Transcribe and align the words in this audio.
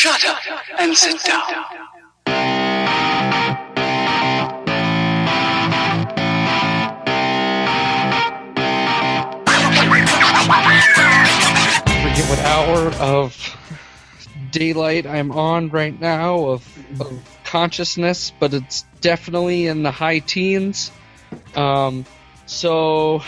Shut 0.00 0.24
up 0.24 0.38
and 0.78 0.96
sit 0.96 1.22
down. 1.24 1.42
forget 12.00 12.30
what 12.30 12.38
hour 12.46 12.94
of 12.94 13.56
daylight 14.50 15.04
I'm 15.04 15.32
on 15.32 15.68
right 15.68 16.00
now 16.00 16.46
of, 16.46 16.78
of 16.98 17.40
consciousness, 17.44 18.32
but 18.40 18.54
it's 18.54 18.86
definitely 19.02 19.66
in 19.66 19.82
the 19.82 19.90
high 19.90 20.20
teens. 20.20 20.90
Um, 21.54 22.06
so, 22.46 23.22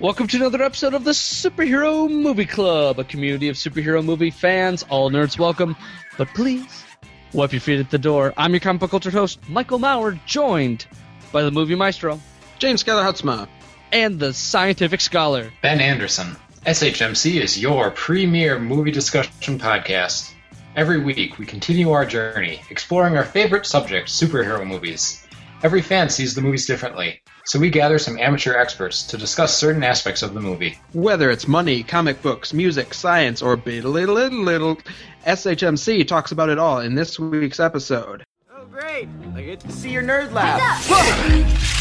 welcome 0.00 0.26
to 0.28 0.36
another 0.36 0.62
episode 0.62 0.94
of 0.94 1.04
the 1.04 1.12
Superhero 1.12 2.10
Movie 2.10 2.46
Club, 2.46 2.98
a 2.98 3.04
community 3.04 3.48
of 3.48 3.56
superhero 3.56 4.04
movie 4.04 4.30
fans. 4.30 4.84
All 4.88 5.10
nerds 5.10 5.38
welcome, 5.38 5.76
but 6.18 6.28
please 6.28 6.84
wipe 7.32 7.52
your 7.52 7.60
feet 7.60 7.80
at 7.80 7.90
the 7.90 7.98
door. 7.98 8.32
I'm 8.36 8.52
your 8.52 8.60
comic 8.60 8.80
book 8.80 8.90
culture 8.90 9.10
host, 9.10 9.38
Michael 9.48 9.78
Maurer, 9.78 10.18
joined 10.26 10.86
by 11.32 11.42
the 11.42 11.50
movie 11.50 11.74
maestro 11.74 12.20
James 12.58 12.82
Skylar 12.82 13.04
Hutzma. 13.04 13.48
and 13.92 14.18
the 14.18 14.32
scientific 14.32 15.00
scholar. 15.00 15.52
Ben 15.62 15.80
Anderson. 15.80 16.36
SHMC 16.66 17.40
is 17.40 17.60
your 17.60 17.90
premier 17.92 18.58
movie 18.58 18.90
discussion 18.90 19.58
podcast. 19.58 20.32
Every 20.74 20.98
week, 21.02 21.38
we 21.38 21.46
continue 21.46 21.92
our 21.92 22.04
journey, 22.04 22.60
exploring 22.70 23.16
our 23.16 23.24
favorite 23.24 23.64
subject, 23.64 24.08
superhero 24.08 24.66
movies. 24.66 25.24
Every 25.62 25.80
fan 25.80 26.10
sees 26.10 26.34
the 26.34 26.42
movies 26.42 26.66
differently, 26.66 27.22
so 27.46 27.60
we 27.60 27.70
gather 27.70 27.98
some 27.98 28.18
amateur 28.18 28.58
experts 28.58 29.04
to 29.04 29.16
discuss 29.16 29.56
certain 29.56 29.84
aspects 29.84 30.22
of 30.22 30.34
the 30.34 30.40
movie. 30.40 30.78
Whether 30.92 31.30
it's 31.30 31.46
money, 31.46 31.84
comic 31.84 32.20
books, 32.20 32.52
music, 32.52 32.92
science, 32.92 33.40
or 33.40 33.56
little 33.56 33.92
little 33.92 34.42
little, 34.42 34.78
SHMC 35.26 36.06
talks 36.06 36.32
about 36.32 36.48
it 36.48 36.58
all 36.58 36.80
in 36.80 36.96
this 36.96 37.18
week's 37.18 37.60
episode. 37.60 38.24
Oh, 38.52 38.66
great! 38.66 39.08
I 39.34 39.42
get 39.42 39.60
to 39.60 39.72
see 39.72 39.90
your 39.90 40.02
nerd 40.02 40.32
lab. 40.32 41.72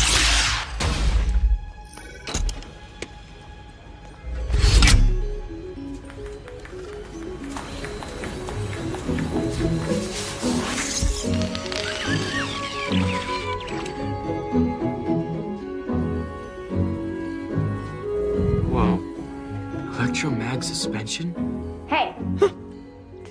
Electromag 20.56 20.64
suspension? 20.64 21.86
Hey, 21.88 22.16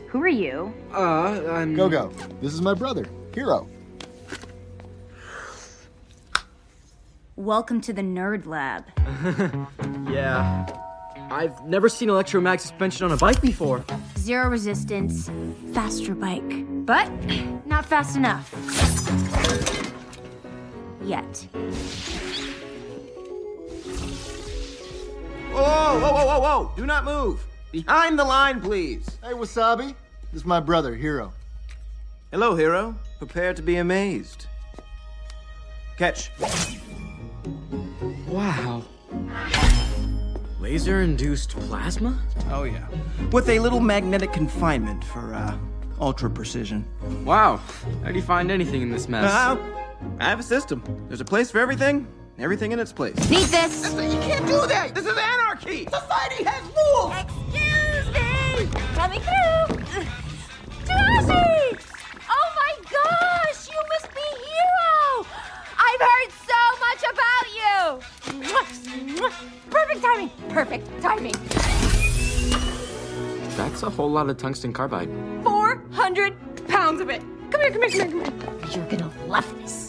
who 0.08 0.22
are 0.22 0.28
you? 0.28 0.74
Uh, 0.92 1.42
I'm. 1.50 1.74
Go 1.74 1.88
go. 1.88 2.08
This 2.42 2.52
is 2.52 2.60
my 2.60 2.74
brother, 2.74 3.06
Hero. 3.34 3.68
Welcome 7.36 7.80
to 7.82 7.92
the 7.92 8.02
Nerd 8.02 8.46
Lab. 8.46 8.84
Yeah. 10.10 10.66
I've 11.30 11.64
never 11.64 11.88
seen 11.88 12.08
electromag 12.08 12.60
suspension 12.60 13.06
on 13.06 13.12
a 13.12 13.16
bike 13.16 13.40
before. 13.40 13.84
Zero 14.18 14.48
resistance, 14.48 15.28
faster 15.72 16.14
bike. 16.14 16.42
But 16.86 17.08
not 17.66 17.86
fast 17.86 18.16
enough. 18.16 18.52
Yet. 21.02 21.48
Whoa, 25.54 26.00
whoa, 26.00 26.12
whoa, 26.12 26.26
whoa, 26.26 26.40
whoa! 26.40 26.72
Do 26.76 26.84
not 26.84 27.04
move! 27.04 27.46
Behind 27.70 28.18
the 28.18 28.24
line, 28.24 28.60
please! 28.60 29.06
Hey, 29.22 29.34
Wasabi. 29.34 29.94
This 30.32 30.40
is 30.40 30.44
my 30.44 30.58
brother, 30.58 30.96
Hero. 30.96 31.32
Hello, 32.32 32.56
hero. 32.56 32.96
Prepare 33.18 33.54
to 33.54 33.62
be 33.62 33.76
amazed. 33.76 34.46
Catch. 35.96 36.32
Wow. 38.26 38.82
Laser 40.58 41.02
induced 41.02 41.50
plasma? 41.50 42.20
Oh, 42.50 42.64
yeah. 42.64 42.88
With 43.30 43.48
a 43.48 43.60
little 43.60 43.78
magnetic 43.78 44.32
confinement 44.32 45.04
for, 45.04 45.34
uh, 45.34 45.56
ultra 46.00 46.28
precision. 46.28 46.84
Wow. 47.24 47.60
How 48.02 48.08
do 48.08 48.16
you 48.16 48.22
find 48.22 48.50
anything 48.50 48.82
in 48.82 48.90
this 48.90 49.08
mess? 49.08 49.30
Uh, 49.30 49.56
I 50.18 50.24
have 50.24 50.40
a 50.40 50.42
system. 50.42 50.82
There's 51.06 51.20
a 51.20 51.24
place 51.24 51.52
for 51.52 51.60
everything, 51.60 52.08
everything 52.38 52.72
in 52.72 52.78
its 52.78 52.92
place. 52.92 53.16
Need 53.30 53.46
this? 53.46 53.92
You 53.94 54.18
can't 54.20 54.46
do 54.46 54.66
that! 54.66 54.94
This 54.94 55.06
is 55.06 55.16
anarchy! 55.16 55.86
Society 55.86 56.44
has 56.44 56.62
rules! 56.64 57.12
Excuse 57.22 58.06
me! 58.14 58.68
Coming 58.94 59.20
through! 59.20 59.76
Jesse! 60.86 61.78
Oh 62.30 62.48
my 62.56 62.72
gosh! 62.90 63.68
You 63.70 63.80
must 63.88 64.08
be 64.14 64.26
Hero! 64.44 65.26
I've 65.78 66.00
heard 66.00 66.30
so 66.44 66.60
much 66.80 67.02
about 67.12 67.46
you! 67.60 67.80
Mwah, 68.42 68.68
mwah. 69.16 69.34
Perfect 69.70 70.02
timing! 70.02 70.30
Perfect 70.48 71.02
timing! 71.02 71.34
That's 73.56 73.82
a 73.84 73.90
whole 73.90 74.10
lot 74.10 74.28
of 74.28 74.36
tungsten 74.36 74.72
carbide. 74.72 75.08
400 75.44 76.66
pounds 76.68 77.00
of 77.00 77.08
it! 77.10 77.22
Come 77.50 77.60
here, 77.60 77.70
come 77.70 77.82
here, 77.82 77.90
come 77.90 78.10
here, 78.10 78.30
come 78.30 78.60
here. 78.60 78.76
You're 78.76 78.86
gonna 78.90 79.12
love 79.28 79.62
this. 79.62 79.83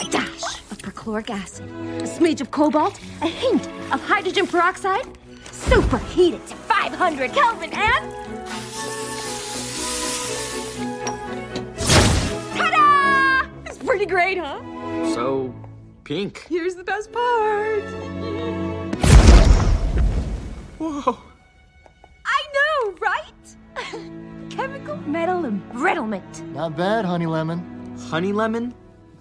A 0.00 0.04
dash 0.10 0.60
of 0.72 0.78
perchloric 0.78 1.30
acid, 1.30 1.68
a 1.70 2.02
smidge 2.02 2.40
of 2.40 2.50
cobalt, 2.50 2.98
a 3.22 3.28
hint 3.28 3.64
of 3.92 4.02
hydrogen 4.02 4.44
peroxide, 4.44 5.06
superheated 5.52 6.44
to 6.48 6.56
500 6.56 7.32
Kelvin, 7.32 7.70
and. 7.72 8.10
Ta-da! 12.56 13.48
It's 13.66 13.78
pretty 13.78 14.06
great, 14.06 14.36
huh? 14.36 14.60
So, 15.14 15.54
pink. 16.02 16.44
Here's 16.48 16.74
the 16.74 16.82
best 16.82 17.12
part. 17.12 17.84
Whoa. 20.78 21.18
I 22.24 22.42
know, 22.56 22.94
right? 23.00 24.50
Chemical 24.50 24.96
metal 25.06 25.42
embrittlement. 25.42 26.52
Not 26.52 26.76
bad, 26.76 27.04
Honey 27.04 27.26
Lemon. 27.26 27.96
Honey 28.10 28.32
lemon? 28.32 28.74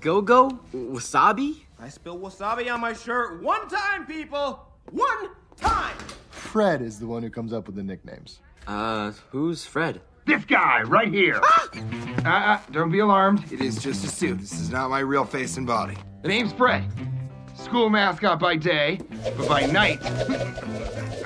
Go 0.03 0.22
go? 0.22 0.59
Wasabi? 0.74 1.62
I 1.80 1.88
spilled 1.88 2.22
wasabi 2.22 2.69
on 2.69 2.81
my 2.81 2.91
shirt 2.91 3.41
one 3.41 3.69
time, 3.69 4.06
people! 4.06 4.68
One 4.91 5.30
time! 5.56 5.96
Fred 6.30 6.81
is 6.81 7.00
the 7.00 7.08
one 7.08 7.24
who 7.24 7.30
comes 7.30 7.53
up 7.53 7.68
with 7.68 7.78
the 7.78 7.84
nicknames. 7.84 8.42
Uh, 8.68 9.13
who's 9.30 9.66
Fred? 9.66 10.02
This 10.25 10.44
guy 10.44 10.81
right 10.81 11.08
here. 11.08 11.40
Uh, 12.25 12.28
uh, 12.28 12.59
don't 12.72 12.92
be 12.92 13.00
alarmed. 13.00 13.50
It 13.50 13.62
is 13.62 13.81
just 13.81 14.03
a 14.03 14.09
suit. 14.09 14.42
This 14.42 14.59
is 14.59 14.69
not 14.69 14.90
my 14.90 15.00
real 15.00 15.24
face 15.24 15.56
and 15.56 15.66
body. 15.66 15.96
The 16.22 16.28
name's 16.28 16.52
Fred. 16.52 16.84
School 17.56 17.90
mascot 17.90 18.42
by 18.42 18.58
day, 18.58 19.00
but 19.38 19.47
by 19.47 19.66
night. 19.68 20.00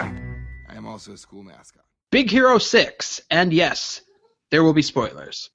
I 0.70 0.76
am 0.76 0.86
also 0.86 1.14
a 1.14 1.18
school 1.18 1.42
mascot. 1.42 1.84
Big 2.12 2.30
Hero 2.30 2.60
6, 2.60 3.22
and 3.32 3.52
yes, 3.52 4.02
there 4.52 4.62
will 4.64 4.74
be 4.74 4.84
spoilers. 4.84 5.50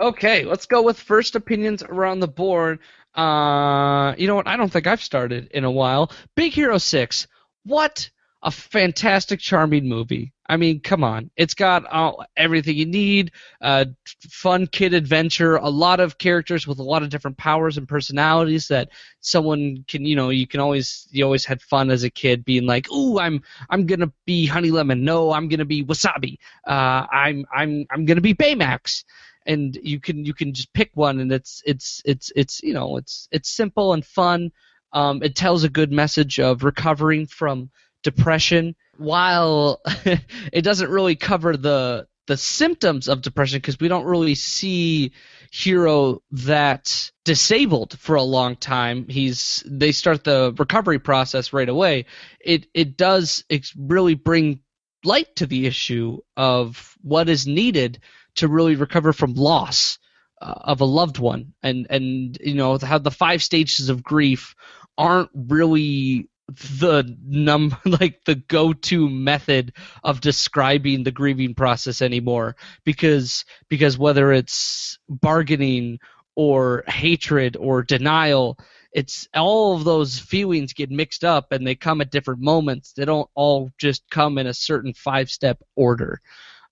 Okay, 0.00 0.44
let's 0.44 0.66
go 0.66 0.82
with 0.82 0.98
first 0.98 1.36
opinions 1.36 1.82
around 1.82 2.20
the 2.20 2.28
board. 2.28 2.78
Uh, 3.14 4.14
you 4.16 4.26
know 4.26 4.36
what? 4.36 4.46
I 4.46 4.56
don't 4.56 4.72
think 4.72 4.86
I've 4.86 5.02
started 5.02 5.48
in 5.52 5.64
a 5.64 5.70
while. 5.70 6.10
Big 6.34 6.52
Hero 6.52 6.78
6. 6.78 7.26
What 7.64 8.10
a 8.42 8.50
fantastic, 8.50 9.38
charming 9.38 9.88
movie. 9.88 10.32
I 10.48 10.56
mean, 10.56 10.80
come 10.80 11.04
on. 11.04 11.30
It's 11.36 11.54
got 11.54 11.86
all, 11.86 12.24
everything 12.36 12.76
you 12.76 12.86
need. 12.86 13.32
Uh, 13.60 13.84
fun 14.30 14.66
kid 14.66 14.94
adventure. 14.94 15.56
A 15.56 15.68
lot 15.68 16.00
of 16.00 16.18
characters 16.18 16.66
with 16.66 16.78
a 16.78 16.82
lot 16.82 17.02
of 17.02 17.10
different 17.10 17.36
powers 17.36 17.76
and 17.76 17.86
personalities 17.86 18.68
that 18.68 18.88
someone 19.20 19.84
can, 19.86 20.04
you 20.04 20.16
know, 20.16 20.30
you 20.30 20.46
can 20.46 20.60
always, 20.60 21.06
you 21.10 21.24
always 21.24 21.44
had 21.44 21.60
fun 21.60 21.90
as 21.90 22.02
a 22.02 22.10
kid 22.10 22.44
being 22.44 22.66
like, 22.66 22.90
ooh, 22.90 23.18
I'm, 23.18 23.42
I'm 23.68 23.86
gonna 23.86 24.12
be 24.24 24.46
Honey 24.46 24.70
Lemon. 24.70 25.04
No, 25.04 25.32
I'm 25.32 25.48
gonna 25.48 25.66
be 25.66 25.84
Wasabi. 25.84 26.38
Uh, 26.66 27.06
I'm, 27.12 27.44
I'm, 27.54 27.86
I'm 27.90 28.06
gonna 28.06 28.20
be 28.20 28.34
Baymax 28.34 29.04
and 29.46 29.78
you 29.82 30.00
can 30.00 30.24
you 30.24 30.34
can 30.34 30.52
just 30.52 30.70
pick 30.74 30.90
one 30.92 31.18
and 31.18 31.32
it's 31.32 31.62
it's 31.64 32.02
it's 32.04 32.30
it's 32.36 32.62
you 32.62 32.74
know 32.74 32.98
it's 32.98 33.26
it's 33.32 33.48
simple 33.48 33.94
and 33.94 34.04
fun 34.04 34.52
um, 34.92 35.22
it 35.22 35.34
tells 35.34 35.64
a 35.64 35.68
good 35.68 35.90
message 35.90 36.38
of 36.40 36.62
recovering 36.62 37.26
from 37.26 37.70
depression. 38.02 38.74
While 38.96 39.80
it 40.52 40.62
doesn't 40.62 40.90
really 40.90 41.16
cover 41.16 41.56
the 41.56 42.06
the 42.26 42.36
symptoms 42.36 43.08
of 43.08 43.22
depression 43.22 43.58
because 43.58 43.80
we 43.80 43.88
don't 43.88 44.04
really 44.04 44.36
see 44.36 45.10
hero 45.50 46.22
that 46.30 47.10
disabled 47.24 47.98
for 47.98 48.14
a 48.14 48.22
long 48.22 48.54
time. 48.54 49.08
He's 49.08 49.64
they 49.66 49.90
start 49.90 50.22
the 50.22 50.54
recovery 50.56 51.00
process 51.00 51.52
right 51.52 51.68
away. 51.68 52.06
It 52.40 52.68
it 52.72 52.96
does 52.96 53.44
ex- 53.50 53.74
really 53.76 54.14
bring 54.14 54.60
light 55.04 55.34
to 55.36 55.46
the 55.46 55.66
issue 55.66 56.18
of 56.36 56.96
what 57.02 57.28
is 57.28 57.46
needed 57.46 58.00
to 58.36 58.48
really 58.48 58.76
recover 58.76 59.12
from 59.12 59.34
loss 59.34 59.98
uh, 60.40 60.54
of 60.56 60.80
a 60.80 60.84
loved 60.84 61.18
one. 61.18 61.54
And 61.62 61.86
and 61.90 62.38
you 62.40 62.54
know 62.54 62.78
how 62.78 62.98
the 62.98 63.10
five 63.10 63.42
stages 63.42 63.88
of 63.88 64.04
grief 64.04 64.54
aren't 64.96 65.30
really 65.34 66.28
the 66.78 67.16
num 67.24 67.76
like 67.84 68.24
the 68.24 68.34
go-to 68.34 69.08
method 69.08 69.72
of 70.04 70.20
describing 70.20 71.04
the 71.04 71.12
grieving 71.12 71.54
process 71.54 72.02
anymore. 72.02 72.56
Because 72.84 73.44
because 73.68 73.98
whether 73.98 74.32
it's 74.32 74.98
bargaining 75.08 75.98
or 76.36 76.84
hatred 76.86 77.56
or 77.56 77.82
denial 77.82 78.58
it's 78.92 79.28
all 79.34 79.76
of 79.76 79.84
those 79.84 80.18
feelings 80.18 80.72
get 80.72 80.90
mixed 80.90 81.24
up 81.24 81.52
and 81.52 81.66
they 81.66 81.74
come 81.74 82.00
at 82.00 82.10
different 82.10 82.40
moments. 82.40 82.92
They 82.92 83.04
don't 83.04 83.30
all 83.34 83.70
just 83.78 84.02
come 84.10 84.38
in 84.38 84.46
a 84.46 84.54
certain 84.54 84.94
five 84.94 85.30
step 85.30 85.62
order. 85.76 86.20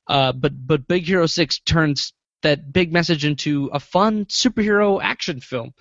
Uh, 0.06 0.32
but 0.32 0.52
but 0.66 0.88
big 0.88 1.04
hero 1.04 1.26
6 1.26 1.60
turns 1.60 2.12
that 2.42 2.72
big 2.72 2.92
message 2.92 3.25
into 3.25 3.69
a 3.72 3.80
fun 3.80 4.25
superhero 4.26 5.00
action 5.02 5.40
film 5.40 5.72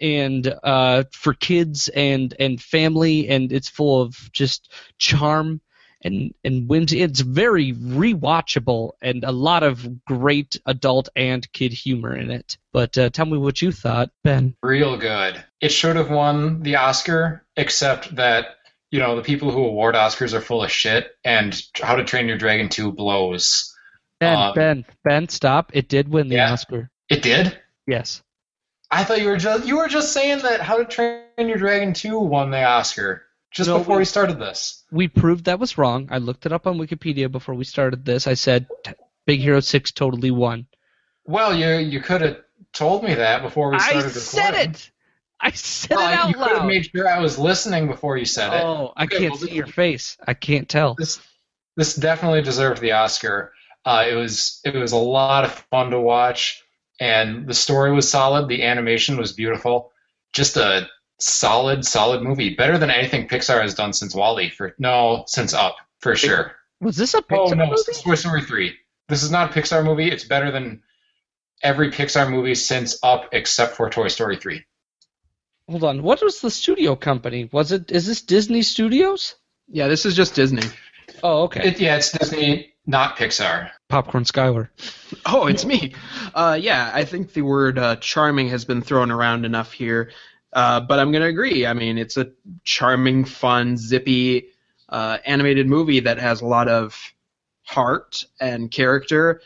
and 0.00 0.54
uh, 0.62 1.04
for 1.12 1.34
kids 1.34 1.88
and 1.88 2.34
and 2.38 2.60
family, 2.60 3.28
and 3.28 3.52
it's 3.52 3.68
full 3.68 4.02
of 4.02 4.30
just 4.32 4.72
charm 4.98 5.60
and 6.02 6.32
and 6.44 6.68
whimsy. 6.68 7.00
It's 7.02 7.20
very 7.20 7.72
rewatchable 7.74 8.92
and 9.02 9.24
a 9.24 9.32
lot 9.32 9.62
of 9.62 10.04
great 10.04 10.58
adult 10.66 11.08
and 11.16 11.50
kid 11.52 11.72
humor 11.72 12.14
in 12.16 12.30
it. 12.30 12.56
But 12.72 12.96
uh, 12.98 13.10
tell 13.10 13.26
me 13.26 13.38
what 13.38 13.60
you 13.62 13.72
thought, 13.72 14.10
Ben. 14.24 14.54
Real 14.62 14.96
good. 14.96 15.42
It 15.60 15.70
should 15.72 15.96
have 15.96 16.10
won 16.10 16.62
the 16.62 16.76
Oscar, 16.76 17.44
except 17.56 18.16
that 18.16 18.56
you 18.90 18.98
know 18.98 19.16
the 19.16 19.22
people 19.22 19.50
who 19.50 19.64
award 19.64 19.94
Oscars 19.94 20.32
are 20.32 20.40
full 20.40 20.64
of 20.64 20.70
shit, 20.70 21.10
and 21.24 21.60
How 21.80 21.96
to 21.96 22.04
Train 22.04 22.28
Your 22.28 22.38
Dragon 22.38 22.68
2 22.68 22.92
blows. 22.92 23.76
Ben, 24.20 24.36
Um, 24.36 24.54
Ben, 24.54 24.84
Ben, 25.04 25.28
stop! 25.28 25.70
It 25.74 25.88
did 25.88 26.08
win 26.08 26.28
the 26.28 26.36
Yeah. 26.36 26.52
Oscar. 26.52 26.90
It 27.08 27.22
did. 27.22 27.58
Yes. 27.86 28.22
I 28.90 29.04
thought 29.04 29.20
you 29.20 29.28
were 29.28 29.36
just 29.36 29.66
you 29.66 29.76
were 29.78 29.88
just 29.88 30.12
saying 30.12 30.40
that 30.40 30.60
How 30.60 30.78
to 30.78 30.84
Train 30.84 31.22
Your 31.38 31.58
Dragon 31.58 31.92
2 31.92 32.18
won 32.18 32.50
the 32.50 32.62
Oscar 32.64 33.22
just 33.50 33.68
No, 33.68 33.78
before 33.78 33.96
we- 33.96 34.00
we 34.00 34.04
started 34.04 34.38
this. 34.38 34.84
we 34.90 35.08
proved 35.08 35.44
that 35.46 35.58
was 35.58 35.76
wrong. 35.78 36.08
I 36.10 36.18
looked 36.18 36.46
it 36.46 36.52
up 36.52 36.66
on 36.66 36.78
Wikipedia 36.78 37.30
before 37.30 37.54
we 37.54 37.64
started 37.64 38.04
this. 38.04 38.26
I 38.26 38.34
said 38.34 38.66
t- 38.84 38.92
Big 39.26 39.40
Hero 39.40 39.60
6 39.60 39.92
totally 39.92 40.30
won. 40.30 40.66
Well, 41.24 41.54
you 41.54 41.68
you 41.76 42.00
could 42.00 42.20
have 42.22 42.38
told 42.72 43.04
me 43.04 43.14
that 43.14 43.42
before 43.42 43.70
we 43.70 43.78
started 43.78 43.98
I 43.98 44.00
started 44.08 44.20
said 44.20 44.44
recording. 44.50 44.70
it. 44.72 44.90
I 45.42 45.50
said 45.52 45.96
Well, 45.96 46.08
it 46.08 46.14
out 46.18 46.28
you 46.28 46.34
could 46.34 46.52
have 46.56 46.66
made 46.66 46.86
sure 46.86 47.08
I 47.08 47.18
was 47.20 47.38
listening 47.38 47.86
before 47.86 48.16
you 48.18 48.24
said 48.26 48.52
it. 48.52 48.62
oh, 48.64 48.92
I 48.96 49.04
Okay, 49.04 49.18
can't 49.18 49.30
well, 49.30 49.38
see 49.40 49.46
this- 49.46 49.54
your 49.54 49.66
face. 49.66 50.16
I 50.26 50.34
can't 50.34 50.68
tell. 50.68 50.94
This 50.94 51.20
this 51.76 51.94
definitely 51.94 52.42
deserved 52.42 52.80
the 52.82 52.92
Oscar. 52.92 53.52
Uh, 53.84 54.04
it 54.10 54.14
was 54.14 54.60
it 54.64 54.74
was 54.74 54.92
a 54.92 54.96
lot 54.96 55.44
of 55.44 55.52
fun 55.70 55.90
to 55.90 56.00
watch, 56.00 56.59
and 57.00 57.48
the 57.48 57.54
story 57.54 57.92
was 57.92 58.08
solid. 58.08 58.48
The 58.48 58.62
animation 58.62 59.16
was 59.16 59.32
beautiful. 59.32 59.90
Just 60.32 60.56
a 60.56 60.86
solid, 61.18 61.84
solid 61.84 62.22
movie. 62.22 62.54
Better 62.54 62.78
than 62.78 62.90
anything 62.90 63.26
Pixar 63.26 63.62
has 63.62 63.74
done 63.74 63.92
since 63.92 64.14
Wally. 64.14 64.50
For 64.50 64.74
no, 64.78 65.24
since 65.26 65.54
Up 65.54 65.76
for 65.98 66.14
sure. 66.14 66.52
Was 66.80 66.96
this 66.96 67.14
a 67.14 67.22
Oh 67.32 67.46
no, 67.48 67.66
movie? 67.66 67.82
Toy 68.02 68.14
Story 68.14 68.42
three. 68.42 68.76
This 69.08 69.22
is 69.22 69.30
not 69.30 69.50
a 69.50 69.60
Pixar 69.60 69.84
movie. 69.84 70.10
It's 70.10 70.24
better 70.24 70.50
than 70.52 70.82
every 71.62 71.90
Pixar 71.90 72.30
movie 72.30 72.54
since 72.54 72.98
Up, 73.02 73.30
except 73.32 73.76
for 73.76 73.90
Toy 73.90 74.08
Story 74.08 74.36
three. 74.36 74.64
Hold 75.68 75.84
on. 75.84 76.02
What 76.02 76.22
was 76.22 76.40
the 76.40 76.50
studio 76.50 76.96
company? 76.96 77.48
Was 77.52 77.72
it? 77.72 77.90
Is 77.90 78.06
this 78.06 78.22
Disney 78.22 78.62
Studios? 78.62 79.36
Yeah, 79.68 79.88
this 79.88 80.04
is 80.04 80.16
just 80.16 80.34
Disney. 80.34 80.62
Oh, 81.22 81.44
okay. 81.44 81.68
It, 81.68 81.80
yeah, 81.80 81.96
it's 81.96 82.12
Disney, 82.12 82.72
not 82.90 83.16
Pixar. 83.16 83.70
Popcorn 83.88 84.24
Skyler. 84.24 84.68
Oh, 85.24 85.46
it's 85.46 85.64
me. 85.64 85.94
Uh, 86.34 86.58
yeah, 86.60 86.90
I 86.92 87.04
think 87.04 87.32
the 87.32 87.42
word 87.42 87.78
uh, 87.78 87.96
charming 87.96 88.48
has 88.48 88.64
been 88.64 88.82
thrown 88.82 89.10
around 89.10 89.44
enough 89.44 89.72
here, 89.72 90.10
uh, 90.52 90.80
but 90.80 90.98
I'm 90.98 91.12
going 91.12 91.22
to 91.22 91.28
agree. 91.28 91.66
I 91.66 91.72
mean, 91.72 91.98
it's 91.98 92.16
a 92.16 92.32
charming, 92.64 93.24
fun, 93.24 93.76
zippy 93.76 94.48
uh, 94.88 95.18
animated 95.24 95.68
movie 95.68 96.00
that 96.00 96.18
has 96.18 96.40
a 96.40 96.46
lot 96.46 96.68
of 96.68 97.00
heart 97.62 98.24
and 98.40 98.70
character 98.70 99.40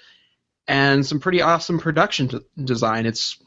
and 0.67 1.05
some 1.05 1.21
pretty 1.21 1.43
awesome 1.43 1.79
production 1.79 2.29
d- 2.29 2.41
design. 2.65 3.05
It's 3.05 3.39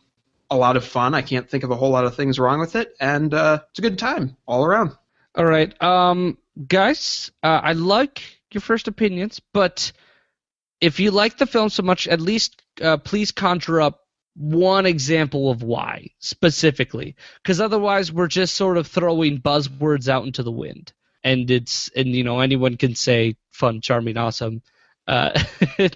a 0.51 0.55
lot 0.55 0.77
of 0.77 0.85
fun. 0.85 1.15
I 1.15 1.23
can't 1.23 1.49
think 1.49 1.63
of 1.63 1.71
a 1.71 1.75
whole 1.75 1.89
lot 1.89 2.05
of 2.05 2.15
things 2.15 2.37
wrong 2.37 2.59
with 2.59 2.75
it, 2.75 2.93
and 2.99 3.33
uh, 3.33 3.61
it's 3.71 3.79
a 3.79 3.81
good 3.81 3.97
time 3.97 4.37
all 4.45 4.63
around. 4.63 4.91
All 5.35 5.45
right, 5.45 5.81
um, 5.81 6.37
guys, 6.67 7.31
uh, 7.41 7.61
I 7.63 7.73
like 7.73 8.36
your 8.53 8.61
first 8.61 8.87
opinions, 8.87 9.41
but 9.53 9.91
if 10.79 10.99
you 10.99 11.11
like 11.11 11.37
the 11.37 11.45
film 11.45 11.69
so 11.69 11.83
much, 11.83 12.07
at 12.07 12.21
least 12.21 12.61
uh, 12.81 12.97
please 12.97 13.31
conjure 13.31 13.81
up 13.81 14.01
one 14.35 14.85
example 14.85 15.49
of 15.49 15.63
why 15.63 16.09
specifically, 16.19 17.15
because 17.41 17.59
otherwise 17.59 18.11
we're 18.11 18.27
just 18.27 18.55
sort 18.55 18.77
of 18.77 18.87
throwing 18.87 19.41
buzzwords 19.41 20.07
out 20.07 20.25
into 20.25 20.43
the 20.43 20.51
wind, 20.51 20.93
and 21.23 21.49
it's 21.49 21.89
and 21.95 22.09
you 22.09 22.23
know 22.23 22.39
anyone 22.39 22.77
can 22.77 22.93
say 22.95 23.35
fun, 23.51 23.81
charming, 23.81 24.17
awesome. 24.17 24.61
Uh, 25.07 25.39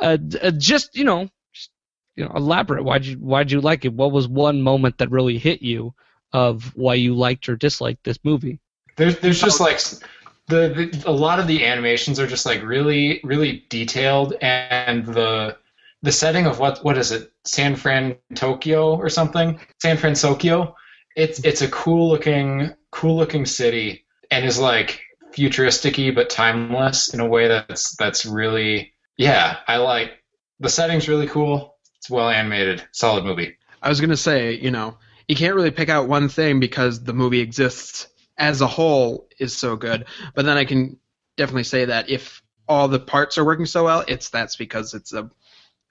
uh, 0.00 0.18
uh, 0.42 0.50
just 0.50 0.94
you 0.96 1.04
know, 1.04 1.28
just, 1.54 1.70
you 2.14 2.24
know, 2.24 2.32
elaborate. 2.34 2.84
Why'd 2.84 3.06
you 3.06 3.16
why'd 3.16 3.50
you 3.50 3.60
like 3.62 3.86
it? 3.86 3.94
What 3.94 4.12
was 4.12 4.28
one 4.28 4.60
moment 4.60 4.98
that 4.98 5.10
really 5.10 5.38
hit 5.38 5.62
you 5.62 5.94
of 6.32 6.76
why 6.76 6.94
you 6.94 7.14
liked 7.14 7.48
or 7.48 7.56
disliked 7.56 8.04
this 8.04 8.18
movie? 8.22 8.60
There's 8.96 9.18
there's 9.20 9.40
just 9.40 9.60
like 9.60 9.76
s- 9.76 10.00
the, 10.48 10.90
the 10.92 11.04
a 11.06 11.12
lot 11.12 11.38
of 11.38 11.46
the 11.46 11.64
animations 11.66 12.18
are 12.18 12.26
just 12.26 12.46
like 12.46 12.62
really 12.62 13.20
really 13.22 13.64
detailed 13.68 14.34
and 14.40 15.06
the 15.06 15.56
the 16.02 16.12
setting 16.12 16.46
of 16.46 16.58
what 16.58 16.84
what 16.84 16.98
is 16.98 17.12
it? 17.12 17.32
San 17.44 17.76
Fran 17.76 18.16
Tokyo 18.34 18.96
or 18.96 19.08
something? 19.08 19.60
San 19.78 19.96
Francisco 19.96 20.74
it's 21.18 21.40
it's 21.40 21.62
a 21.62 21.68
cool 21.68 22.08
looking 22.08 22.72
cool 22.92 23.16
looking 23.16 23.44
city 23.44 24.06
and 24.30 24.44
is 24.44 24.58
like 24.58 25.00
futuristic-y 25.32 26.12
but 26.14 26.30
timeless 26.30 27.12
in 27.12 27.20
a 27.20 27.26
way 27.26 27.48
that's 27.48 27.96
that's 27.96 28.24
really 28.24 28.92
yeah 29.16 29.58
I 29.66 29.78
like 29.78 30.12
the 30.60 30.68
setting's 30.68 31.08
really 31.08 31.26
cool. 31.26 31.76
It's 31.96 32.08
well 32.08 32.28
animated. 32.28 32.84
Solid 32.92 33.24
movie. 33.24 33.56
I 33.82 33.88
was 33.88 34.00
gonna 34.00 34.16
say, 34.16 34.54
you 34.54 34.70
know, 34.70 34.98
you 35.26 35.36
can't 35.36 35.54
really 35.54 35.70
pick 35.70 35.88
out 35.88 36.08
one 36.08 36.28
thing 36.28 36.60
because 36.60 37.02
the 37.02 37.12
movie 37.12 37.40
exists 37.40 38.06
as 38.38 38.60
a 38.60 38.66
whole 38.66 39.28
is 39.38 39.56
so 39.56 39.76
good. 39.76 40.06
But 40.34 40.44
then 40.44 40.56
I 40.56 40.64
can 40.64 40.98
definitely 41.36 41.64
say 41.64 41.86
that 41.86 42.08
if 42.08 42.42
all 42.68 42.88
the 42.88 43.00
parts 43.00 43.38
are 43.38 43.44
working 43.44 43.66
so 43.66 43.84
well, 43.84 44.04
it's 44.06 44.30
that's 44.30 44.56
because 44.56 44.94
it's 44.94 45.12
a 45.12 45.30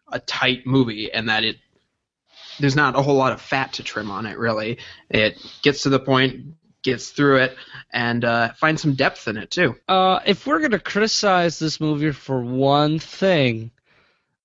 a 0.10 0.20
tight 0.20 0.66
movie 0.66 1.12
and 1.12 1.28
that 1.28 1.44
it 1.44 1.58
there's 2.60 2.76
not 2.76 2.96
a 2.96 3.02
whole 3.02 3.16
lot 3.16 3.34
of 3.34 3.42
fat 3.42 3.74
to 3.74 3.84
trim 3.84 4.10
on 4.10 4.26
it 4.26 4.38
really. 4.38 4.78
It 5.10 5.38
gets 5.62 5.84
to 5.84 5.90
the 5.90 6.00
point, 6.00 6.56
gets 6.82 7.10
through 7.10 7.38
it, 7.38 7.58
and 7.92 8.24
uh, 8.24 8.54
finds 8.54 8.82
some 8.82 8.94
depth 8.96 9.28
in 9.28 9.38
it 9.38 9.52
too. 9.52 9.76
Uh, 9.88 10.20
if 10.26 10.48
we're 10.48 10.60
gonna 10.60 10.80
criticize 10.80 11.60
this 11.60 11.82
movie 11.82 12.12
for 12.12 12.42
one 12.42 13.00
thing, 13.00 13.72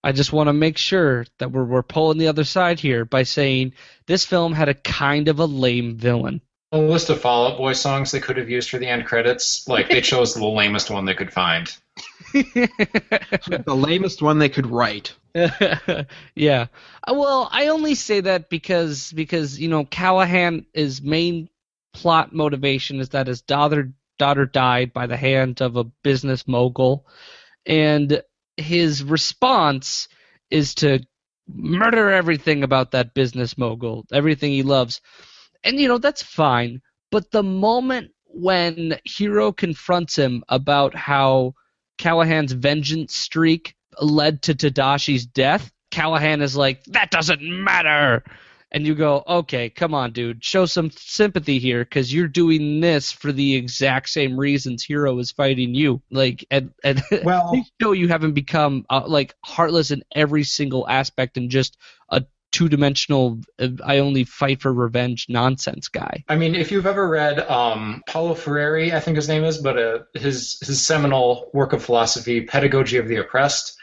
I 0.04 0.12
just 0.12 0.32
want 0.32 0.48
to 0.48 0.52
make 0.52 0.78
sure 0.78 1.26
that 1.38 1.52
we're 1.52 1.64
we're 1.64 1.82
pulling 1.82 2.18
the 2.18 2.28
other 2.28 2.44
side 2.44 2.80
here 2.80 3.04
by 3.04 3.22
saying 3.22 3.74
this 4.06 4.26
film 4.26 4.52
had 4.52 4.68
a 4.68 4.74
kind 4.74 5.28
of 5.28 5.38
a 5.38 5.46
lame 5.46 5.96
villain. 5.96 6.40
A 6.72 6.78
list 6.78 7.10
of 7.10 7.20
Fall 7.20 7.48
Out 7.48 7.58
Boy 7.58 7.74
songs 7.74 8.10
they 8.10 8.20
could 8.20 8.38
have 8.38 8.48
used 8.50 8.70
for 8.70 8.78
the 8.78 8.88
end 8.88 9.04
credits 9.06 9.68
like 9.68 9.88
they 9.88 10.00
chose 10.00 10.34
the 10.34 10.44
lamest 10.46 10.90
one 10.90 11.04
they 11.04 11.14
could 11.14 11.32
find 11.32 11.74
the 12.32 13.64
lamest 13.66 14.22
one 14.22 14.38
they 14.38 14.48
could 14.48 14.66
write. 14.66 15.14
yeah. 15.34 16.66
Uh, 17.06 17.14
Well, 17.14 17.48
I 17.50 17.68
only 17.68 17.94
say 17.94 18.20
that 18.20 18.48
because 18.48 19.12
because 19.12 19.58
you 19.60 19.68
know 19.68 19.84
Callahan 19.84 20.66
his 20.72 21.02
main 21.02 21.48
plot 21.92 22.34
motivation 22.34 23.00
is 23.00 23.10
that 23.10 23.26
his 23.26 23.42
daughter 23.42 23.92
daughter 24.18 24.46
died 24.46 24.92
by 24.92 25.06
the 25.06 25.16
hand 25.16 25.60
of 25.60 25.76
a 25.76 25.84
business 25.84 26.46
mogul, 26.48 27.06
and 27.66 28.22
his 28.56 29.02
response 29.02 30.08
is 30.50 30.74
to 30.76 31.00
murder 31.48 32.10
everything 32.10 32.62
about 32.62 32.92
that 32.92 33.14
business 33.14 33.58
mogul, 33.58 34.06
everything 34.12 34.52
he 34.52 34.62
loves, 34.62 35.00
and 35.64 35.78
you 35.78 35.88
know 35.88 35.98
that's 35.98 36.22
fine. 36.22 36.80
But 37.10 37.30
the 37.30 37.42
moment 37.42 38.10
when 38.26 38.98
Hero 39.04 39.52
confronts 39.52 40.16
him 40.16 40.42
about 40.48 40.94
how 40.94 41.54
Callahan's 41.98 42.52
vengeance 42.52 43.14
streak 43.14 43.74
led 44.00 44.42
to 44.42 44.54
Tadashi's 44.54 45.26
death, 45.26 45.70
Callahan 45.90 46.40
is 46.40 46.56
like, 46.56 46.82
that 46.84 47.10
doesn't 47.10 47.42
matter. 47.42 48.24
And 48.74 48.86
you 48.86 48.94
go, 48.94 49.22
okay, 49.28 49.68
come 49.68 49.92
on, 49.92 50.12
dude, 50.12 50.42
show 50.42 50.64
some 50.64 50.90
sympathy 50.90 51.58
here 51.58 51.84
because 51.84 52.12
you're 52.12 52.26
doing 52.26 52.80
this 52.80 53.12
for 53.12 53.30
the 53.30 53.54
exact 53.54 54.08
same 54.08 54.40
reasons 54.40 54.82
Hero 54.82 55.18
is 55.18 55.30
fighting 55.30 55.74
you. 55.74 56.00
Like, 56.10 56.46
and, 56.50 56.72
and 56.82 57.02
Well- 57.22 57.62
show 57.80 57.92
you 57.92 58.08
haven't 58.08 58.32
become 58.32 58.86
uh, 58.88 59.02
like 59.06 59.34
heartless 59.44 59.90
in 59.90 60.02
every 60.14 60.44
single 60.44 60.88
aspect 60.88 61.36
and 61.36 61.50
just 61.50 61.76
a 62.08 62.24
two-dimensional, 62.52 63.40
uh, 63.58 63.68
I 63.84 63.98
only 63.98 64.24
fight 64.24 64.62
for 64.62 64.72
revenge 64.72 65.26
nonsense 65.28 65.88
guy. 65.88 66.24
I 66.28 66.36
mean, 66.36 66.54
if 66.54 66.70
you've 66.70 66.86
ever 66.86 67.08
read 67.08 67.40
um, 67.40 68.02
Paulo 68.06 68.34
Freire, 68.34 68.94
I 68.94 69.00
think 69.00 69.16
his 69.16 69.28
name 69.28 69.44
is, 69.44 69.58
but 69.58 69.78
uh, 69.78 69.98
his 70.14 70.58
his 70.60 70.80
seminal 70.80 71.50
work 71.52 71.72
of 71.72 71.84
philosophy, 71.84 72.42
Pedagogy 72.42 72.98
of 72.98 73.08
the 73.08 73.16
Oppressed, 73.16 73.76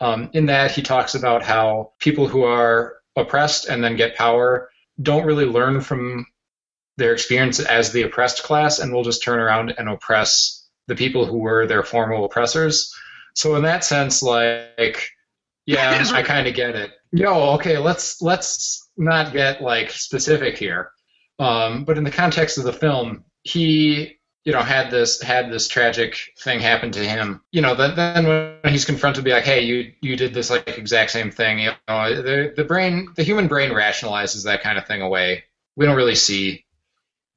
um, 0.00 0.30
in 0.32 0.46
that 0.46 0.72
he 0.72 0.82
talks 0.82 1.14
about 1.14 1.44
how 1.44 1.92
people 2.00 2.26
who 2.26 2.42
are 2.42 2.96
oppressed 3.16 3.66
and 3.66 3.82
then 3.82 3.96
get 3.96 4.16
power 4.16 4.70
don't 5.00 5.24
really 5.24 5.46
learn 5.46 5.80
from 5.80 6.26
their 6.96 7.12
experience 7.12 7.60
as 7.60 7.92
the 7.92 8.02
oppressed 8.02 8.42
class 8.42 8.78
and 8.78 8.92
will 8.92 9.02
just 9.02 9.22
turn 9.22 9.38
around 9.38 9.74
and 9.76 9.88
oppress 9.88 10.68
the 10.86 10.94
people 10.94 11.26
who 11.26 11.38
were 11.38 11.66
their 11.66 11.82
former 11.82 12.14
oppressors. 12.14 12.94
So 13.34 13.56
in 13.56 13.62
that 13.62 13.84
sense, 13.84 14.22
like, 14.22 15.10
yeah, 15.66 16.04
I 16.12 16.22
kind 16.22 16.46
of 16.46 16.54
get 16.54 16.76
it. 16.76 16.90
Yo, 17.14 17.54
okay, 17.54 17.78
let's 17.78 18.20
let's 18.20 18.90
not 18.96 19.32
get 19.32 19.62
like 19.62 19.92
specific 19.92 20.58
here. 20.58 20.90
Um, 21.38 21.84
but 21.84 21.96
in 21.96 22.02
the 22.02 22.10
context 22.10 22.58
of 22.58 22.64
the 22.64 22.72
film, 22.72 23.24
he 23.44 24.18
you 24.44 24.52
know 24.52 24.60
had 24.60 24.90
this 24.90 25.22
had 25.22 25.48
this 25.48 25.68
tragic 25.68 26.16
thing 26.40 26.58
happen 26.58 26.90
to 26.90 26.98
him. 26.98 27.40
You 27.52 27.62
know, 27.62 27.76
then 27.76 27.94
then 27.94 28.26
when 28.26 28.72
he's 28.72 28.84
confronted, 28.84 29.22
be 29.22 29.30
like, 29.30 29.44
hey, 29.44 29.62
you 29.62 29.92
you 30.00 30.16
did 30.16 30.34
this 30.34 30.50
like 30.50 30.76
exact 30.76 31.12
same 31.12 31.30
thing. 31.30 31.60
You 31.60 31.70
know, 31.86 32.20
the 32.20 32.52
the 32.56 32.64
brain, 32.64 33.12
the 33.14 33.22
human 33.22 33.46
brain 33.46 33.70
rationalizes 33.70 34.42
that 34.44 34.64
kind 34.64 34.76
of 34.76 34.88
thing 34.88 35.00
away. 35.00 35.44
We 35.76 35.86
don't 35.86 35.96
really 35.96 36.16
see 36.16 36.64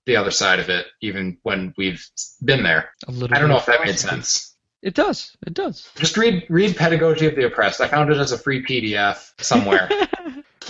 the 0.08 0.16
other 0.16 0.32
side 0.32 0.60
of 0.60 0.70
it, 0.70 0.88
even 1.02 1.38
when 1.44 1.76
we've 1.78 2.04
been 2.44 2.64
there. 2.64 2.90
A 3.08 3.12
little 3.12 3.38
I 3.38 3.40
don't 3.40 3.50
know 3.50 3.58
if 3.58 3.68
that 3.68 3.86
made 3.86 4.00
sense. 4.00 4.57
It 4.88 4.94
does. 4.94 5.36
It 5.46 5.53
does. 5.53 5.91
Just 5.98 6.15
read 6.15 6.46
read 6.48 6.77
Pedagogy 6.77 7.25
of 7.25 7.36
the 7.36 7.44
Oppressed. 7.46 7.82
I 7.82 7.89
found 7.89 8.10
it 8.10 8.17
as 8.17 8.32
a 8.32 8.38
free 8.38 8.63
PDF 8.63 9.34
somewhere. 9.44 9.89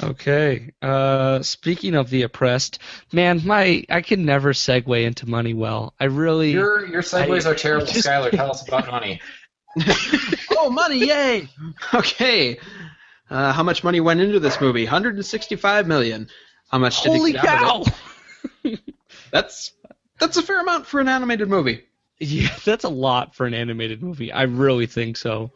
Okay. 0.04 0.74
Uh, 0.80 1.42
speaking 1.42 1.96
of 1.96 2.12
the 2.12 2.22
oppressed, 2.22 2.78
man, 3.12 3.42
my 3.44 3.84
I 3.90 4.02
can 4.02 4.26
never 4.26 4.54
segue 4.54 5.04
into 5.04 5.28
money 5.28 5.56
well. 5.56 5.96
I 6.00 6.06
really. 6.06 6.52
your 6.52 6.86
your 6.86 7.02
segues 7.02 7.48
I- 7.48 7.50
are 7.50 7.56
terrible, 7.56 7.88
just- 7.88 8.06
Skylar. 8.06 8.30
Tell 8.32 8.52
us 8.52 8.68
about 8.68 8.86
money. 8.92 9.20
oh, 10.52 10.70
money! 10.70 11.00
Yay! 11.08 11.50
Okay. 11.96 12.60
Uh, 13.28 13.54
how 13.54 13.64
much 13.64 13.84
money 13.84 14.00
went 14.00 14.22
into 14.22 14.40
this 14.40 14.62
movie? 14.62 14.84
165 14.84 15.88
million. 15.88 16.30
How 16.70 16.78
much 16.78 17.02
did 17.02 17.14
Holy 17.14 17.32
it 17.32 17.42
get 17.42 17.46
out 17.46 17.88
of 17.88 17.88
cow! 17.88 17.94
it? 18.64 18.80
That's 19.32 19.74
that's 20.20 20.38
a 20.38 20.44
fair 20.44 20.62
amount 20.62 20.86
for 20.86 21.00
an 21.00 21.08
animated 21.08 21.50
movie. 21.50 21.86
Yeah, 22.20 22.56
that's 22.66 22.84
a 22.84 22.90
lot 22.90 23.36
for 23.36 23.46
an 23.46 23.54
animated 23.54 24.02
movie. 24.02 24.32
I 24.32 24.44
really 24.44 24.88
think 24.88 25.18
so. 25.18 25.52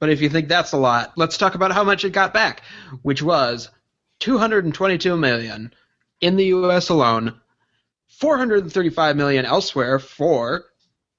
But 0.00 0.10
if 0.10 0.20
you 0.20 0.28
think 0.28 0.48
that's 0.48 0.72
a 0.72 0.78
lot, 0.78 1.12
let's 1.16 1.38
talk 1.38 1.54
about 1.54 1.72
how 1.72 1.84
much 1.84 2.04
it 2.04 2.10
got 2.10 2.32
back, 2.32 2.62
which 3.02 3.22
was 3.22 3.68
222 4.20 5.16
million 5.16 5.72
in 6.20 6.36
the 6.36 6.46
U.S. 6.46 6.88
alone, 6.88 7.40
435 8.06 9.16
million 9.16 9.44
elsewhere 9.44 9.98
for 9.98 10.64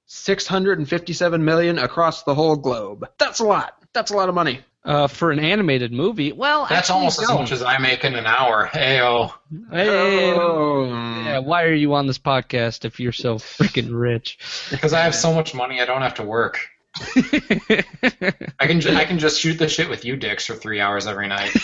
657 0.06 1.46
million 1.46 1.78
across 1.78 2.24
the 2.24 2.34
whole 2.34 2.56
globe. 2.56 3.08
That's 3.18 3.40
a 3.40 3.46
lot. 3.46 3.74
That's 3.94 4.12
a 4.12 4.16
lot 4.16 4.30
of 4.30 4.36
money. 4.36 4.62
Uh, 4.90 5.06
for 5.08 5.30
an 5.30 5.38
animated 5.38 5.92
movie, 5.94 6.32
well, 6.32 6.66
That's 6.68 6.90
almost 6.90 7.22
as 7.22 7.30
much 7.30 7.52
as 7.52 7.62
I 7.62 7.78
make 7.78 8.04
in 8.04 8.16
an 8.16 8.26
hour. 8.26 8.68
Heyo. 8.74 9.32
Hey, 9.70 10.34
Oh. 10.34 10.86
yeah, 10.86 11.38
why 11.38 11.62
are 11.66 11.74
you 11.76 11.94
on 11.94 12.08
this 12.08 12.18
podcast 12.18 12.86
if 12.86 13.00
you're 13.00 13.12
so 13.12 13.36
freaking 13.36 13.90
rich? 13.92 14.40
Because 14.72 14.92
I 14.94 15.02
have 15.02 15.14
so 15.14 15.32
much 15.32 15.54
money, 15.54 15.80
I 15.80 15.86
don't 15.86 16.02
have 16.02 16.16
to 16.16 16.24
work. 16.24 16.58
I 17.16 18.66
can 18.66 18.82
ju- 18.82 18.96
I 18.96 19.06
can 19.06 19.20
just 19.20 19.40
shoot 19.40 19.60
the 19.60 19.70
shit 19.70 19.90
with 19.92 20.06
you 20.06 20.16
dicks 20.18 20.48
for 20.48 20.56
three 20.56 20.82
hours 20.82 21.06
every 21.06 21.28
night. 21.28 21.52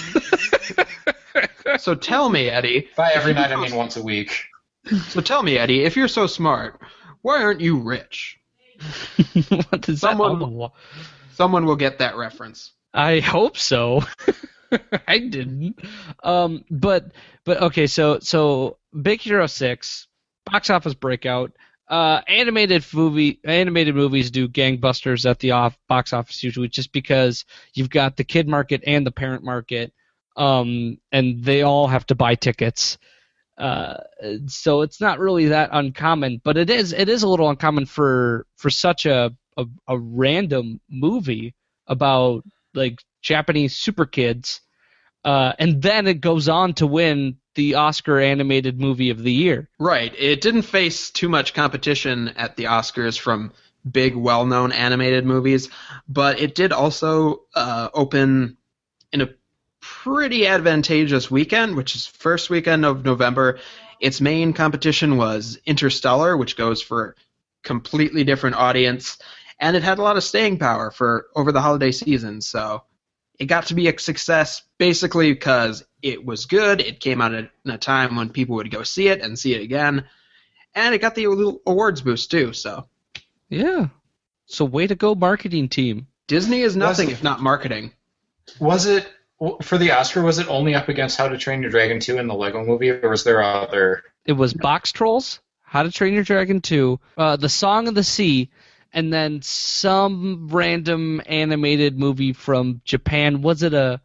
So 1.80 1.94
tell 1.96 2.30
me, 2.30 2.48
Eddie. 2.50 2.88
By 2.96 3.12
every 3.14 3.34
night, 3.34 3.52
I 3.52 3.56
mean 3.58 3.76
once 3.76 3.98
a 3.98 4.04
week. 4.04 4.46
So 5.10 5.20
tell 5.20 5.44
me, 5.44 5.58
Eddie, 5.58 5.84
if 5.84 5.98
you're 5.98 6.08
so 6.08 6.28
smart, 6.28 6.80
why 7.24 7.42
aren't 7.42 7.60
you 7.60 7.78
rich? 7.80 8.40
what 9.50 9.82
does 9.82 10.00
Someone- 10.00 10.40
that? 10.40 10.72
Someone 11.34 11.66
will 11.66 11.76
get 11.76 12.00
that 12.00 12.16
reference. 12.16 12.72
I 12.96 13.20
hope 13.20 13.58
so. 13.58 14.04
I 15.08 15.20
didn't. 15.20 15.80
Um, 16.24 16.64
but 16.72 17.12
but 17.44 17.62
okay, 17.64 17.88
so 17.88 18.20
so 18.20 18.78
Big 19.00 19.22
Hero 19.22 19.46
Six, 19.48 20.08
box 20.46 20.70
office 20.70 20.94
breakout. 20.94 21.52
Uh, 21.88 22.22
animated 22.28 22.84
movie 22.96 23.40
animated 23.44 23.94
movies 23.94 24.32
do 24.32 24.48
gangbusters 24.48 25.30
at 25.30 25.38
the 25.40 25.52
off 25.52 25.78
box 25.88 26.14
office 26.14 26.42
usually, 26.42 26.70
just 26.70 26.92
because 26.92 27.46
you've 27.76 27.92
got 27.92 28.18
the 28.18 28.24
kid 28.24 28.48
market 28.48 28.82
and 28.88 29.06
the 29.06 29.12
parent 29.12 29.44
market, 29.44 29.94
um, 30.36 30.98
and 31.12 31.44
they 31.44 31.62
all 31.62 31.88
have 31.88 32.06
to 32.08 32.16
buy 32.16 32.34
tickets. 32.34 32.98
Uh, 33.58 33.98
so 34.48 34.82
it's 34.82 35.00
not 35.00 35.20
really 35.20 35.48
that 35.48 35.70
uncommon, 35.74 36.42
but 36.44 36.58
it 36.58 36.70
is 36.70 36.92
it 36.92 37.10
is 37.10 37.24
a 37.24 37.28
little 37.28 37.50
uncommon 37.50 37.86
for 37.86 38.48
for 38.56 38.70
such 38.70 39.06
a 39.06 39.32
a, 39.58 39.66
a 39.88 40.00
random 40.00 40.80
movie 40.90 41.54
about 41.88 42.44
like 42.76 43.02
Japanese 43.22 43.76
super 43.76 44.06
kids, 44.06 44.62
uh, 45.24 45.54
and 45.58 45.82
then 45.82 46.08
it 46.08 46.22
goes 46.22 46.48
on 46.48 46.74
to 46.76 46.88
win 46.88 47.38
the 47.56 47.76
Oscar 47.76 48.20
animated 48.20 48.80
movie 48.80 49.10
of 49.10 49.24
the 49.24 49.32
year. 49.32 49.70
Right. 49.80 50.14
It 50.18 50.42
didn't 50.42 50.64
face 50.64 51.10
too 51.10 51.30
much 51.30 51.54
competition 51.54 52.30
at 52.30 52.56
the 52.56 52.66
Oscars 52.66 53.18
from 53.18 53.54
big, 53.90 54.16
well 54.16 54.46
known 54.46 54.72
animated 54.72 55.26
movies, 55.26 55.70
but 56.08 56.40
it 56.40 56.54
did 56.54 56.72
also 56.72 57.44
uh, 57.56 57.90
open 57.94 58.58
in 59.12 59.22
a 59.22 59.30
pretty 59.80 60.48
advantageous 60.48 61.30
weekend, 61.32 61.76
which 61.76 61.96
is 61.96 62.06
first 62.06 62.50
weekend 62.50 62.86
of 62.86 63.06
November. 63.06 63.60
Its 64.00 64.20
main 64.20 64.52
competition 64.54 65.18
was 65.18 65.60
Interstellar, 65.66 66.36
which 66.36 66.58
goes 66.58 66.82
for 66.82 67.16
completely 67.64 68.24
different 68.24 68.56
audience, 68.56 69.18
and 69.60 69.76
it 69.76 69.84
had 69.84 70.00
a 70.00 70.02
lot 70.02 70.18
of 70.18 70.24
staying 70.24 70.60
power 70.60 70.92
for 70.92 71.28
over 71.36 71.52
the 71.52 71.62
holiday 71.62 71.92
season. 71.92 72.42
So 72.42 72.84
it 73.40 73.46
got 73.46 73.68
to 73.68 73.76
be 73.76 73.88
a 73.88 74.00
success 74.00 74.64
basically 74.78 75.34
because 75.34 75.84
it 76.02 76.26
was 76.26 76.46
good. 76.46 76.82
It 76.82 77.00
came 77.00 77.22
out 77.22 77.34
at 77.34 77.50
in 77.66 77.72
a 77.72 77.78
time 77.78 78.16
when 78.16 78.30
people 78.30 78.56
would 78.58 78.72
go 78.72 78.84
see 78.84 79.08
it 79.08 79.22
and 79.22 79.38
see 79.38 79.54
it 79.54 79.62
again, 79.62 80.06
and 80.74 80.94
it 80.96 81.00
got 81.02 81.16
the 81.16 81.28
little 81.28 81.62
awards 81.66 82.02
boost 82.02 82.32
too. 82.32 82.54
So 82.54 82.88
Yeah. 83.50 83.88
So 84.48 84.66
way 84.66 84.88
to 84.88 84.96
go, 84.96 85.16
marketing 85.16 85.70
team. 85.70 86.08
Disney 86.28 86.62
is 86.62 86.76
nothing 86.76 87.08
Was- 87.08 87.14
if 87.18 87.24
not 87.24 87.42
marketing. 87.42 87.92
Was 88.60 88.86
it 88.86 89.08
for 89.64 89.78
the 89.78 89.92
Oscar? 89.92 90.22
Was 90.22 90.38
it 90.40 90.48
only 90.48 90.76
up 90.76 90.88
against 90.88 91.18
How 91.18 91.28
to 91.28 91.38
Train 91.38 91.62
Your 91.62 91.72
Dragon 91.72 92.00
2 92.00 92.18
and 92.20 92.30
the 92.30 92.34
Lego 92.36 92.64
Movie, 92.64 92.92
or 92.92 93.10
was 93.10 93.24
there 93.24 93.42
other? 93.44 94.04
It 94.26 94.34
was 94.34 94.54
Box 94.54 94.92
Trolls, 94.92 95.40
How 95.64 95.84
to 95.84 95.92
Train 95.92 96.14
Your 96.14 96.24
Dragon 96.24 96.62
2, 96.62 97.00
uh, 97.18 97.36
The 97.38 97.50
Song 97.50 97.88
of 97.88 97.96
the 97.96 98.04
Sea, 98.04 98.50
and 98.96 99.14
then 99.14 99.42
some 99.44 100.48
random 100.50 101.22
animated 101.28 102.00
movie 102.00 102.34
from 102.34 102.82
Japan. 102.86 103.44
Was 103.44 103.62
it 103.62 103.74
a? 103.76 104.02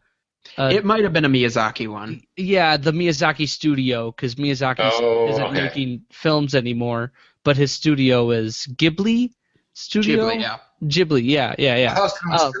a 0.57 0.69
it 0.69 0.85
might 0.85 1.03
have 1.03 1.13
been 1.13 1.25
a 1.25 1.29
Miyazaki 1.29 1.87
one. 1.87 2.21
yeah, 2.37 2.77
the 2.77 2.91
Miyazaki 2.91 3.47
studio, 3.47 4.11
because 4.11 4.35
Miyazaki 4.35 4.81
Oh, 4.81 5.29
isn't 5.29 5.43
okay. 5.43 5.61
making 5.63 6.01
films 6.11 6.53
anymore, 6.53 7.13
but 7.43 7.57
his 7.57 7.71
studio 7.71 8.29
is 8.31 8.67
Ghibli 8.75 9.31
Studio. 9.73 10.27
Ghibli, 10.29 10.41
yeah. 10.41 10.57
Ghibli, 10.83 11.21
yeah, 11.23 11.55
yeah, 11.57 11.73
I 11.73 11.77
yeah. 11.77 11.95
thought 11.95 12.03
was 12.03 12.19
kind 12.19 12.41
of 12.41 12.53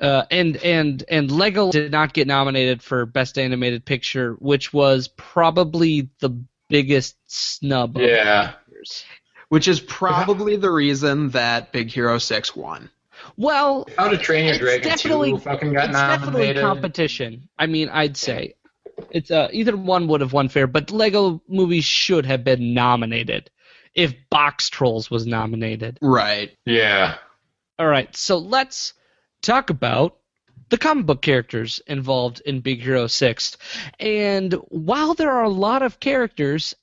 Uh. 0.00 0.06
Uh, 0.06 0.24
and 0.32 0.56
and 0.58 1.04
and 1.08 1.30
Lego 1.30 1.70
did 1.70 1.92
not 1.92 2.12
get 2.12 2.26
nominated 2.26 2.82
for 2.82 3.06
Best 3.06 3.38
Animated 3.38 3.84
Picture, 3.84 4.34
which 4.40 4.72
was 4.72 5.06
probably 5.08 6.10
the 6.20 6.30
biggest 6.68 7.16
snub. 7.26 7.96
of 7.96 8.02
Yeah. 8.02 8.54
The 9.52 9.56
years. 9.56 9.66
Which 9.66 9.68
is 9.68 9.80
probably 9.80 10.56
the 10.56 10.70
reason 10.70 11.30
that 11.30 11.72
Big 11.72 11.90
Hero 11.90 12.18
6 12.18 12.56
won. 12.56 12.90
Well, 13.36 13.86
How 13.96 14.08
to 14.08 14.18
Train 14.18 14.46
Your 14.46 14.58
Dragon 14.58 14.88
definitely- 14.88 15.30
2 15.32 15.38
fucking 15.38 15.72
got 15.72 15.90
it's 15.90 15.98
definitely 15.98 16.54
competition. 16.54 17.48
I 17.58 17.66
mean, 17.66 17.88
I'd 17.88 18.16
say 18.16 18.54
it's 19.10 19.30
uh, 19.30 19.48
either 19.52 19.76
one 19.76 20.08
would 20.08 20.20
have 20.20 20.32
won 20.32 20.48
fair, 20.48 20.66
but 20.66 20.90
Lego 20.90 21.42
movies 21.48 21.84
should 21.84 22.26
have 22.26 22.44
been 22.44 22.74
nominated 22.74 23.50
if 23.94 24.14
Box 24.30 24.68
Trolls 24.70 25.10
was 25.10 25.26
nominated. 25.26 25.98
Right. 26.02 26.56
Yeah. 26.64 27.16
All 27.78 27.86
right, 27.86 28.14
so 28.16 28.38
let's 28.38 28.94
talk 29.40 29.70
about 29.70 30.18
the 30.68 30.78
comic 30.78 31.06
book 31.06 31.22
characters 31.22 31.80
involved 31.86 32.40
in 32.46 32.60
Big 32.60 32.80
Hero 32.82 33.06
6. 33.06 33.56
And 34.00 34.54
while 34.68 35.14
there 35.14 35.30
are 35.30 35.44
a 35.44 35.48
lot 35.48 35.82
of 35.82 36.00
characters, 36.00 36.74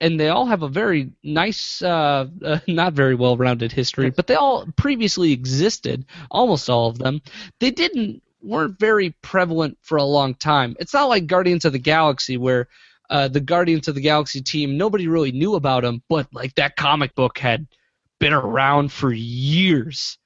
and 0.00 0.18
they 0.18 0.28
all 0.28 0.46
have 0.46 0.62
a 0.62 0.68
very 0.68 1.10
nice, 1.22 1.82
uh, 1.82 2.26
uh, 2.44 2.58
not 2.68 2.92
very 2.92 3.14
well 3.14 3.36
rounded 3.36 3.72
history, 3.72 4.10
but 4.10 4.26
they 4.26 4.34
all 4.34 4.66
previously 4.76 5.32
existed, 5.32 6.04
almost 6.30 6.70
all 6.70 6.88
of 6.88 6.98
them, 6.98 7.20
they 7.60 7.70
didn't 7.70 8.22
weren't 8.40 8.78
very 8.78 9.10
prevalent 9.22 9.76
for 9.82 9.98
a 9.98 10.04
long 10.04 10.34
time. 10.34 10.76
It's 10.78 10.94
not 10.94 11.08
like 11.08 11.26
Guardians 11.26 11.64
of 11.64 11.72
the 11.72 11.78
Galaxy 11.80 12.36
where 12.36 12.68
uh, 13.10 13.26
the 13.28 13.40
Guardians 13.40 13.88
of 13.88 13.94
the 13.96 14.00
Galaxy 14.00 14.40
team 14.40 14.76
nobody 14.76 15.08
really 15.08 15.32
knew 15.32 15.54
about 15.56 15.82
them, 15.82 16.02
but 16.08 16.28
like 16.32 16.54
that 16.54 16.76
comic 16.76 17.14
book 17.14 17.38
had 17.38 17.66
been 18.20 18.32
around 18.32 18.92
for 18.92 19.12
years, 19.12 20.18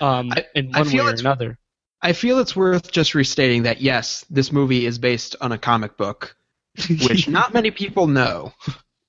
um, 0.00 0.32
I- 0.32 0.46
in 0.54 0.72
one 0.72 0.90
way 0.90 0.98
or 0.98 1.10
another. 1.20 1.58
I 2.02 2.14
feel 2.14 2.38
it's 2.38 2.56
worth 2.56 2.90
just 2.90 3.14
restating 3.14 3.64
that 3.64 3.82
yes, 3.82 4.24
this 4.30 4.50
movie 4.50 4.86
is 4.86 4.98
based 4.98 5.36
on 5.40 5.52
a 5.52 5.58
comic 5.58 5.96
book, 5.98 6.34
which 6.88 7.28
not 7.28 7.52
many 7.52 7.70
people 7.70 8.06
know. 8.06 8.54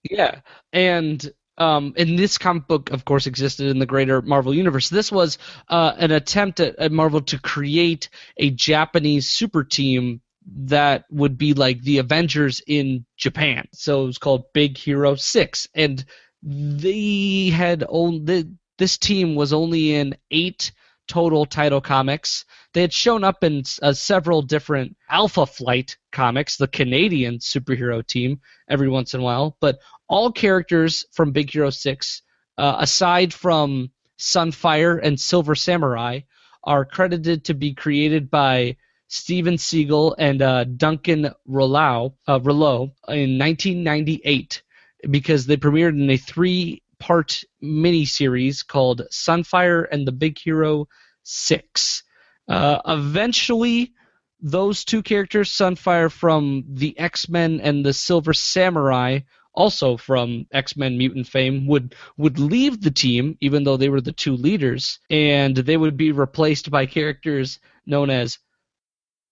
Yeah, 0.03 0.41
and 0.73 1.31
um, 1.57 1.93
and 1.97 2.17
this 2.17 2.37
comic 2.37 2.67
book, 2.67 2.89
of 2.91 3.05
course, 3.05 3.27
existed 3.27 3.67
in 3.67 3.77
the 3.77 3.85
greater 3.85 4.21
Marvel 4.21 4.53
universe. 4.53 4.89
This 4.89 5.11
was 5.11 5.37
uh, 5.67 5.93
an 5.97 6.11
attempt 6.11 6.59
at, 6.59 6.77
at 6.79 6.91
Marvel 6.91 7.21
to 7.21 7.39
create 7.39 8.09
a 8.37 8.49
Japanese 8.49 9.29
super 9.29 9.63
team 9.63 10.21
that 10.55 11.05
would 11.11 11.37
be 11.37 11.53
like 11.53 11.81
the 11.81 11.99
Avengers 11.99 12.61
in 12.65 13.05
Japan. 13.15 13.67
So 13.73 14.03
it 14.03 14.07
was 14.07 14.17
called 14.17 14.51
Big 14.53 14.77
Hero 14.77 15.13
6 15.15 15.67
and 15.75 16.03
they 16.41 17.49
had 17.49 17.83
only 17.87 18.45
this 18.79 18.97
team 18.97 19.35
was 19.35 19.53
only 19.53 19.93
in 19.93 20.15
8 20.31 20.71
total 21.07 21.45
title 21.45 21.81
comics. 21.81 22.45
They 22.73 22.81
had 22.81 22.93
shown 22.93 23.23
up 23.23 23.43
in 23.43 23.63
uh, 23.81 23.93
several 23.93 24.41
different 24.41 24.95
Alpha 25.09 25.45
Flight 25.45 25.97
comics, 26.11 26.57
the 26.57 26.67
Canadian 26.67 27.39
superhero 27.39 28.05
team, 28.05 28.41
every 28.69 28.89
once 28.89 29.13
in 29.13 29.19
a 29.19 29.23
while. 29.23 29.57
But 29.59 29.79
all 30.07 30.31
characters 30.31 31.05
from 31.11 31.31
Big 31.31 31.51
Hero 31.51 31.69
6, 31.69 32.21
uh, 32.57 32.75
aside 32.79 33.33
from 33.33 33.91
Sunfire 34.19 34.99
and 35.01 35.19
Silver 35.19 35.55
Samurai, 35.55 36.21
are 36.63 36.85
credited 36.85 37.45
to 37.45 37.53
be 37.53 37.73
created 37.73 38.29
by 38.29 38.77
Steven 39.07 39.55
Seagle 39.57 40.15
and 40.17 40.41
uh, 40.41 40.63
Duncan 40.63 41.31
Rouleau, 41.45 42.15
uh, 42.27 42.33
in 42.33 43.37
1998 43.37 44.61
because 45.09 45.45
they 45.45 45.57
premiered 45.57 45.99
in 45.99 46.09
a 46.09 46.17
three 46.17 46.81
part 47.01 47.43
miniseries 47.61 48.65
called 48.65 49.01
Sunfire 49.11 49.85
and 49.91 50.07
the 50.07 50.11
Big 50.11 50.37
Hero 50.37 50.87
6. 51.23 52.03
Uh, 52.47 52.79
eventually, 52.87 53.93
those 54.39 54.85
two 54.85 55.01
characters, 55.01 55.49
Sunfire 55.49 56.11
from 56.11 56.63
the 56.69 56.97
X 56.97 57.27
Men 57.27 57.59
and 57.59 57.83
the 57.83 57.93
Silver 57.93 58.33
Samurai, 58.33 59.19
also 59.53 59.97
from 59.97 60.45
X 60.51 60.77
Men 60.77 60.97
mutant 60.97 61.27
fame, 61.27 61.67
would 61.67 61.95
would 62.17 62.39
leave 62.39 62.79
the 62.81 62.91
team, 62.91 63.35
even 63.41 63.63
though 63.63 63.77
they 63.77 63.89
were 63.89 64.01
the 64.01 64.11
two 64.11 64.35
leaders, 64.35 64.99
and 65.09 65.57
they 65.57 65.77
would 65.77 65.97
be 65.97 66.11
replaced 66.11 66.69
by 66.69 66.85
characters 66.85 67.59
known 67.85 68.09
as 68.09 68.37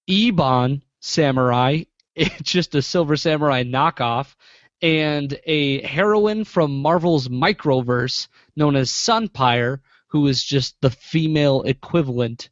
Ebon 0.10 0.84
Samurai, 1.00 1.84
It's 2.16 2.42
just 2.58 2.76
a 2.76 2.82
Silver 2.82 3.16
Samurai 3.16 3.64
knockoff, 3.64 4.36
and 4.82 5.38
a 5.46 5.82
heroine 5.86 6.44
from 6.44 6.82
Marvel's 6.82 7.28
Microverse 7.28 8.28
known 8.56 8.76
as 8.76 8.92
Sunpyre, 8.92 9.80
who 10.08 10.28
is 10.28 10.44
just 10.44 10.76
the 10.82 10.90
female 10.90 11.64
equivalent 11.64 12.50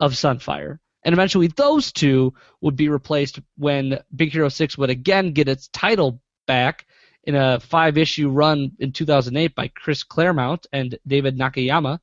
of 0.00 0.12
Sunfire. 0.12 0.78
And 1.04 1.12
eventually, 1.12 1.48
those 1.48 1.92
two 1.92 2.34
would 2.60 2.76
be 2.76 2.88
replaced 2.88 3.40
when 3.56 4.00
Big 4.14 4.32
Hero 4.32 4.48
6 4.48 4.78
would 4.78 4.90
again 4.90 5.32
get 5.32 5.48
its 5.48 5.68
title 5.68 6.20
back 6.46 6.86
in 7.24 7.34
a 7.34 7.60
five 7.60 7.98
issue 7.98 8.28
run 8.28 8.72
in 8.78 8.92
2008 8.92 9.54
by 9.54 9.68
Chris 9.68 10.02
Claremont 10.02 10.66
and 10.72 10.98
David 11.06 11.38
Nakayama. 11.38 12.00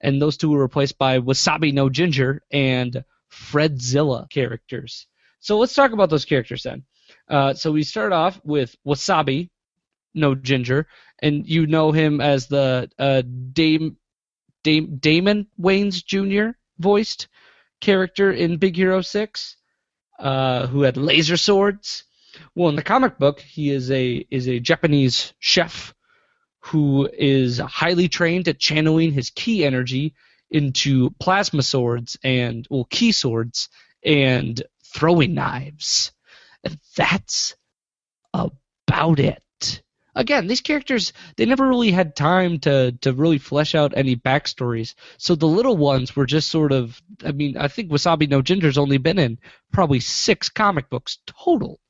And 0.00 0.20
those 0.20 0.36
two 0.36 0.50
were 0.50 0.62
replaced 0.62 0.98
by 0.98 1.20
Wasabi 1.20 1.72
No 1.72 1.88
Ginger 1.88 2.42
and 2.50 3.04
Fredzilla 3.30 4.28
characters. 4.28 5.06
So 5.40 5.58
let's 5.58 5.74
talk 5.74 5.92
about 5.92 6.10
those 6.10 6.24
characters 6.24 6.64
then. 6.64 6.84
Uh, 7.32 7.54
so 7.54 7.72
we 7.72 7.82
start 7.82 8.12
off 8.12 8.38
with 8.44 8.76
Wasabi 8.86 9.48
No 10.12 10.34
Ginger, 10.34 10.86
and 11.22 11.48
you 11.48 11.66
know 11.66 11.90
him 11.90 12.20
as 12.20 12.46
the 12.46 12.90
uh, 12.98 13.22
Dame, 13.22 13.96
Dame, 14.62 14.98
Damon 14.98 15.46
Wayans 15.58 16.04
Jr. 16.04 16.58
voiced 16.78 17.28
character 17.80 18.30
in 18.30 18.58
Big 18.58 18.76
Hero 18.76 19.00
6, 19.00 19.56
uh, 20.18 20.66
who 20.66 20.82
had 20.82 20.98
laser 20.98 21.38
swords. 21.38 22.04
Well, 22.54 22.68
in 22.68 22.76
the 22.76 22.82
comic 22.82 23.18
book, 23.18 23.40
he 23.40 23.70
is 23.70 23.90
a 23.90 24.26
is 24.30 24.46
a 24.46 24.60
Japanese 24.60 25.32
chef 25.38 25.94
who 26.60 27.08
is 27.12 27.58
highly 27.58 28.08
trained 28.08 28.46
at 28.46 28.58
channeling 28.58 29.10
his 29.10 29.30
ki 29.30 29.64
energy 29.64 30.14
into 30.50 31.08
plasma 31.18 31.62
swords 31.62 32.18
and 32.22 32.66
well 32.68 32.84
ki 32.84 33.12
swords 33.12 33.70
and 34.04 34.62
throwing 34.84 35.32
knives. 35.32 36.12
That's 36.96 37.56
about 38.34 39.18
it. 39.18 39.82
Again, 40.14 40.46
these 40.46 40.60
characters 40.60 41.14
they 41.36 41.46
never 41.46 41.66
really 41.66 41.90
had 41.90 42.14
time 42.14 42.58
to 42.60 42.92
to 43.00 43.12
really 43.14 43.38
flesh 43.38 43.74
out 43.74 43.94
any 43.96 44.14
backstories. 44.14 44.94
So 45.16 45.34
the 45.34 45.46
little 45.48 45.76
ones 45.76 46.14
were 46.14 46.26
just 46.26 46.50
sort 46.50 46.70
of 46.72 47.00
I 47.24 47.32
mean, 47.32 47.56
I 47.56 47.68
think 47.68 47.90
Wasabi 47.90 48.28
No 48.28 48.42
Ginger's 48.42 48.76
only 48.76 48.98
been 48.98 49.18
in 49.18 49.38
probably 49.72 50.00
six 50.00 50.50
comic 50.50 50.90
books 50.90 51.18
total. 51.26 51.80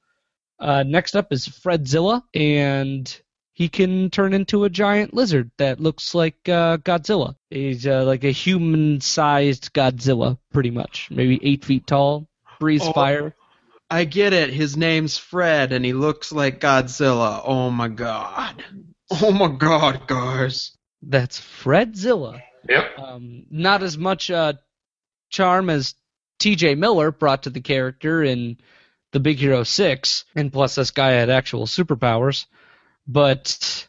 Uh, 0.60 0.84
next 0.84 1.16
up 1.16 1.32
is 1.32 1.48
Fredzilla, 1.48 2.22
and 2.32 3.20
he 3.54 3.68
can 3.68 4.08
turn 4.10 4.32
into 4.32 4.62
a 4.62 4.70
giant 4.70 5.12
lizard 5.12 5.50
that 5.58 5.80
looks 5.80 6.14
like 6.14 6.36
uh, 6.48 6.76
Godzilla. 6.76 7.34
He's 7.50 7.84
uh, 7.84 8.04
like 8.04 8.22
a 8.22 8.30
human-sized 8.30 9.72
Godzilla, 9.72 10.38
pretty 10.52 10.70
much, 10.70 11.08
maybe 11.10 11.40
eight 11.42 11.64
feet 11.64 11.88
tall, 11.88 12.28
breathes 12.60 12.84
Oh. 12.86 12.92
fire. 12.92 13.34
I 13.92 14.04
get 14.04 14.32
it. 14.32 14.48
His 14.48 14.74
name's 14.74 15.18
Fred, 15.18 15.70
and 15.70 15.84
he 15.84 15.92
looks 15.92 16.32
like 16.32 16.60
Godzilla. 16.60 17.42
Oh 17.44 17.70
my 17.70 17.88
god. 17.88 18.64
Oh 19.10 19.32
my 19.32 19.48
god, 19.48 20.06
guys. 20.06 20.74
That's 21.02 21.38
Fredzilla. 21.38 22.40
Yep. 22.70 22.98
Um, 22.98 23.44
not 23.50 23.82
as 23.82 23.98
much 23.98 24.30
uh, 24.30 24.54
charm 25.28 25.68
as 25.68 25.94
T.J. 26.38 26.76
Miller 26.76 27.10
brought 27.10 27.42
to 27.42 27.50
the 27.50 27.60
character 27.60 28.24
in 28.24 28.56
the 29.12 29.20
Big 29.20 29.36
Hero 29.36 29.62
Six, 29.62 30.24
and 30.34 30.50
plus 30.50 30.76
this 30.76 30.90
guy 30.90 31.10
had 31.10 31.28
actual 31.28 31.66
superpowers. 31.66 32.46
But 33.06 33.86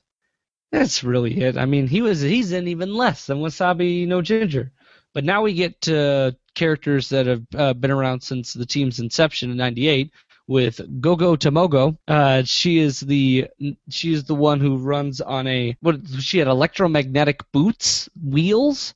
that's 0.73 1.05
really 1.05 1.39
it. 1.39 1.57
I 1.57 1.65
mean, 1.65 1.87
he 1.87 2.01
was 2.01 2.19
he's 2.19 2.51
in 2.51 2.67
even 2.67 2.93
less 2.93 3.25
than 3.25 3.37
Wasabi 3.37 4.05
No 4.05 4.21
Ginger. 4.21 4.73
But 5.13 5.23
now 5.23 5.43
we 5.43 5.53
get 5.53 5.79
to 5.83 6.35
characters 6.55 7.09
that 7.09 7.25
have 7.25 7.43
uh, 7.55 7.73
been 7.73 7.91
around 7.91 8.21
since 8.21 8.53
the 8.53 8.65
team's 8.65 8.99
inception 8.99 9.51
in 9.51 9.57
'98 9.57 10.11
with 10.47 10.81
Gogo 11.01 11.35
Tomago. 11.35 11.97
Uh, 12.07 12.43
she 12.43 12.79
is 12.79 12.99
the 12.99 13.47
she 13.89 14.13
is 14.13 14.25
the 14.25 14.35
one 14.35 14.59
who 14.59 14.77
runs 14.77 15.21
on 15.21 15.47
a 15.47 15.75
what 15.81 15.99
she 16.19 16.39
had 16.39 16.47
electromagnetic 16.47 17.51
boots 17.51 18.09
wheels 18.21 18.93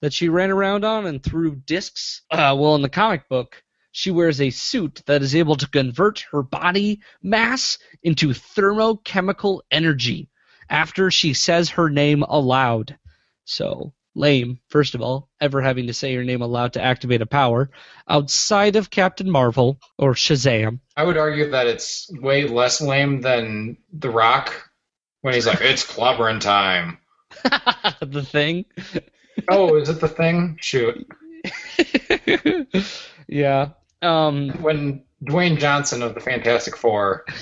that 0.00 0.12
she 0.12 0.28
ran 0.28 0.50
around 0.50 0.84
on 0.84 1.06
and 1.06 1.22
threw 1.22 1.54
discs. 1.54 2.22
Uh, 2.30 2.56
well, 2.58 2.74
in 2.74 2.82
the 2.82 2.88
comic 2.88 3.28
book, 3.28 3.62
she 3.92 4.10
wears 4.10 4.40
a 4.40 4.50
suit 4.50 5.02
that 5.06 5.22
is 5.22 5.34
able 5.34 5.56
to 5.56 5.68
convert 5.68 6.24
her 6.32 6.42
body 6.42 7.00
mass 7.22 7.78
into 8.02 8.28
thermochemical 8.28 9.60
energy 9.70 10.28
after 10.68 11.10
she 11.10 11.34
says 11.34 11.70
her 11.70 11.90
name 11.90 12.22
aloud. 12.22 12.96
So 13.44 13.92
lame, 14.14 14.58
first 14.68 14.94
of 14.94 15.02
all, 15.02 15.28
ever 15.40 15.60
having 15.60 15.86
to 15.86 15.94
say 15.94 16.12
your 16.12 16.24
name 16.24 16.42
aloud 16.42 16.74
to 16.74 16.82
activate 16.82 17.22
a 17.22 17.26
power. 17.26 17.70
Outside 18.08 18.76
of 18.76 18.90
Captain 18.90 19.30
Marvel 19.30 19.78
or 19.98 20.14
Shazam, 20.14 20.80
I 20.96 21.04
would 21.04 21.16
argue 21.16 21.50
that 21.50 21.66
it's 21.66 22.10
way 22.12 22.46
less 22.46 22.80
lame 22.80 23.20
than 23.20 23.78
The 23.92 24.10
Rock 24.10 24.70
when 25.22 25.34
he's 25.34 25.46
like, 25.46 25.60
"It's 25.60 25.86
clobbering 25.86 26.40
time." 26.40 26.98
the 28.00 28.22
thing. 28.22 28.64
Oh, 29.48 29.76
is 29.76 29.88
it 29.88 30.00
the 30.00 30.08
thing? 30.08 30.58
Shoot. 30.60 31.06
yeah. 33.28 33.70
Um, 34.02 34.50
when 34.62 35.04
Dwayne 35.24 35.58
Johnson 35.58 36.02
of 36.02 36.14
the 36.14 36.20
Fantastic 36.20 36.76
Four. 36.76 37.24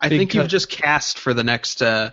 I 0.00 0.08
think 0.08 0.34
you've 0.34 0.48
just 0.48 0.68
cast 0.68 1.18
for 1.18 1.32
the 1.32 1.44
next 1.44 1.80
uh, 1.80 2.10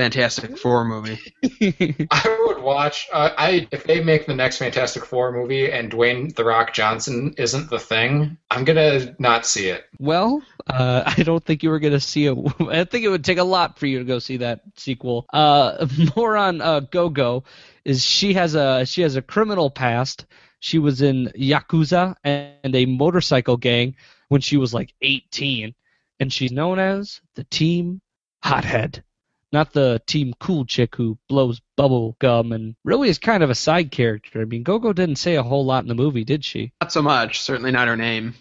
Fantastic 0.00 0.56
Four 0.56 0.86
movie. 0.86 1.18
I 2.10 2.44
would 2.46 2.62
watch. 2.62 3.06
Uh, 3.12 3.30
I 3.36 3.68
if 3.70 3.84
they 3.84 4.02
make 4.02 4.24
the 4.24 4.34
next 4.34 4.56
Fantastic 4.56 5.04
Four 5.04 5.30
movie 5.30 5.70
and 5.70 5.92
Dwayne 5.92 6.34
the 6.34 6.42
Rock 6.42 6.72
Johnson 6.72 7.34
isn't 7.36 7.68
the 7.68 7.78
thing, 7.78 8.38
I'm 8.50 8.64
gonna 8.64 9.14
not 9.18 9.44
see 9.44 9.68
it. 9.68 9.84
Well, 9.98 10.42
uh, 10.66 11.02
I 11.04 11.22
don't 11.22 11.44
think 11.44 11.62
you 11.62 11.68
were 11.68 11.80
going 11.80 11.92
to 11.92 12.00
see 12.00 12.24
it. 12.24 12.38
I 12.60 12.84
think 12.84 13.04
it 13.04 13.08
would 13.08 13.24
take 13.24 13.36
a 13.36 13.44
lot 13.44 13.78
for 13.78 13.84
you 13.84 13.98
to 13.98 14.06
go 14.06 14.18
see 14.20 14.38
that 14.38 14.62
sequel. 14.76 15.26
Uh, 15.34 15.86
more 16.16 16.34
on 16.34 16.62
uh, 16.62 16.80
Go 16.80 17.10
Go 17.10 17.44
is 17.84 18.02
she 18.02 18.32
has 18.32 18.54
a 18.54 18.86
she 18.86 19.02
has 19.02 19.16
a 19.16 19.22
criminal 19.22 19.68
past. 19.68 20.24
She 20.60 20.78
was 20.78 21.02
in 21.02 21.26
yakuza 21.36 22.14
and 22.24 22.74
a 22.74 22.86
motorcycle 22.86 23.58
gang 23.58 23.96
when 24.28 24.40
she 24.40 24.56
was 24.56 24.72
like 24.72 24.94
18, 25.02 25.74
and 26.20 26.32
she's 26.32 26.52
known 26.52 26.78
as 26.78 27.20
the 27.34 27.44
Team 27.44 28.00
Hothead, 28.42 29.04
not 29.52 29.72
the 29.72 30.00
Team 30.06 30.34
Cool 30.38 30.64
Chick 30.64 30.96
who 30.96 31.18
blows 31.28 31.60
bubble 31.76 32.16
gum 32.18 32.52
and 32.52 32.74
really 32.84 33.08
is 33.08 33.18
kind 33.18 33.42
of 33.42 33.50
a 33.50 33.54
side 33.54 33.90
character. 33.90 34.40
I 34.40 34.44
mean, 34.44 34.62
Go 34.62 34.78
Go 34.78 34.92
didn't 34.92 35.16
say 35.16 35.36
a 35.36 35.42
whole 35.42 35.64
lot 35.64 35.82
in 35.82 35.88
the 35.88 35.94
movie, 35.94 36.24
did 36.24 36.44
she? 36.44 36.72
Not 36.80 36.92
so 36.92 37.02
much. 37.02 37.40
Certainly 37.40 37.72
not 37.72 37.88
her 37.88 37.96
name. 37.96 38.34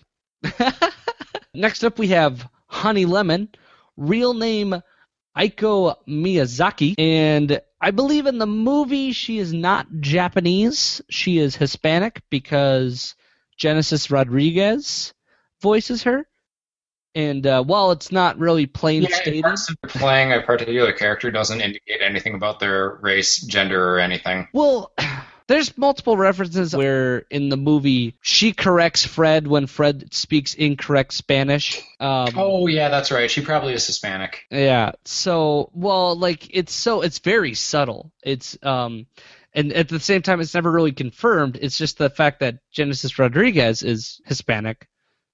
Next 1.53 1.83
up, 1.83 1.97
we 1.97 2.09
have 2.09 2.47
Honey 2.67 3.05
Lemon, 3.05 3.49
real 3.97 4.33
name 4.33 4.81
Aiko 5.37 5.95
Miyazaki, 6.07 6.95
and 6.97 7.59
I 7.81 7.91
believe 7.91 8.25
in 8.25 8.37
the 8.37 8.47
movie 8.47 9.11
she 9.13 9.39
is 9.39 9.53
not 9.53 9.87
Japanese. 9.99 11.01
She 11.09 11.39
is 11.39 11.55
Hispanic 11.55 12.21
because 12.29 13.15
Genesis 13.57 14.11
Rodriguez 14.11 15.13
voices 15.61 16.03
her. 16.03 16.27
And 17.15 17.45
uh, 17.45 17.63
while 17.63 17.91
it's 17.91 18.11
not 18.11 18.37
really 18.37 18.65
plain 18.65 19.03
Yeah, 19.03 19.15
stated, 19.15 19.55
playing 19.87 20.31
a 20.31 20.41
particular 20.41 20.93
character 20.93 21.31
doesn't 21.31 21.59
indicate 21.59 22.01
anything 22.01 22.35
about 22.35 22.59
their 22.59 22.97
race, 23.01 23.41
gender, 23.41 23.95
or 23.95 23.99
anything. 23.99 24.47
well, 24.53 24.91
There's 25.49 25.75
multiple 25.79 26.15
references 26.15 26.75
where 26.75 27.25
in 27.31 27.49
the 27.49 27.57
movie 27.57 28.15
she 28.21 28.53
corrects 28.53 29.03
Fred 29.03 29.47
when 29.47 29.65
Fred 29.65 30.13
speaks 30.13 30.53
incorrect 30.53 31.11
Spanish. 31.11 31.81
Um, 31.99 32.35
Oh 32.35 32.67
yeah, 32.67 32.89
that's 32.89 33.09
right. 33.09 33.31
She 33.31 33.41
probably 33.41 33.73
is 33.73 33.87
Hispanic. 33.87 34.45
Yeah. 34.51 34.91
So, 35.05 35.71
well, 35.73 36.15
like 36.15 36.55
it's 36.55 36.71
so 36.71 37.01
it's 37.01 37.17
very 37.17 37.55
subtle. 37.55 38.11
It's 38.23 38.59
um 38.61 39.07
and 39.51 39.73
at 39.73 39.89
the 39.89 39.99
same 39.99 40.21
time 40.21 40.39
it's 40.39 40.53
never 40.53 40.71
really 40.71 40.91
confirmed. 40.91 41.57
It's 41.59 41.79
just 41.79 41.97
the 41.97 42.11
fact 42.11 42.41
that 42.41 42.59
Genesis 42.71 43.17
Rodriguez 43.17 43.81
is 43.81 44.21
Hispanic. 44.27 44.87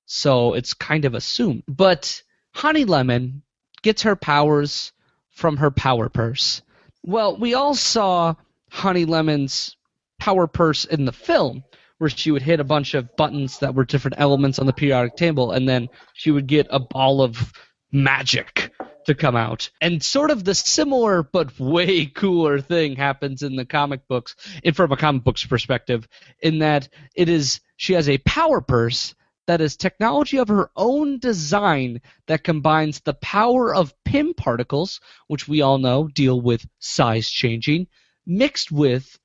So, 0.05 0.53
it's 0.53 0.73
kind 0.73 1.05
of 1.05 1.13
assumed. 1.13 1.63
But 1.67 2.21
Honey 2.53 2.85
Lemon 2.85 3.41
gets 3.81 4.03
her 4.03 4.15
powers 4.15 4.91
from 5.31 5.57
her 5.57 5.71
power 5.71 6.09
purse. 6.09 6.61
Well, 7.03 7.37
we 7.37 7.53
all 7.53 7.75
saw 7.75 8.35
Honey 8.69 9.05
Lemon's 9.05 9.75
power 10.19 10.47
purse 10.47 10.85
in 10.85 11.05
the 11.05 11.11
film 11.11 11.63
where 11.97 12.09
she 12.09 12.31
would 12.31 12.41
hit 12.41 12.59
a 12.59 12.65
bunch 12.65 12.93
of 12.93 13.15
buttons 13.15 13.59
that 13.59 13.75
were 13.75 13.85
different 13.85 14.19
elements 14.19 14.59
on 14.59 14.65
the 14.65 14.73
periodic 14.73 15.15
table 15.15 15.51
and 15.51 15.67
then 15.67 15.87
she 16.13 16.31
would 16.31 16.47
get 16.47 16.67
a 16.69 16.79
ball 16.79 17.21
of 17.21 17.53
magic 17.91 18.73
to 19.05 19.15
come 19.15 19.35
out. 19.35 19.69
And 19.81 20.03
sort 20.03 20.31
of 20.31 20.43
the 20.43 20.55
similar 20.55 21.23
but 21.23 21.57
way 21.59 22.05
cooler 22.05 22.59
thing 22.59 22.95
happens 22.95 23.43
in 23.43 23.55
the 23.55 23.65
comic 23.65 24.07
books, 24.07 24.35
in 24.63 24.73
from 24.73 24.91
a 24.91 24.97
comic 24.97 25.23
books 25.23 25.45
perspective, 25.45 26.07
in 26.41 26.59
that 26.59 26.89
it 27.15 27.29
is 27.29 27.61
she 27.77 27.93
has 27.93 28.09
a 28.09 28.17
power 28.19 28.61
purse 28.61 29.15
that 29.47 29.61
is 29.61 29.77
technology 29.77 30.37
of 30.37 30.47
her 30.47 30.71
own 30.75 31.19
design 31.19 32.01
that 32.27 32.43
combines 32.43 32.99
the 33.01 33.13
power 33.13 33.73
of 33.75 33.93
Pym 34.03 34.33
particles, 34.33 34.99
which 35.27 35.47
we 35.47 35.61
all 35.61 35.77
know 35.77 36.07
deal 36.07 36.39
with 36.41 36.67
size 36.79 37.29
changing, 37.29 37.87
mixed 38.25 38.71
with 38.71 39.19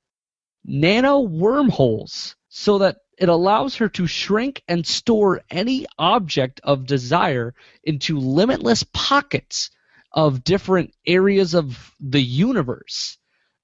nano 0.63 1.19
wormholes 1.19 2.35
so 2.49 2.77
that 2.79 2.97
it 3.17 3.29
allows 3.29 3.75
her 3.75 3.89
to 3.89 4.07
shrink 4.07 4.63
and 4.67 4.85
store 4.85 5.41
any 5.49 5.85
object 5.97 6.59
of 6.63 6.85
desire 6.85 7.53
into 7.83 8.19
limitless 8.19 8.83
pockets 8.93 9.69
of 10.11 10.43
different 10.43 10.93
areas 11.05 11.53
of 11.53 11.93
the 11.99 12.21
universe. 12.21 13.17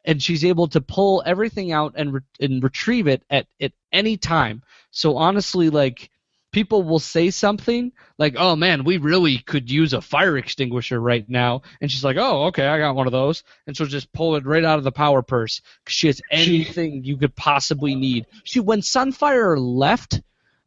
And 0.05 0.23
she's 0.23 0.45
able 0.45 0.67
to 0.69 0.79
pull 0.79 1.21
everything 1.25 1.71
out 1.71 1.93
and 1.97 2.13
re- 2.13 2.21
and 2.39 2.63
retrieve 2.63 3.07
it 3.07 3.23
at 3.29 3.47
at 3.59 3.73
any 3.91 4.15
time. 4.15 4.63
So 4.91 5.17
honestly 5.17 5.69
like 5.69 6.09
people 6.57 6.81
will 6.81 6.97
say 6.97 7.29
something 7.29 7.91
like 8.17 8.33
oh 8.35 8.55
man 8.55 8.83
we 8.83 8.97
really 8.97 9.37
could 9.37 9.69
use 9.69 9.93
a 9.93 10.01
fire 10.01 10.39
extinguisher 10.39 10.99
right 10.99 11.29
now 11.29 11.61
and 11.79 11.91
she's 11.91 12.03
like 12.03 12.17
oh 12.17 12.45
okay 12.45 12.65
i 12.65 12.79
got 12.79 12.95
one 12.95 13.05
of 13.05 13.11
those 13.11 13.43
and 13.67 13.77
she'll 13.77 13.85
just 13.85 14.11
pull 14.11 14.35
it 14.35 14.43
right 14.43 14.65
out 14.65 14.79
of 14.79 14.83
the 14.83 14.91
power 14.91 15.21
purse 15.21 15.61
because 15.85 15.93
she 15.93 16.07
has 16.07 16.19
anything 16.31 17.03
you 17.03 17.15
could 17.15 17.35
possibly 17.35 17.93
need 17.93 18.25
she 18.43 18.59
when 18.59 18.81
sunfire 18.81 19.55
left 19.55 20.19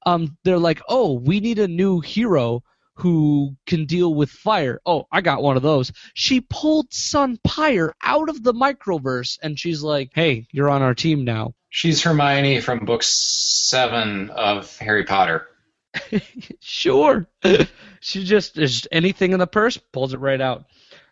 um 0.06 0.38
they're 0.44 0.58
like 0.58 0.80
oh 0.88 1.14
we 1.14 1.40
need 1.40 1.58
a 1.58 1.66
new 1.66 1.98
hero 1.98 2.62
who 2.94 3.56
can 3.66 3.86
deal 3.86 4.14
with 4.14 4.28
fire. 4.28 4.78
Oh, 4.84 5.06
I 5.10 5.22
got 5.22 5.42
one 5.42 5.56
of 5.56 5.62
those. 5.62 5.90
She 6.12 6.42
pulled 6.42 6.90
Sunpyre 6.90 7.92
out 8.02 8.28
of 8.28 8.42
the 8.42 8.52
microverse 8.52 9.38
and 9.42 9.58
she's 9.58 9.82
like, 9.82 10.10
"Hey, 10.14 10.46
you're 10.52 10.68
on 10.68 10.82
our 10.82 10.94
team 10.94 11.24
now." 11.24 11.54
She's 11.70 12.02
Hermione 12.02 12.60
from 12.60 12.84
book 12.84 13.02
seven 13.02 14.28
of 14.28 14.76
Harry 14.76 15.04
Potter. 15.04 15.46
Sure. 16.60 17.26
she 18.00 18.24
just 18.24 18.58
is 18.58 18.86
anything 18.92 19.32
in 19.32 19.38
the 19.38 19.46
purse, 19.46 19.76
pulls 19.76 20.14
it 20.14 20.20
right 20.20 20.40
out. 20.40 20.64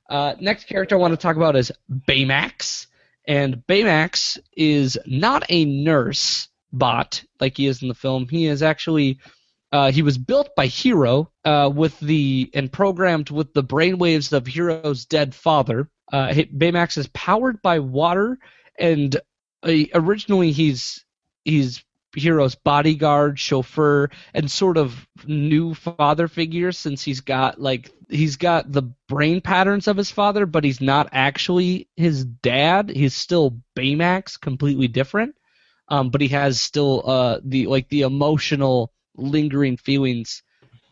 Uh, 0.08 0.34
next 0.40 0.64
character 0.64 0.94
I 0.94 0.98
want 0.98 1.12
to 1.12 1.16
talk 1.16 1.36
about 1.36 1.56
is 1.56 1.72
Baymax. 2.08 2.86
And 3.26 3.62
Baymax 3.68 4.38
is 4.56 4.98
not 5.06 5.44
a 5.48 5.64
nurse 5.64 6.48
bot 6.72 7.22
like 7.40 7.56
he 7.56 7.66
is 7.66 7.82
in 7.82 7.88
the 7.88 7.94
film. 7.94 8.28
He 8.28 8.46
is 8.46 8.62
actually 8.62 9.18
uh, 9.70 9.90
he 9.92 10.02
was 10.02 10.16
built 10.16 10.54
by 10.56 10.66
Hero 10.66 11.30
uh, 11.44 11.70
with 11.72 11.98
the 12.00 12.50
and 12.54 12.72
programmed 12.72 13.30
with 13.30 13.52
the 13.52 13.62
brainwaves 13.62 14.32
of 14.32 14.46
Hero's 14.46 15.04
dead 15.04 15.34
father. 15.34 15.90
Uh, 16.10 16.28
Baymax 16.28 16.96
is 16.96 17.06
powered 17.08 17.60
by 17.60 17.80
water, 17.80 18.38
and 18.78 19.14
uh, 19.62 19.72
originally 19.92 20.52
he's 20.52 21.04
he's 21.44 21.84
Hero's 22.14 22.55
bodyguard, 22.55 23.38
chauffeur, 23.38 24.11
and 24.33 24.51
sort 24.51 24.77
of 24.77 25.07
new 25.27 25.75
father 25.75 26.29
figure 26.29 26.73
since 26.73 27.03
he's 27.03 27.21
got 27.21 27.61
like 27.61 27.90
he's 28.09 28.37
got 28.37 28.73
the 28.73 28.83
brain 29.09 29.40
patterns 29.40 29.88
of 29.88 29.97
his 29.97 30.11
father, 30.11 30.47
but 30.47 30.64
he's 30.64 30.81
not 30.81 31.11
actually 31.12 31.88
his 31.97 32.25
dad. 32.25 32.90
He's 32.90 33.14
still 33.14 33.59
Baymax, 33.77 34.40
completely 34.40 34.88
different. 34.88 35.35
Um, 35.88 36.11
but 36.11 36.21
he 36.21 36.29
has 36.29 36.61
still 36.61 37.03
uh 37.09 37.40
the 37.44 37.66
like 37.66 37.88
the 37.88 38.03
emotional 38.03 38.92
lingering 39.16 39.77
feelings 39.77 40.42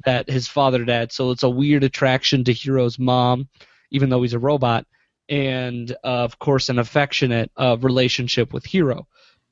that 0.05 0.29
his 0.29 0.49
father 0.49 0.85
had. 0.85 1.13
So 1.13 1.31
it's 1.31 1.43
a 1.43 1.51
weird 1.51 1.85
attraction 1.85 2.45
to 2.45 2.53
Hero's 2.53 2.99
mom, 2.99 3.49
even 3.91 4.11
though 4.11 4.23
he's 4.23 4.35
a 4.35 4.39
robot, 4.39 4.87
and 5.29 5.91
uh, 6.05 6.25
of 6.25 6.39
course 6.39 6.69
an 6.69 6.79
affectionate 6.79 7.51
uh, 7.57 7.77
relationship 7.81 8.53
with 8.53 8.65
Hero. 8.65 9.07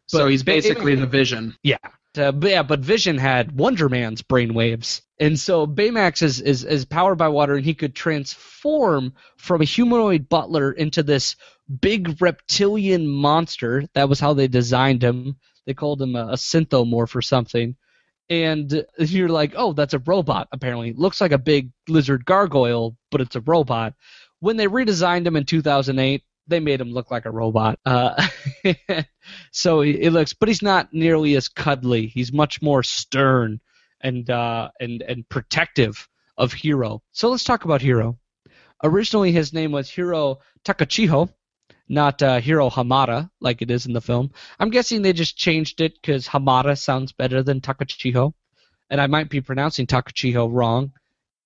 So 0.06 0.28
he's 0.28 0.42
basically 0.42 0.94
the 0.94 1.06
Vision. 1.06 1.56
yeah. 1.62 1.78
Uh, 2.16 2.30
but 2.30 2.50
yeah, 2.50 2.62
but 2.62 2.80
Vision 2.80 3.18
had 3.18 3.58
Wonder 3.58 3.88
Man's 3.88 4.22
brainwaves, 4.22 5.00
and 5.18 5.38
so 5.38 5.66
Baymax 5.66 6.22
is, 6.22 6.40
is 6.40 6.62
is 6.62 6.84
powered 6.84 7.18
by 7.18 7.26
water, 7.26 7.56
and 7.56 7.64
he 7.64 7.74
could 7.74 7.92
transform 7.92 9.14
from 9.36 9.60
a 9.60 9.64
humanoid 9.64 10.28
butler 10.28 10.70
into 10.70 11.02
this 11.02 11.34
big 11.80 12.22
reptilian 12.22 13.08
monster. 13.08 13.84
That 13.94 14.08
was 14.08 14.20
how 14.20 14.32
they 14.32 14.46
designed 14.46 15.02
him. 15.02 15.36
They 15.66 15.74
called 15.74 16.00
him 16.00 16.14
a, 16.14 16.28
a 16.28 16.34
synthomorph 16.34 17.16
or 17.16 17.22
something. 17.22 17.74
And 18.30 18.84
you're 18.98 19.28
like, 19.28 19.52
oh, 19.56 19.72
that's 19.72 19.94
a 19.94 19.98
robot. 19.98 20.48
Apparently, 20.52 20.92
looks 20.92 21.20
like 21.20 21.32
a 21.32 21.38
big 21.38 21.70
lizard 21.88 22.24
gargoyle, 22.24 22.96
but 23.10 23.20
it's 23.20 23.36
a 23.36 23.40
robot. 23.40 23.94
When 24.40 24.56
they 24.56 24.66
redesigned 24.66 25.26
him 25.26 25.36
in 25.36 25.44
2008, 25.44 26.22
they 26.46 26.60
made 26.60 26.80
him 26.80 26.90
look 26.90 27.10
like 27.10 27.26
a 27.26 27.30
robot. 27.30 27.78
Uh, 27.84 28.26
so 29.50 29.80
he, 29.80 29.92
it 29.92 30.12
looks, 30.12 30.34
but 30.34 30.48
he's 30.48 30.62
not 30.62 30.92
nearly 30.92 31.36
as 31.36 31.48
cuddly. 31.48 32.06
He's 32.06 32.32
much 32.32 32.60
more 32.62 32.82
stern 32.82 33.60
and 34.00 34.28
uh, 34.28 34.70
and 34.80 35.02
and 35.02 35.28
protective 35.28 36.08
of 36.36 36.52
Hero. 36.52 37.02
So 37.12 37.30
let's 37.30 37.44
talk 37.44 37.64
about 37.64 37.82
Hero. 37.82 38.18
Originally, 38.82 39.32
his 39.32 39.52
name 39.52 39.72
was 39.72 39.88
Hiro 39.88 40.40
Takachiho, 40.64 41.30
not 41.88 42.22
uh, 42.22 42.40
Hiro 42.40 42.68
Hamada 42.68 43.30
like 43.40 43.62
it 43.62 43.70
is 43.70 43.86
in 43.86 43.92
the 43.92 44.00
film. 44.00 44.30
I'm 44.58 44.70
guessing 44.70 45.00
they 45.00 45.12
just 45.12 45.36
changed 45.36 45.80
it 45.80 45.94
because 45.94 46.28
Hamada 46.28 46.78
sounds 46.78 47.12
better 47.12 47.42
than 47.42 47.60
Takachiho, 47.60 48.32
and 48.90 49.00
I 49.00 49.06
might 49.06 49.30
be 49.30 49.40
pronouncing 49.40 49.86
Takachiho 49.86 50.48
wrong. 50.52 50.92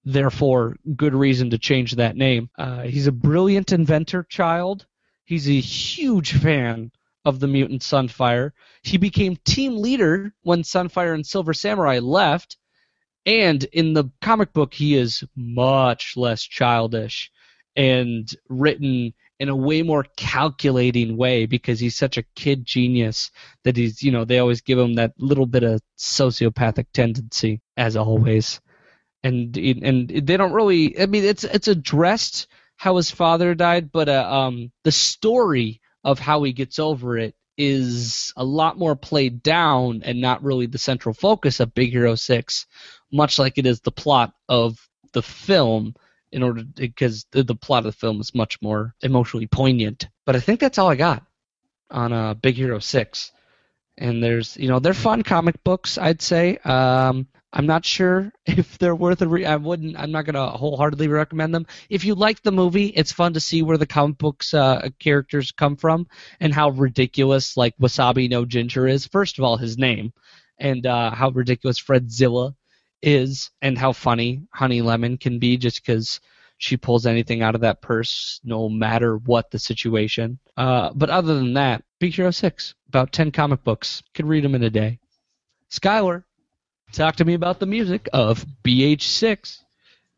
Therefore, 0.05 0.77
good 0.97 1.15
reason 1.15 1.51
to 1.51 1.59
change 1.59 1.97
that 1.97 2.17
name. 2.17 2.51
Uh, 2.59 2.83
he's 2.83 3.07
a 3.07 3.13
brilliant 3.13 3.73
inventor 3.73 4.23
child. 4.23 4.87
He's 5.25 5.49
a 5.49 5.61
huge 5.61 6.33
fan 6.33 6.91
of 7.25 7.41
the 7.41 7.49
mutant 7.49 7.83
Sunfire. 7.83 8.53
He 8.83 8.97
became 8.97 9.37
team 9.45 9.77
leader 9.77 10.33
when 10.43 10.63
Sunfire 10.63 11.15
and 11.15 11.27
Silver 11.27 11.53
Samurai 11.53 11.99
left, 11.99 12.57
and 13.27 13.63
in 13.65 13.93
the 13.93 14.11
comic 14.23 14.55
book, 14.55 14.73
he 14.73 14.97
is 14.97 15.23
much 15.37 16.17
less 16.17 16.43
childish 16.43 17.31
and 17.77 18.27
written 18.49 19.13
in 19.39 19.49
a 19.49 19.57
way 19.57 19.83
more 19.83 20.07
calculating 20.17 21.17
way 21.17 21.45
because 21.45 21.79
he's 21.79 21.95
such 21.95 22.17
a 22.17 22.25
kid 22.35 22.65
genius 22.65 23.31
that 23.65 23.77
he's, 23.77 24.03
you 24.03 24.11
know, 24.11 24.25
they 24.25 24.39
always 24.39 24.63
give 24.63 24.79
him 24.79 24.95
that 24.95 25.13
little 25.19 25.47
bit 25.47 25.63
of 25.63 25.81
sociopathic 25.99 26.87
tendency, 26.95 27.61
as 27.77 27.97
always. 27.97 28.61
And 29.23 29.57
and 29.57 30.09
they 30.09 30.37
don't 30.37 30.53
really. 30.53 31.01
I 31.01 31.07
mean, 31.07 31.25
it's 31.25 31.45
it's 31.45 31.69
addressed 31.69 32.47
how 32.77 32.97
his 32.97 33.11
father 33.11 33.55
died, 33.55 33.91
but 33.91 34.09
uh, 34.09 34.29
um, 34.31 34.71
the 34.85 34.93
story 34.93 35.81
of 36.05 36.19
how 36.21 36.45
he 36.45 36.53
gets 36.53 36.79
over 36.79 37.19
it 37.19 37.35
is 37.59 38.33
a 38.37 38.45
lot 38.45 38.79
more 38.79 38.95
played 38.95 39.43
down 39.43 40.03
and 40.05 40.21
not 40.21 40.45
really 40.45 40.67
the 40.67 40.79
central 40.79 41.13
focus 41.13 41.59
of 41.59 41.75
Big 41.75 41.91
Hero 41.91 42.15
6, 42.15 42.67
much 43.13 43.39
like 43.39 43.59
it 43.59 43.67
is 43.67 43.81
the 43.81 43.91
plot 43.91 44.33
of 44.49 44.79
the 45.13 45.23
film 45.23 45.95
in 46.31 46.43
order 46.45 46.63
because 46.63 47.27
the, 47.33 47.43
the 47.43 47.57
plot 47.57 47.81
of 47.81 47.93
the 47.93 47.99
film 47.99 48.21
is 48.21 48.35
much 48.35 48.63
more 48.63 48.95
emotionally 49.03 49.49
poignant. 49.49 50.09
But 50.25 50.37
I 50.37 50.41
think 50.41 50.61
that's 50.61 50.79
all 50.79 50.89
I 50.89 50.95
got 50.95 51.25
on 51.91 52.13
uh, 52.13 52.35
Big 52.35 52.55
Hero 52.55 52.79
6. 52.79 53.33
And 53.97 54.23
there's, 54.23 54.57
you 54.57 54.69
know, 54.69 54.79
they're 54.79 54.95
fun 54.95 55.25
comic 55.25 55.65
books, 55.65 55.99
I'd 55.99 56.23
say. 56.23 56.59
Um, 56.59 57.27
I'm 57.53 57.67
not 57.67 57.85
sure 57.85 58.31
if 58.47 58.79
they're 58.79 58.95
worth 58.95 59.23
a 59.23 59.29
re- 59.29 59.47
I 59.47 59.57
wouldn't. 59.57 59.99
I'm 59.99 60.13
not 60.13 60.27
gonna 60.27 60.51
wholeheartedly 60.51 61.09
recommend 61.09 61.55
them. 61.55 61.67
If 61.89 62.05
you 62.05 62.15
like 62.15 62.43
the 62.43 62.53
movie, 62.53 62.87
it's 62.89 63.13
fun 63.13 63.33
to 63.35 63.41
see 63.41 63.63
where 63.63 63.79
the 63.79 63.87
comic 63.87 64.19
books 64.19 64.53
uh, 64.55 64.89
characters 64.99 65.53
come 65.53 65.77
from 65.77 66.07
and 66.41 66.53
how 66.53 66.71
ridiculous 66.71 67.57
like 67.57 67.77
Wasabi 67.79 68.29
No 68.29 68.45
Ginger 68.45 68.87
is. 68.87 69.07
First 69.07 69.39
of 69.39 69.45
all, 69.45 69.57
his 69.57 69.79
name, 69.79 70.13
and 70.59 70.87
uh, 70.87 71.11
how 71.11 71.31
ridiculous 71.31 71.81
Fredzilla 71.81 72.55
is, 73.03 73.51
and 73.63 73.79
how 73.79 73.93
funny 73.93 74.43
Honey 74.53 74.83
Lemon 74.83 75.17
can 75.17 75.39
be, 75.39 75.57
just 75.57 75.85
because 75.85 76.21
she 76.59 76.77
pulls 76.77 77.07
anything 77.07 77.41
out 77.41 77.55
of 77.55 77.61
that 77.61 77.81
purse, 77.81 78.41
no 78.45 78.69
matter 78.69 79.17
what 79.17 79.51
the 79.51 79.59
situation. 79.59 80.39
Uh, 80.57 80.91
but 80.95 81.09
other 81.09 81.35
than 81.35 81.55
that, 81.55 81.85
Big 82.01 82.15
Hero 82.15 82.33
6, 82.33 82.75
about 82.89 83.13
10 83.13 83.31
comic 83.31 83.63
books. 83.63 84.03
Could 84.13 84.27
read 84.27 84.45
them 84.45 84.57
in 84.57 84.65
a 84.65 84.71
day. 84.71 84.99
Skylar, 85.71 86.25
talk 86.93 87.17
to 87.17 87.25
me 87.25 87.35
about 87.35 87.59
the 87.59 87.67
music 87.67 88.09
of 88.13 88.45
BH6. 88.65 89.59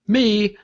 Me, 0.06 0.56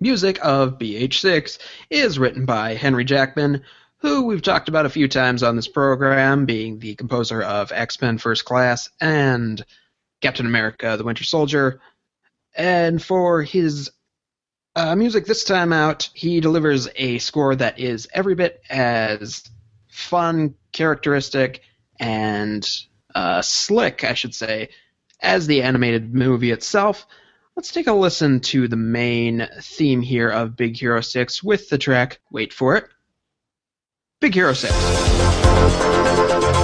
music 0.00 0.38
of 0.42 0.78
BH6 0.78 1.58
is 1.90 2.18
written 2.18 2.44
by 2.44 2.74
Henry 2.74 3.04
Jackman, 3.04 3.62
who 3.98 4.24
we've 4.24 4.42
talked 4.42 4.68
about 4.68 4.86
a 4.86 4.90
few 4.90 5.08
times 5.08 5.42
on 5.42 5.56
this 5.56 5.68
program, 5.68 6.44
being 6.44 6.78
the 6.78 6.94
composer 6.94 7.42
of 7.42 7.72
X 7.72 8.00
Men 8.00 8.18
First 8.18 8.44
Class 8.44 8.90
and 9.00 9.64
Captain 10.20 10.46
America 10.46 10.96
the 10.96 11.04
Winter 11.04 11.24
Soldier. 11.24 11.80
And 12.54 13.02
for 13.02 13.42
his 13.42 13.90
uh, 14.76 14.94
music 14.96 15.26
this 15.26 15.44
time 15.44 15.72
out, 15.72 16.10
he 16.14 16.40
delivers 16.40 16.88
a 16.96 17.18
score 17.18 17.54
that 17.56 17.78
is 17.78 18.08
every 18.12 18.34
bit 18.34 18.60
as 18.68 19.42
fun, 19.88 20.54
characteristic, 20.72 21.62
and 21.98 22.68
uh, 23.14 23.40
slick, 23.42 24.04
I 24.04 24.14
should 24.14 24.34
say, 24.34 24.70
as 25.24 25.46
the 25.46 25.62
animated 25.62 26.14
movie 26.14 26.50
itself. 26.50 27.06
Let's 27.56 27.72
take 27.72 27.86
a 27.86 27.92
listen 27.92 28.40
to 28.40 28.68
the 28.68 28.76
main 28.76 29.48
theme 29.60 30.02
here 30.02 30.28
of 30.28 30.56
Big 30.56 30.76
Hero 30.76 31.00
6 31.00 31.42
with 31.42 31.68
the 31.68 31.78
track, 31.78 32.20
wait 32.30 32.52
for 32.52 32.76
it, 32.76 32.84
Big 34.20 34.34
Hero 34.34 34.52
6. 34.52 36.63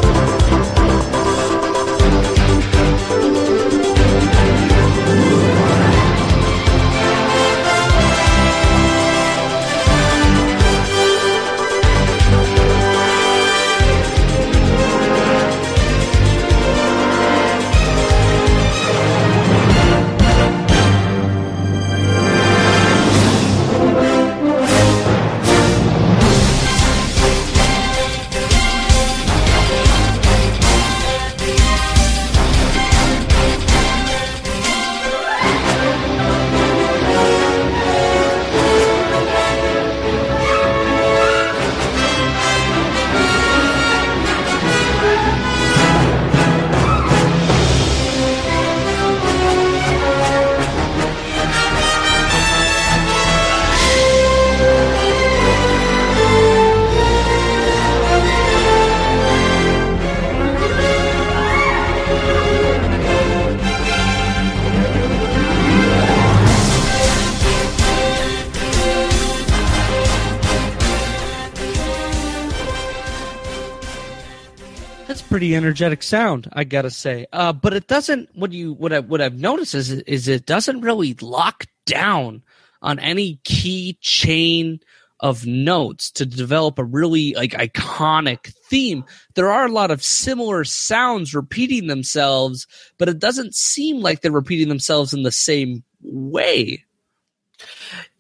Energetic 75.61 76.03
sound, 76.03 76.49
I 76.53 76.65
gotta 76.65 76.91
say. 76.91 77.27
Uh, 77.33 77.53
but 77.53 77.75
it 77.75 77.87
doesn't. 77.87 78.31
What 78.35 78.53
you 78.53 78.73
what 78.73 78.93
I 78.93 79.01
what 79.01 79.21
I've 79.21 79.39
noticed 79.39 79.75
is 79.75 79.91
is 79.91 80.29
it 80.29 80.47
doesn't 80.47 80.81
really 80.81 81.15
lock 81.21 81.67
down 81.87 82.43
on 82.83 82.99
any 82.99 83.41
key 83.45 83.99
chain 84.01 84.81
of 85.21 85.45
notes 85.47 86.11
to 86.13 86.25
develop 86.25 86.79
a 86.79 86.85
really 86.85 87.35
like 87.35 87.53
iconic 87.53 88.55
theme. 88.69 89.05
There 89.35 89.51
are 89.51 89.67
a 89.67 89.73
lot 89.73 89.91
of 89.91 90.03
similar 90.03 90.65
sounds 90.65 91.35
repeating 91.35 91.87
themselves, 91.87 92.67
but 92.99 93.09
it 93.09 93.19
doesn't 93.19 93.55
seem 93.55 94.01
like 94.01 94.23
they're 94.23 94.33
repeating 94.33 94.69
themselves 94.69 95.13
in 95.13 95.23
the 95.23 95.33
same 95.33 95.85
way. 96.03 96.85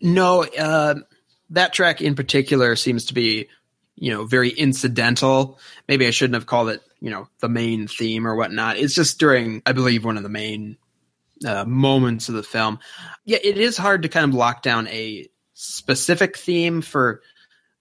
No, 0.02 0.44
uh, 0.44 0.96
that 1.50 1.72
track 1.72 2.02
in 2.02 2.14
particular 2.14 2.76
seems 2.76 3.06
to 3.06 3.14
be, 3.14 3.48
you 3.96 4.12
know, 4.12 4.24
very 4.24 4.50
incidental. 4.50 5.58
Maybe 5.88 6.06
I 6.06 6.10
shouldn't 6.10 6.34
have 6.34 6.46
called 6.46 6.68
it, 6.68 6.82
you 7.00 7.10
know, 7.10 7.28
the 7.40 7.48
main 7.48 7.88
theme 7.88 8.26
or 8.26 8.36
whatnot. 8.36 8.76
It's 8.76 8.94
just 8.94 9.18
during, 9.18 9.62
I 9.66 9.72
believe, 9.72 10.04
one 10.04 10.16
of 10.16 10.22
the 10.22 10.28
main 10.28 10.76
uh, 11.44 11.64
moments 11.64 12.28
of 12.28 12.34
the 12.34 12.42
film. 12.42 12.78
Yeah, 13.24 13.38
it 13.42 13.56
is 13.56 13.76
hard 13.76 14.02
to 14.02 14.08
kind 14.08 14.28
of 14.28 14.34
lock 14.34 14.62
down 14.62 14.86
a 14.88 15.28
specific 15.54 16.36
theme 16.36 16.82
for 16.82 17.22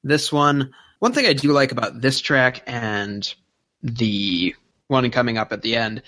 this 0.03 0.32
one. 0.32 0.73
One 0.99 1.13
thing 1.13 1.25
I 1.25 1.34
do 1.34 1.51
like 1.51 1.71
about 1.71 2.01
this 2.01 2.19
track 2.19 2.63
and 2.65 3.34
the 3.84 4.55
one 4.88 5.10
coming 5.12 5.38
up 5.38 5.51
at 5.51 5.62
the 5.62 5.75
end 5.75 6.01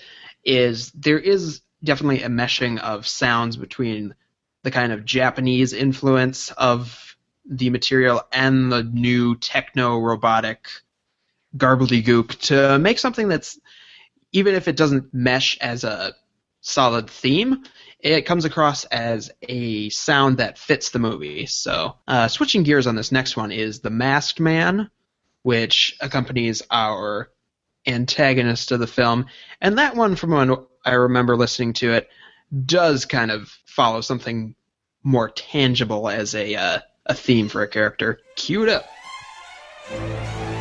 is 0.44 0.90
there 0.92 1.18
is 1.18 1.60
definitely 1.84 2.22
a 2.22 2.28
meshing 2.28 2.78
of 2.78 3.06
sounds 3.06 3.56
between 3.56 4.14
the 4.62 4.70
kind 4.70 4.92
of 4.92 5.04
Japanese 5.04 5.72
influence 5.72 6.50
of 6.52 7.16
the 7.48 7.70
material 7.70 8.22
and 8.32 8.70
the 8.70 8.84
new 8.84 9.36
techno 9.36 9.98
robotic 9.98 10.68
garbledygook 11.56 12.38
to 12.40 12.78
make 12.78 12.98
something 12.98 13.28
that's 13.28 13.58
even 14.32 14.54
if 14.54 14.68
it 14.68 14.76
doesn't 14.76 15.12
mesh 15.12 15.58
as 15.60 15.84
a 15.84 16.14
solid 16.60 17.10
theme, 17.10 17.64
it 18.00 18.22
comes 18.22 18.44
across 18.44 18.84
as 18.86 19.30
a 19.42 19.90
sound 19.90 20.38
that 20.38 20.58
fits 20.58 20.90
the 20.90 20.98
movie. 20.98 21.46
So, 21.46 21.96
uh, 22.08 22.28
switching 22.28 22.62
gears 22.62 22.86
on 22.86 22.96
this 22.96 23.12
next 23.12 23.36
one 23.36 23.52
is 23.52 23.80
The 23.80 23.90
Masked 23.90 24.40
Man, 24.40 24.90
which 25.42 25.96
accompanies 26.00 26.62
our 26.70 27.30
antagonist 27.86 28.72
of 28.72 28.80
the 28.80 28.86
film. 28.86 29.26
And 29.60 29.78
that 29.78 29.96
one, 29.96 30.16
from 30.16 30.30
when 30.30 30.56
I 30.84 30.92
remember 30.92 31.36
listening 31.36 31.74
to 31.74 31.92
it, 31.92 32.08
does 32.64 33.04
kind 33.04 33.30
of 33.30 33.48
follow 33.66 34.00
something 34.00 34.54
more 35.02 35.28
tangible 35.28 36.08
as 36.08 36.34
a, 36.34 36.54
uh, 36.54 36.78
a 37.06 37.14
theme 37.14 37.48
for 37.48 37.62
a 37.62 37.68
character. 37.68 38.20
Cue 38.36 38.62
it 38.64 38.68
up. 38.68 40.51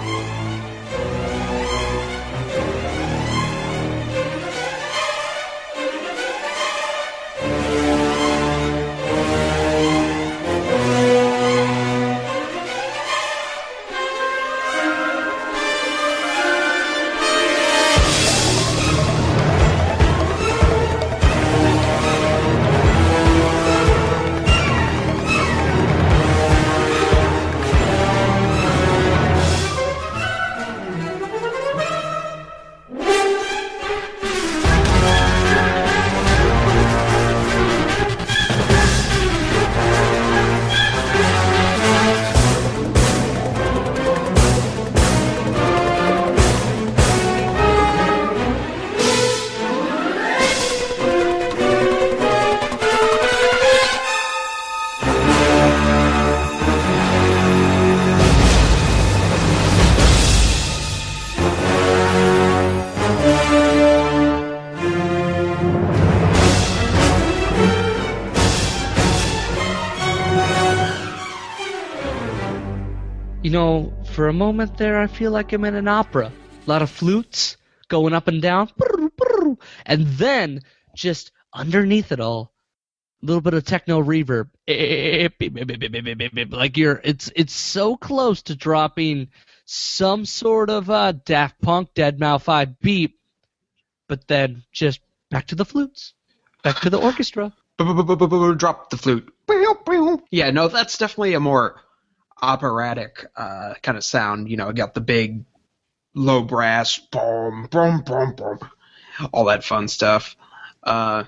For 74.11 74.27
a 74.27 74.33
moment 74.33 74.77
there, 74.77 74.99
I 74.99 75.07
feel 75.07 75.31
like 75.31 75.53
I'm 75.53 75.63
in 75.63 75.75
an 75.75 75.87
opera. 75.87 76.31
A 76.65 76.69
lot 76.69 76.81
of 76.81 76.89
flutes 76.89 77.57
going 77.87 78.13
up 78.13 78.27
and 78.27 78.41
down. 78.41 78.69
And 79.85 80.05
then, 80.07 80.61
just 80.93 81.31
underneath 81.53 82.11
it 82.11 82.19
all, 82.19 82.53
a 83.23 83.25
little 83.25 83.41
bit 83.41 83.53
of 83.53 83.63
techno 83.63 84.01
reverb, 84.03 84.49
like 86.51 86.77
you're 86.77 87.01
it's 87.03 87.31
it's 87.35 87.53
so 87.53 87.95
close 87.95 88.41
to 88.43 88.55
dropping 88.55 89.29
some 89.65 90.25
sort 90.25 90.69
of 90.69 90.89
uh, 90.89 91.13
Daft 91.13 91.61
Punk 91.61 91.93
Dead 91.93 92.19
Mouse 92.19 92.43
Five 92.43 92.79
beat, 92.79 93.17
but 94.07 94.27
then 94.27 94.63
just 94.71 94.99
back 95.29 95.47
to 95.47 95.55
the 95.55 95.65
flutes, 95.65 96.13
back 96.63 96.81
to 96.81 96.89
the 96.89 96.99
orchestra. 96.99 97.53
Drop 98.57 98.89
the 98.89 98.97
flute. 98.97 99.33
Yeah, 100.29 100.51
no, 100.51 100.67
that's 100.67 100.97
definitely 100.97 101.33
a 101.33 101.39
more 101.39 101.81
operatic 102.41 103.25
uh, 103.35 103.75
kind 103.81 103.97
of 103.97 104.03
sound. 104.03 104.49
You 104.49 104.57
know, 104.57 104.71
got 104.71 104.93
the 104.93 105.01
big 105.01 105.45
low 106.13 106.41
brass, 106.41 106.97
boom, 106.97 107.67
boom, 107.71 108.01
boom, 108.01 108.35
boom, 108.35 108.59
all 109.31 109.45
that 109.45 109.63
fun 109.63 109.87
stuff. 109.87 110.35
Uh, 110.83 111.25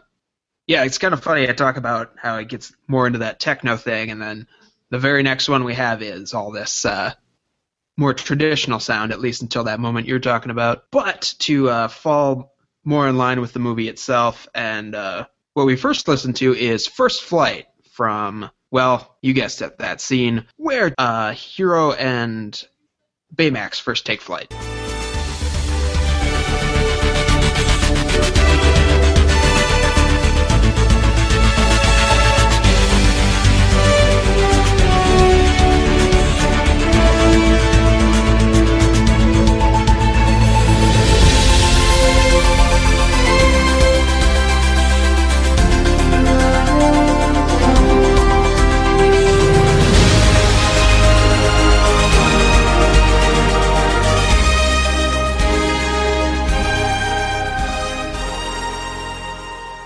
yeah, 0.67 0.83
it's 0.85 0.97
kind 0.97 1.13
of 1.13 1.23
funny. 1.23 1.47
I 1.47 1.53
talk 1.53 1.77
about 1.77 2.13
how 2.21 2.37
it 2.37 2.49
gets 2.49 2.73
more 2.87 3.05
into 3.07 3.19
that 3.19 3.39
techno 3.39 3.77
thing, 3.77 4.11
and 4.11 4.21
then 4.21 4.47
the 4.89 4.99
very 4.99 5.23
next 5.23 5.49
one 5.49 5.63
we 5.63 5.73
have 5.73 6.01
is 6.01 6.33
all 6.33 6.51
this 6.51 6.85
uh, 6.85 7.13
more 7.97 8.13
traditional 8.13 8.79
sound, 8.79 9.11
at 9.11 9.19
least 9.19 9.41
until 9.41 9.65
that 9.65 9.79
moment 9.79 10.07
you're 10.07 10.19
talking 10.19 10.51
about. 10.51 10.85
But 10.91 11.33
to 11.39 11.69
uh, 11.69 11.87
fall 11.87 12.53
more 12.83 13.07
in 13.07 13.17
line 13.17 13.41
with 13.41 13.53
the 13.53 13.59
movie 13.59 13.89
itself, 13.89 14.47
and 14.53 14.95
uh, 14.95 15.25
what 15.53 15.65
we 15.65 15.75
first 15.75 16.07
listened 16.07 16.37
to 16.37 16.55
is 16.55 16.87
First 16.87 17.23
Flight 17.23 17.65
from, 17.91 18.49
well, 18.73 19.15
you 19.21 19.33
guessed 19.33 19.61
it, 19.61 19.77
that 19.77 20.01
scene 20.01 20.47
where 20.57 20.93
uh, 20.97 21.31
Hero 21.33 21.91
and 21.93 22.67
Baymax 23.33 23.79
first 23.79 24.03
take 24.03 24.19
flight. 24.19 24.51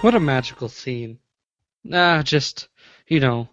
What 0.08 0.16
a 0.16 0.22
magical 0.22 0.70
scene. 0.70 1.20
Ah, 1.92 2.22
just, 2.24 2.70
you 3.10 3.20
know, 3.20 3.50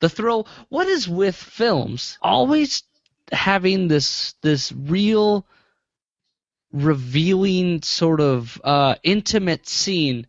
the 0.00 0.08
thrill. 0.08 0.48
What 0.70 0.86
is 0.86 1.06
with 1.06 1.36
films? 1.36 2.16
Always 2.22 2.84
having 3.30 3.88
this 3.88 4.32
this 4.40 4.72
real 4.72 5.46
revealing 6.72 7.82
sort 7.82 8.22
of 8.22 8.58
uh, 8.64 8.94
intimate 9.02 9.68
scene 9.68 10.28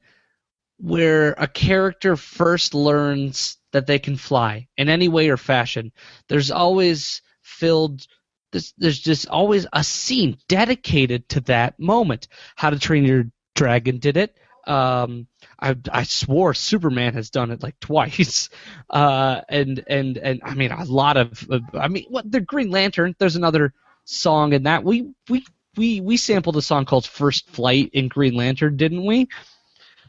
where 0.80 1.32
a 1.38 1.48
character 1.48 2.18
first 2.18 2.74
learns 2.74 3.56
that 3.72 3.88
they 3.88 4.00
can 4.00 4.18
fly 4.18 4.68
in 4.76 4.90
any 4.90 5.08
way 5.08 5.30
or 5.30 5.38
fashion. 5.38 5.94
There's 6.28 6.52
always 6.52 7.22
filled 7.42 8.06
there's, 8.52 8.74
there's 8.78 9.00
just 9.00 9.30
always 9.30 9.66
a 9.72 9.86
scene 9.86 10.40
dedicated 10.50 11.30
to 11.30 11.40
that 11.40 11.80
moment. 11.80 12.28
How 12.58 12.70
to 12.70 12.80
Train 12.80 13.06
Your 13.06 13.32
Dragon 13.56 14.00
did 14.00 14.18
it. 14.18 14.36
Um, 14.68 15.28
I 15.64 15.76
I 15.92 16.04
swore 16.04 16.54
Superman 16.54 17.14
has 17.14 17.30
done 17.30 17.50
it 17.52 17.64
like 17.64 17.80
twice, 17.80 18.50
uh, 18.90 19.42
and 19.48 19.84
and 19.88 20.18
and 20.18 20.42
I 20.44 20.54
mean 20.56 20.72
a 20.72 20.84
lot 20.84 21.16
of 21.16 21.50
uh, 21.50 21.60
I 21.74 21.88
mean 21.88 22.06
what 22.10 22.30
the 22.30 22.42
Green 22.42 22.70
Lantern. 22.70 23.16
There's 23.18 23.38
another 23.38 23.74
song 24.04 24.52
in 24.52 24.64
that 24.64 24.84
we 24.84 25.14
we 25.30 25.46
we 25.78 26.02
we 26.02 26.18
sampled 26.18 26.58
a 26.58 26.62
song 26.62 26.86
called 26.86 27.08
First 27.08 27.50
Flight 27.50 27.92
in 27.94 28.10
Green 28.10 28.36
Lantern, 28.36 28.76
didn't 28.76 29.06
we? 29.06 29.30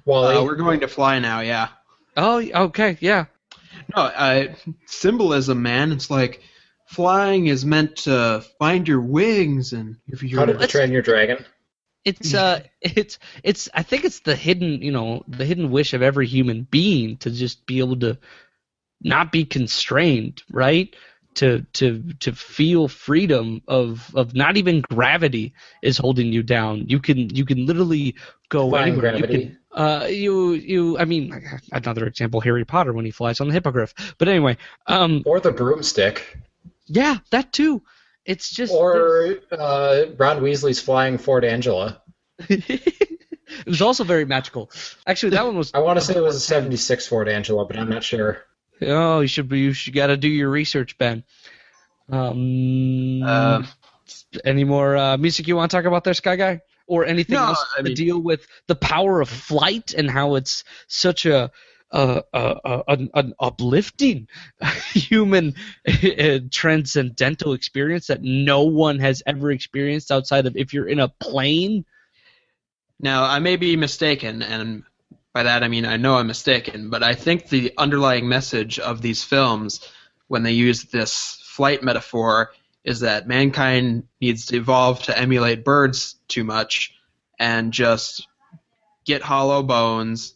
Well, 0.04 0.24
uh, 0.24 0.44
we're 0.44 0.56
going 0.56 0.80
to 0.80 0.88
fly 0.88 1.20
now. 1.20 1.40
Yeah. 1.40 1.68
Oh, 2.16 2.38
okay, 2.38 2.98
yeah. 3.00 3.26
No, 3.94 4.02
uh, 4.02 4.54
symbolism, 4.86 5.62
man. 5.62 5.92
It's 5.92 6.10
like 6.10 6.42
flying 6.86 7.46
is 7.46 7.64
meant 7.64 7.96
to 7.96 8.44
find 8.58 8.86
your 8.86 9.00
wings, 9.00 9.72
and 9.72 9.96
if 10.08 10.22
you're 10.22 10.40
How 10.40 10.46
to 10.46 10.66
Train 10.66 10.92
Your 10.92 11.02
Dragon. 11.02 11.44
It's 12.04 12.34
uh, 12.34 12.62
it's 12.80 13.18
it's. 13.42 13.68
I 13.74 13.82
think 13.82 14.04
it's 14.04 14.20
the 14.20 14.36
hidden, 14.36 14.82
you 14.82 14.92
know, 14.92 15.24
the 15.26 15.44
hidden 15.44 15.70
wish 15.70 15.94
of 15.94 16.02
every 16.02 16.26
human 16.26 16.62
being 16.70 17.16
to 17.18 17.30
just 17.30 17.66
be 17.66 17.78
able 17.78 17.98
to 18.00 18.18
not 19.02 19.32
be 19.32 19.44
constrained, 19.44 20.42
right? 20.50 20.94
To 21.36 21.62
to 21.74 22.02
to 22.20 22.32
feel 22.32 22.88
freedom 22.88 23.62
of 23.66 24.14
of 24.14 24.34
not 24.34 24.56
even 24.56 24.82
gravity 24.82 25.54
is 25.82 25.98
holding 25.98 26.32
you 26.32 26.42
down. 26.42 26.84
You 26.88 27.00
can 27.00 27.34
you 27.34 27.44
can 27.44 27.66
literally 27.66 28.14
go 28.50 28.68
Flying 28.70 28.92
anywhere. 28.92 29.12
gravity. 29.12 29.32
You 29.32 29.38
can, 29.48 29.58
uh, 29.72 30.06
you 30.06 30.52
you. 30.52 30.98
I 30.98 31.04
mean, 31.06 31.34
another 31.72 32.06
example: 32.06 32.40
Harry 32.40 32.64
Potter 32.64 32.92
when 32.92 33.04
he 33.04 33.10
flies 33.10 33.40
on 33.40 33.48
the 33.48 33.52
hippogriff. 33.54 33.94
But 34.18 34.28
anyway, 34.28 34.58
um, 34.86 35.22
Or 35.26 35.40
the 35.40 35.50
broomstick. 35.50 36.38
yeah, 36.86 37.18
that 37.30 37.52
too. 37.52 37.82
It's 38.24 38.50
just 38.50 38.72
Or 38.72 39.36
uh, 39.52 40.04
Ron 40.16 40.40
Weasley's 40.40 40.80
flying 40.80 41.18
Ford 41.18 41.44
Anglia. 41.44 42.00
it 42.48 42.92
was 43.66 43.82
also 43.82 44.04
very 44.04 44.24
magical. 44.24 44.70
Actually, 45.06 45.30
that 45.30 45.44
one 45.46 45.56
was. 45.56 45.70
I 45.74 45.80
want 45.80 45.98
to 45.98 46.04
say 46.04 46.14
it 46.16 46.22
was 46.22 46.36
a 46.36 46.40
76 46.40 47.06
Ford 47.06 47.28
Anglia, 47.28 47.64
but 47.64 47.78
I'm 47.78 47.90
not 47.90 48.02
sure. 48.02 48.42
Oh, 48.82 49.20
you 49.20 49.28
should 49.28 49.48
be. 49.48 49.60
You 49.60 49.72
should 49.72 49.94
got 49.94 50.08
to 50.08 50.16
do 50.16 50.28
your 50.28 50.48
research, 50.50 50.96
Ben. 50.98 51.22
Um, 52.10 53.22
Uh, 53.22 53.62
any 54.44 54.64
more 54.64 54.96
uh, 54.96 55.16
music 55.16 55.46
you 55.46 55.56
want 55.56 55.70
to 55.70 55.76
talk 55.76 55.84
about 55.84 56.04
there, 56.04 56.14
Sky 56.14 56.36
Guy, 56.36 56.60
or 56.86 57.04
anything 57.06 57.34
No, 57.36 57.46
else 57.46 57.64
I 57.74 57.78
to 57.78 57.82
mean- 57.84 57.94
deal 57.94 58.18
with 58.20 58.46
the 58.66 58.74
power 58.74 59.20
of 59.20 59.28
flight 59.28 59.94
and 59.94 60.10
how 60.10 60.34
it's 60.34 60.64
such 60.88 61.24
a 61.26 61.50
uh, 61.94 62.82
an, 62.88 63.10
an 63.14 63.34
uplifting 63.38 64.28
human 64.92 65.54
uh, 65.86 66.40
transcendental 66.50 67.52
experience 67.52 68.08
that 68.08 68.22
no 68.22 68.64
one 68.64 68.98
has 68.98 69.22
ever 69.26 69.50
experienced 69.50 70.10
outside 70.10 70.46
of 70.46 70.56
if 70.56 70.72
you're 70.72 70.88
in 70.88 71.00
a 71.00 71.08
plane. 71.08 71.84
Now, 72.98 73.24
I 73.24 73.38
may 73.38 73.56
be 73.56 73.76
mistaken, 73.76 74.42
and 74.42 74.82
by 75.32 75.44
that 75.44 75.62
I 75.62 75.68
mean 75.68 75.84
I 75.84 75.96
know 75.96 76.16
I'm 76.16 76.26
mistaken, 76.26 76.90
but 76.90 77.02
I 77.02 77.14
think 77.14 77.48
the 77.48 77.72
underlying 77.78 78.28
message 78.28 78.78
of 78.78 79.00
these 79.00 79.22
films, 79.22 79.80
when 80.28 80.42
they 80.42 80.52
use 80.52 80.84
this 80.84 81.38
flight 81.44 81.82
metaphor, 81.82 82.52
is 82.84 83.00
that 83.00 83.28
mankind 83.28 84.04
needs 84.20 84.46
to 84.46 84.56
evolve 84.56 85.02
to 85.04 85.18
emulate 85.18 85.64
birds 85.64 86.16
too 86.28 86.44
much 86.44 86.94
and 87.38 87.72
just 87.72 88.26
get 89.04 89.22
hollow 89.22 89.62
bones 89.62 90.34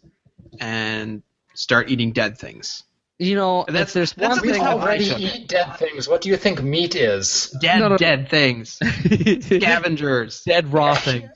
and 0.60 1.22
start 1.58 1.90
eating 1.90 2.12
dead 2.12 2.38
things. 2.38 2.84
You 3.18 3.34
know, 3.34 3.64
That's- 3.66 3.88
if 3.88 3.92
there's 3.94 4.12
that's 4.12 4.28
one 4.28 4.38
the 4.38 4.42
We 4.46 4.52
thing. 4.52 4.62
whole 4.64 4.80
already 4.80 5.10
idea. 5.12 5.32
eat 5.34 5.48
dead 5.48 5.76
things. 5.76 6.06
What 6.08 6.20
do 6.20 6.28
you 6.28 6.36
think 6.36 6.62
meat 6.62 6.94
is? 6.94 7.54
Dead, 7.60 7.80
No, 7.80 7.88
no. 7.88 7.96
dead 7.96 8.28
things. 8.30 8.78
Scavengers. 9.42 10.42
dead 10.44 10.72
raw 10.72 10.94
thing. 10.94 11.28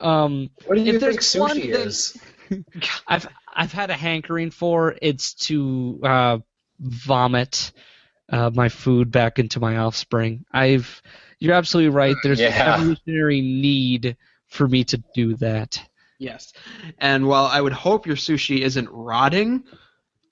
Um, 0.00 0.50
What 0.66 0.76
do 0.76 0.82
you 0.82 0.94
If 0.94 1.00
think 1.00 1.14
there's 1.14 1.34
one 1.34 1.56
sushi 1.58 1.62
thing- 1.62 1.70
is? 1.72 2.16
I've 3.08 3.28
I've 3.52 3.72
had 3.72 3.90
a 3.90 3.94
hankering 3.94 4.50
for 4.50 4.96
it's 5.02 5.34
to 5.46 6.00
uh, 6.04 6.38
vomit 6.78 7.72
uh, 8.28 8.50
my 8.54 8.68
food 8.68 9.10
back 9.10 9.38
into 9.38 9.58
my 9.60 9.78
offspring. 9.78 10.44
I've 10.52 11.02
you're 11.40 11.54
absolutely 11.54 11.90
right. 11.90 12.16
There's 12.22 12.40
Yeah. 12.40 12.74
an 12.74 12.80
evolutionary 12.80 13.40
need 13.40 14.16
for 14.48 14.66
me 14.68 14.84
to 14.84 15.02
do 15.14 15.34
that. 15.36 15.80
Yes. 16.20 16.52
And 16.98 17.26
while 17.26 17.46
I 17.46 17.60
would 17.60 17.72
hope 17.72 18.06
your 18.06 18.14
sushi 18.16 18.60
isn't 18.60 18.88
rotting, 18.92 19.64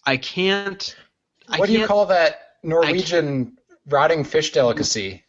I 0.05 0.19
can't. 0.19 0.95
I 1.49 1.59
What 1.59 1.67
do 1.67 1.73
you 1.73 1.79
can't- 1.81 1.89
call 1.89 2.07
that 2.07 2.41
Norwegian 2.63 3.57
rotting 3.87 4.23
fish 4.25 4.53
delicacy? 4.53 5.25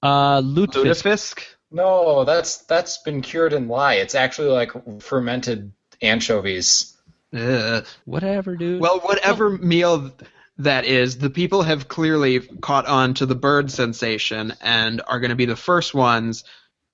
Uh, 0.00 0.40
lutefisk. 0.40 0.84
lutefisk? 0.84 1.42
No, 1.72 2.24
that's 2.24 2.58
that's 2.58 2.98
been 2.98 3.20
cured 3.22 3.52
in 3.52 3.66
lye. 3.66 3.94
It's 3.94 4.14
actually 4.14 4.48
like 4.48 4.70
fermented 5.02 5.72
anchovies. 6.00 6.96
Ugh. 7.36 7.84
Whatever, 8.04 8.56
dude. 8.56 8.80
Well, 8.80 9.00
whatever 9.00 9.50
meal 9.50 10.12
that 10.58 10.84
is, 10.84 11.18
the 11.18 11.28
people 11.28 11.62
have 11.62 11.88
clearly 11.88 12.38
caught 12.40 12.86
on 12.86 13.14
to 13.14 13.26
the 13.26 13.34
bird 13.34 13.70
sensation 13.72 14.54
and 14.62 15.02
are 15.06 15.18
going 15.20 15.30
to 15.30 15.36
be 15.36 15.44
the 15.44 15.56
first 15.56 15.92
ones 15.92 16.44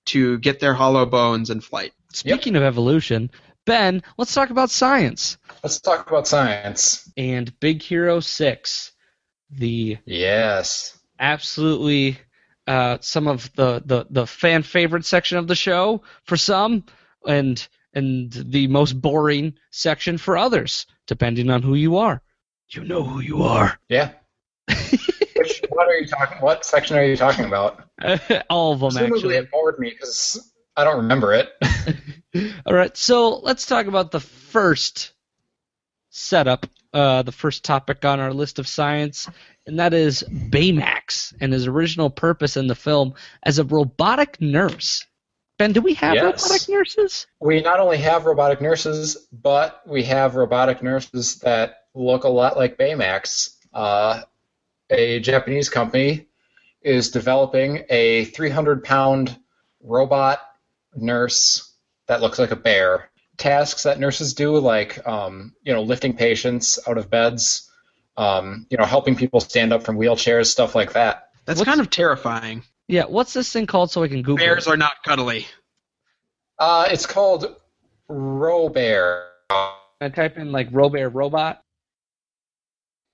to 0.07 0.39
get 0.39 0.61
their 0.61 0.75
hollow 0.75 1.07
bones 1.07 1.51
in 1.51 1.61
flight. 1.61 1.93
Speaking 2.13 2.57
of 2.57 2.63
evolution, 2.63 3.31
Ben, 3.67 4.03
let's 4.19 4.35
talk 4.35 4.51
about 4.51 4.71
science 4.71 5.39
Let's 5.63 5.81
talk 5.81 6.07
about 6.09 6.29
science. 6.29 7.11
and 7.17 7.59
Big 7.61 7.81
Hero 7.83 8.21
Six, 8.21 8.93
the 9.51 9.99
Yes. 10.05 10.99
absolutely 11.19 12.19
uh, 12.67 12.99
some 13.01 13.27
of 13.29 13.51
the, 13.57 13.83
the, 13.85 14.07
the 14.11 14.27
fan 14.27 14.63
favorite 14.63 15.05
section 15.05 15.39
of 15.39 15.47
the 15.49 15.55
show 15.55 16.03
for 16.25 16.37
some, 16.37 16.85
and 17.27 17.67
and 17.95 18.33
the 18.33 18.67
most 18.69 19.01
boring 19.01 19.55
section 19.71 20.19
for 20.19 20.37
others. 20.37 20.87
depending 21.07 21.51
on 21.51 21.63
who 21.63 21.75
you 21.75 21.97
are. 21.99 22.23
You 22.71 22.83
know 22.85 23.03
who 23.03 23.21
you 23.21 23.43
are. 23.43 23.79
Yeah. 23.89 24.13
What 25.75 25.89
are 25.89 25.95
you 25.95 26.07
talking? 26.07 26.39
What 26.39 26.65
section 26.65 26.97
are 26.97 27.05
you 27.05 27.17
talking 27.17 27.45
about? 27.45 27.83
All 28.51 28.73
of 28.73 28.81
them, 28.81 28.91
Presumably 28.91 29.17
actually. 29.17 29.37
it 29.37 29.51
bored 29.51 29.79
me 29.79 29.91
because 29.91 30.53
I 30.77 30.85
don't 30.85 30.99
remember 30.99 31.33
it. 31.35 31.51
All 32.67 32.75
right, 32.75 32.97
so 32.97 33.39
let's 33.39 33.67
talk 33.67 33.87
about 33.87 34.11
the 34.11 34.21
first 34.21 35.13
setup, 36.11 36.67
uh, 36.93 37.23
the 37.23 37.33
first 37.33 37.65
topic 37.65 38.05
on 38.05 38.21
our 38.21 38.33
list 38.33 38.59
of 38.59 38.69
science, 38.69 39.29
and 39.67 39.79
that 39.81 39.95
is 39.95 40.23
Baymax 40.31 41.35
and 41.41 41.53
his 41.53 41.67
original 41.67 42.11
purpose 42.11 42.57
in 42.57 42.67
the 42.67 42.75
film 42.75 43.15
as 43.43 43.59
a 43.59 43.65
robotic 43.65 44.41
nurse. 44.41 45.05
Ben, 45.59 45.73
do 45.73 45.81
we 45.81 45.95
have 45.95 46.15
Yes. 46.15 46.43
robotic 46.45 46.69
nurses? 46.69 47.27
We 47.41 47.63
not 47.63 47.79
only 47.81 47.99
have 47.99 48.27
robotic 48.27 48.61
nurses, 48.61 49.29
but 49.33 49.81
we 49.87 50.03
have 50.05 50.35
robotic 50.35 50.83
nurses 50.83 51.37
that 51.41 51.85
look 51.95 52.25
a 52.25 52.29
lot 52.29 52.57
like 52.57 52.77
Baymax. 52.77 53.57
Uh, 53.73 54.23
a 54.95 55.21
Japanese 55.21 55.69
company 55.69 56.29
is 56.83 57.11
developing 57.11 57.85
a 57.89 58.25
300 58.27 58.85
pound 58.85 59.37
robot 59.83 60.41
nurse 60.95 61.73
that 62.07 62.21
looks 62.21 62.39
like 62.39 62.51
a 62.51 62.57
bear. 62.57 63.11
Tasks 63.37 63.83
that 63.83 63.99
nurses 63.99 64.35
do, 64.35 64.59
like 64.59 65.07
um, 65.07 65.55
you 65.63 65.73
know, 65.73 65.83
lifting 65.83 66.17
patients 66.17 66.79
out 66.87 66.99
of 66.99 67.11
beds, 67.11 67.71
um, 68.17 68.67
you 68.71 68.77
know, 68.77 68.85
helping 68.85 69.17
people 69.17 69.41
stand 69.41 69.73
up 69.73 69.83
from 69.83 69.97
wheelchairs, 69.97 70.47
stuff 70.47 70.75
like 70.75 70.93
that. 70.93 71.31
That's 71.45 71.63
kind 71.63 71.81
of 71.81 71.91
terrifying. 71.91 72.63
Yeah, 72.87 73.05
what's 73.05 73.33
this 73.33 73.51
thing 73.53 73.67
called 73.67 73.91
so 73.91 74.03
I 74.03 74.09
can 74.09 74.23
Google 74.23 74.37
Bears 74.37 74.67
it? 74.67 74.71
are 74.71 74.77
not 74.77 74.93
cuddly. 75.05 75.47
Uh, 76.59 76.87
it's 76.91 77.07
called 77.07 77.57
Robear. 78.09 79.25
I 79.51 80.09
type 80.15 80.37
in 80.37 80.53
like 80.53 80.71
Robear 80.71 81.09
robot. 81.09 81.63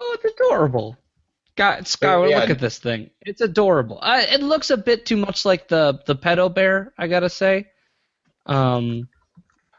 Oh, 0.00 0.16
it's 0.22 0.34
adorable. 0.34 0.96
God, 1.56 1.84
Skylar, 1.84 2.30
yeah. 2.30 2.40
look 2.40 2.50
at 2.50 2.58
this 2.58 2.78
thing. 2.78 3.10
It's 3.22 3.40
adorable. 3.40 3.98
I, 4.00 4.22
it 4.22 4.42
looks 4.42 4.70
a 4.70 4.76
bit 4.76 5.04
too 5.04 5.16
much 5.16 5.44
like 5.44 5.68
the 5.68 6.00
the 6.06 6.16
pedo 6.16 6.52
bear. 6.52 6.92
I 6.96 7.06
gotta 7.08 7.28
say. 7.28 7.68
Um. 8.46 9.08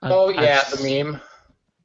Oh 0.04 0.34
I- 0.34 0.44
yeah, 0.44 0.64
the 0.70 1.04
meme. 1.04 1.22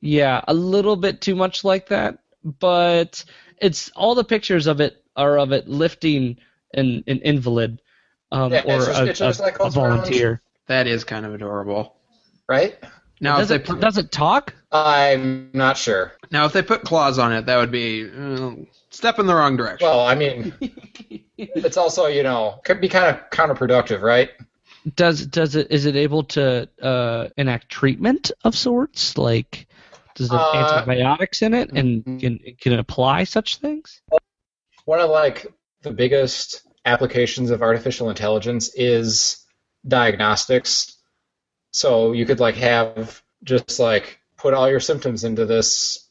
Yeah, 0.00 0.42
a 0.46 0.54
little 0.54 0.96
bit 0.96 1.20
too 1.20 1.34
much 1.34 1.64
like 1.64 1.88
that, 1.88 2.18
but 2.44 3.24
it's 3.58 3.90
all 3.96 4.14
the 4.14 4.24
pictures 4.24 4.66
of 4.66 4.80
it 4.80 5.02
are 5.16 5.38
of 5.38 5.52
it 5.52 5.66
lifting 5.68 6.36
an 6.74 7.02
an 7.06 7.18
invalid, 7.20 7.80
um, 8.30 8.52
Yeah, 8.52 8.62
or 8.66 8.82
a, 8.90 9.04
a- 9.04 9.32
like 9.40 9.54
a 9.54 9.58
goes 9.58 9.76
around. 9.76 9.96
volunteer. 9.98 10.42
That 10.66 10.86
is 10.86 11.04
kind 11.04 11.24
of 11.24 11.32
adorable. 11.32 11.96
Right? 12.48 12.76
Now, 13.20 13.36
if 13.36 13.42
Does 13.42 13.48
they 13.48 13.54
it, 13.56 13.64
put, 13.64 13.80
does 13.80 13.96
it 13.98 14.12
talk? 14.12 14.54
I'm 14.70 15.48
not 15.54 15.78
sure. 15.78 16.12
now 16.30 16.44
if 16.44 16.52
they 16.52 16.60
put 16.62 16.82
claws 16.82 17.18
on 17.18 17.32
it, 17.32 17.46
that 17.46 17.56
would 17.56 17.70
be 17.70 18.04
uh, 18.04 18.50
step 18.96 19.18
in 19.18 19.26
the 19.26 19.34
wrong 19.34 19.56
direction. 19.56 19.86
Well, 19.86 20.00
I 20.00 20.14
mean, 20.14 20.54
it's 21.38 21.76
also 21.76 22.06
you 22.06 22.22
know 22.22 22.60
could 22.64 22.80
be 22.80 22.88
kind 22.88 23.14
of 23.14 23.30
counterproductive, 23.30 24.00
right? 24.00 24.30
Does 24.94 25.26
does 25.26 25.56
it 25.56 25.70
is 25.70 25.84
it 25.86 25.96
able 25.96 26.24
to 26.24 26.68
uh, 26.82 27.28
enact 27.36 27.68
treatment 27.68 28.32
of 28.44 28.56
sorts? 28.56 29.18
Like, 29.18 29.66
does 30.14 30.32
it 30.32 30.36
have 30.36 30.54
Uh, 30.54 30.56
antibiotics 30.56 31.42
in 31.42 31.54
it, 31.54 31.70
and 31.72 32.04
can 32.04 32.38
can 32.60 32.72
it 32.72 32.78
apply 32.78 33.24
such 33.24 33.56
things? 33.56 34.00
One 34.84 35.00
of 35.00 35.10
like 35.10 35.46
the 35.82 35.90
biggest 35.90 36.62
applications 36.84 37.50
of 37.50 37.62
artificial 37.62 38.10
intelligence 38.10 38.72
is 38.74 39.44
diagnostics. 39.86 40.96
So 41.72 42.12
you 42.12 42.24
could 42.24 42.40
like 42.40 42.54
have 42.56 43.22
just 43.42 43.78
like 43.78 44.20
put 44.36 44.54
all 44.54 44.70
your 44.70 44.80
symptoms 44.80 45.24
into 45.24 45.46
this 45.46 46.05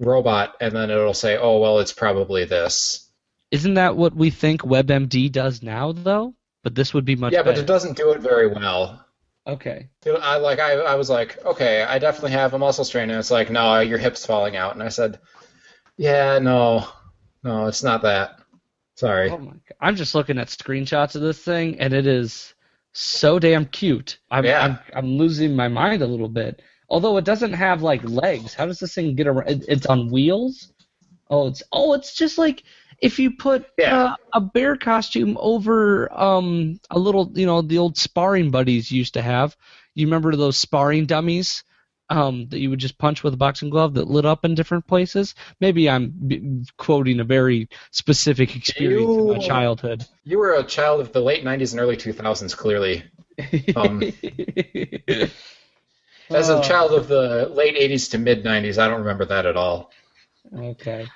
robot, 0.00 0.56
and 0.60 0.74
then 0.74 0.90
it'll 0.90 1.14
say, 1.14 1.36
"Oh 1.36 1.58
well, 1.58 1.78
it's 1.78 1.92
probably 1.92 2.44
this." 2.44 3.08
Isn't 3.50 3.74
that 3.74 3.96
what 3.96 4.14
we 4.14 4.30
think 4.30 4.62
WebMD 4.62 5.30
does 5.30 5.62
now, 5.62 5.92
though? 5.92 6.34
But 6.62 6.74
this 6.74 6.92
would 6.92 7.04
be 7.04 7.16
much 7.16 7.32
better. 7.32 7.40
yeah, 7.40 7.42
but 7.42 7.50
better. 7.52 7.62
it 7.62 7.66
doesn't 7.66 7.96
do 7.96 8.10
it 8.10 8.20
very 8.20 8.48
well. 8.48 9.04
Okay. 9.46 9.88
I 10.06 10.36
like 10.36 10.58
I, 10.58 10.72
I 10.74 10.94
was 10.94 11.08
like, 11.08 11.44
okay, 11.44 11.82
I 11.82 11.98
definitely 11.98 12.32
have 12.32 12.54
a 12.54 12.58
muscle 12.58 12.84
strain, 12.84 13.10
and 13.10 13.18
it's 13.18 13.30
like, 13.30 13.50
no, 13.50 13.80
your 13.80 13.98
hip's 13.98 14.26
falling 14.26 14.56
out, 14.56 14.74
and 14.74 14.82
I 14.82 14.88
said, 14.88 15.18
yeah, 15.96 16.38
no, 16.38 16.86
no, 17.42 17.66
it's 17.66 17.82
not 17.82 18.02
that. 18.02 18.38
Sorry. 18.96 19.30
Oh 19.30 19.38
my 19.38 19.52
god! 19.52 19.76
I'm 19.80 19.96
just 19.96 20.14
looking 20.14 20.38
at 20.38 20.48
screenshots 20.48 21.16
of 21.16 21.22
this 21.22 21.38
thing, 21.38 21.80
and 21.80 21.94
it 21.94 22.06
is 22.06 22.54
so 22.92 23.38
damn 23.38 23.66
cute. 23.66 24.18
I'm 24.30 24.44
Yeah. 24.44 24.62
I'm, 24.62 24.78
I'm 24.94 25.16
losing 25.16 25.56
my 25.56 25.68
mind 25.68 26.02
a 26.02 26.06
little 26.06 26.28
bit. 26.28 26.60
Although 26.90 27.16
it 27.18 27.24
doesn't 27.24 27.52
have 27.52 27.82
like 27.82 28.02
legs. 28.04 28.54
How 28.54 28.66
does 28.66 28.80
this 28.80 28.94
thing 28.94 29.14
get 29.14 29.28
around? 29.28 29.48
It, 29.48 29.64
it's 29.68 29.86
on 29.86 30.10
wheels. 30.10 30.72
Oh, 31.30 31.46
it's 31.46 31.62
oh, 31.72 31.94
it's 31.94 32.14
just 32.14 32.36
like 32.38 32.64
if 33.00 33.18
you 33.18 33.30
put 33.36 33.64
Yeah. 33.78 34.04
uh, 34.04 34.16
a 34.34 34.40
bear 34.40 34.76
costume 34.76 35.36
over 35.40 36.12
um 36.12 36.80
a 36.90 36.98
little, 36.98 37.30
you 37.34 37.46
know, 37.46 37.62
the 37.62 37.78
old 37.78 37.96
sparring 37.96 38.50
buddies 38.50 38.90
used 38.90 39.14
to 39.14 39.22
have. 39.22 39.56
You 39.94 40.06
remember 40.06 40.34
those 40.36 40.56
sparring 40.56 41.06
dummies? 41.06 41.64
Um, 42.12 42.48
that 42.48 42.58
you 42.58 42.70
would 42.70 42.80
just 42.80 42.98
punch 42.98 43.22
with 43.22 43.34
a 43.34 43.36
boxing 43.36 43.70
glove 43.70 43.94
that 43.94 44.08
lit 44.08 44.26
up 44.26 44.44
in 44.44 44.56
different 44.56 44.84
places. 44.84 45.36
Maybe 45.60 45.88
I'm 45.88 46.12
b- 46.26 46.64
quoting 46.76 47.20
a 47.20 47.24
very 47.24 47.68
specific 47.92 48.56
experience 48.56 49.16
in 49.16 49.28
my 49.28 49.38
childhood. 49.38 50.04
You 50.24 50.38
were 50.38 50.54
a 50.54 50.64
child 50.64 51.00
of 51.00 51.12
the 51.12 51.20
late 51.20 51.44
'90s 51.44 51.70
and 51.70 51.80
early 51.80 51.96
2000s, 51.96 52.56
clearly. 52.56 53.04
Um, 53.76 54.02
As 56.30 56.48
a 56.48 56.58
Oh. 56.58 56.62
child 56.62 56.92
of 56.92 57.08
the 57.08 57.48
late 57.48 57.76
'80s 57.76 58.10
to 58.12 58.18
mid 58.18 58.44
'90s, 58.44 58.78
I 58.78 58.88
don't 58.88 59.00
remember 59.00 59.24
that 59.26 59.46
at 59.46 59.56
all. 59.56 59.90
Okay. 60.56 61.06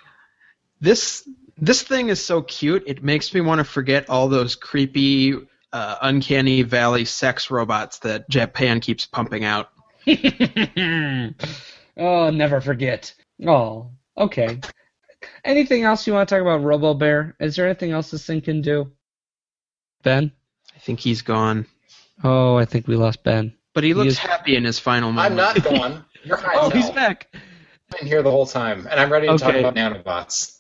This 0.81 1.29
this 1.57 1.83
thing 1.83 2.09
is 2.09 2.23
so 2.25 2.43
cute. 2.43 2.83
It 2.87 3.03
makes 3.05 3.33
me 3.33 3.41
want 3.41 3.59
to 3.61 3.65
forget 3.65 4.11
all 4.11 4.29
those 4.29 4.57
creepy, 4.57 5.35
uh, 5.73 5.97
uncanny 6.03 6.63
valley 6.63 7.05
sex 7.05 7.51
robots 7.51 8.01
that 8.01 8.29
Japan 8.29 8.81
keeps 8.81 9.07
pumping 9.07 9.45
out. 9.45 9.69
oh, 11.97 12.31
never 12.31 12.61
forget. 12.61 13.15
Oh, 13.47 13.91
okay. 14.19 14.61
Anything 15.45 15.85
else 15.85 16.07
you 16.07 16.13
want 16.13 16.29
to 16.29 16.35
talk 16.35 16.43
about 16.43 16.63
Robo 16.63 16.93
Bear? 16.95 17.35
Is 17.41 17.57
there 17.57 17.67
anything 17.67 17.93
else 17.93 18.11
this 18.11 18.27
thing 18.27 18.41
can 18.41 18.61
do? 18.61 18.93
Ben? 20.03 20.33
I 20.75 20.79
think 20.81 21.01
he's 21.01 21.23
gone, 21.23 21.67
Oh, 22.23 22.57
I 22.57 22.65
think 22.67 22.87
we 22.87 22.97
lost 22.97 23.23
Ben. 23.25 23.55
But 23.75 23.85
he 23.85 23.93
looks 23.95 24.13
is- 24.13 24.19
happy 24.19 24.57
in 24.57 24.65
his 24.65 24.79
final 24.79 25.13
moment. 25.13 25.33
I'm 25.33 25.37
not 25.37 25.63
gone. 25.63 26.05
You're 26.25 26.37
high 26.39 26.55
Oh, 26.57 26.71
he's 26.71 26.91
back. 26.91 27.29
I've 27.35 27.99
been 27.99 28.07
here 28.09 28.23
the 28.23 28.31
whole 28.31 28.47
time, 28.47 28.87
and 28.91 28.99
I'm 28.99 29.13
ready 29.13 29.27
to 29.29 29.37
talk 29.37 29.55
about 29.55 29.75
nanobots. 29.75 30.53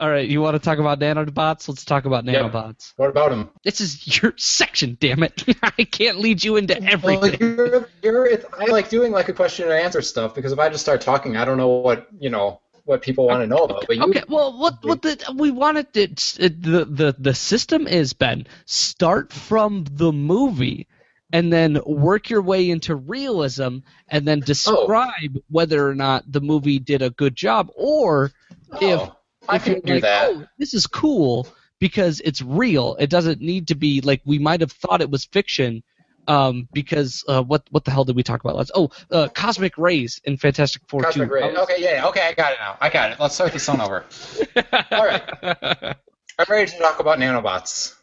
All 0.00 0.10
right, 0.10 0.26
you 0.26 0.40
want 0.40 0.54
to 0.54 0.58
talk 0.58 0.78
about 0.78 0.98
nanobots? 0.98 1.68
Let's 1.68 1.84
talk 1.84 2.06
about 2.06 2.24
Yep. 2.24 2.50
nanobots. 2.50 2.92
What 2.96 3.10
about 3.10 3.30
them? 3.30 3.50
This 3.62 3.80
is 3.80 4.20
your 4.22 4.32
section, 4.36 4.96
damn 4.98 5.22
it. 5.22 5.44
I 5.62 5.84
can't 5.84 6.18
lead 6.18 6.42
you 6.42 6.56
into 6.56 6.76
Well, 6.80 6.90
everything. 6.90 7.38
you're, 7.40 7.88
you're, 8.02 8.38
I 8.58 8.66
like 8.66 8.88
doing 8.88 9.12
like 9.12 9.28
a 9.28 9.32
question 9.32 9.66
and 9.66 9.74
answer 9.74 10.00
stuff 10.02 10.34
because 10.34 10.50
if 10.50 10.58
I 10.58 10.70
just 10.70 10.82
start 10.82 11.02
talking, 11.02 11.36
I 11.36 11.44
don't 11.44 11.56
know 11.58 11.68
what 11.68 12.08
you 12.18 12.30
know 12.30 12.60
what 12.84 13.02
people 13.02 13.26
want 13.28 13.42
to 13.42 13.46
know 13.46 13.64
about. 13.64 13.84
But 13.86 13.96
you, 13.96 14.02
Okay, 14.04 14.22
well, 14.28 14.58
what 14.58 14.82
what 14.82 15.02
the 15.02 15.22
we 15.36 15.52
wanted 15.52 15.92
to 15.92 16.08
the 16.48 16.84
the 16.84 17.14
the 17.18 17.34
system 17.34 17.86
is 17.86 18.12
Ben. 18.12 18.46
Start 18.64 19.32
from 19.32 19.84
the 19.88 20.10
movie, 20.10 20.88
and 21.32 21.52
then 21.52 21.80
work 21.86 22.28
your 22.28 22.42
way 22.42 22.70
into 22.70 22.94
realism, 22.94 23.78
and 24.08 24.26
then 24.26 24.40
describe 24.40 25.38
whether 25.48 25.88
or 25.88 25.94
not 25.94 26.30
the 26.30 26.40
movie 26.40 26.78
did 26.78 27.02
a 27.02 27.10
good 27.10 27.34
job, 27.34 27.70
or 27.74 28.30
if 28.80 29.00
oh, 29.00 29.16
I 29.48 29.56
if 29.56 29.64
can 29.64 29.80
do 29.80 29.94
like, 29.94 30.02
that. 30.02 30.30
oh, 30.30 30.46
this 30.58 30.74
is 30.74 30.86
cool 30.86 31.48
because 31.78 32.20
it's 32.20 32.42
real. 32.42 32.96
It 32.98 33.10
doesn't 33.10 33.40
need 33.40 33.68
to 33.68 33.74
be 33.74 34.02
like 34.02 34.20
we 34.24 34.38
might 34.38 34.60
have 34.60 34.72
thought 34.72 35.00
it 35.00 35.10
was 35.10 35.24
fiction. 35.24 35.82
Um, 36.28 36.68
because 36.72 37.24
uh, 37.26 37.42
what 37.42 37.64
what 37.72 37.84
the 37.84 37.90
hell 37.90 38.04
did 38.04 38.14
we 38.14 38.22
talk 38.22 38.44
about 38.44 38.54
last? 38.54 38.70
Oh, 38.76 38.90
uh, 39.10 39.26
cosmic 39.26 39.76
rays 39.76 40.20
in 40.22 40.36
Fantastic 40.36 40.82
Four 40.86 41.02
Cosmic 41.02 41.28
two. 41.28 41.34
ray. 41.34 41.56
Okay, 41.56 41.76
yeah, 41.78 42.06
okay, 42.06 42.28
I 42.28 42.32
got 42.32 42.52
it 42.52 42.58
now. 42.60 42.76
I 42.80 42.90
got 42.90 43.10
it. 43.10 43.18
Let's 43.18 43.34
start 43.34 43.52
this 43.52 43.68
on 43.68 43.80
over. 43.80 44.04
All 44.92 45.04
right, 45.04 45.22
I'm 45.42 46.46
ready 46.48 46.70
to 46.70 46.78
talk 46.78 47.00
about 47.00 47.18
nanobots. 47.18 47.96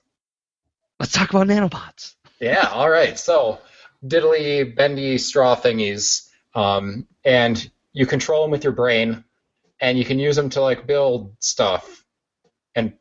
Let's 1.00 1.14
talk 1.14 1.30
about 1.30 1.48
nanobots. 1.48 2.16
Yeah, 2.40 2.70
all 2.72 2.90
right. 2.90 3.18
So, 3.18 3.60
diddly, 4.06 4.76
bendy 4.76 5.18
straw 5.18 5.56
thingies, 5.56 6.30
um, 6.56 7.08
and 7.26 7.70
you 7.94 8.06
control 8.06 8.44
them 8.44 8.52
with 8.52 8.64
your 8.64 8.74
brain, 8.74 9.24
and 9.82 9.98
you 9.98 10.06
can 10.06 10.20
use 10.20 10.36
them 10.36 10.50
to 10.52 10.62
like 10.62 10.88
build 10.88 11.36
stuff 11.40 12.04
and 12.76 12.94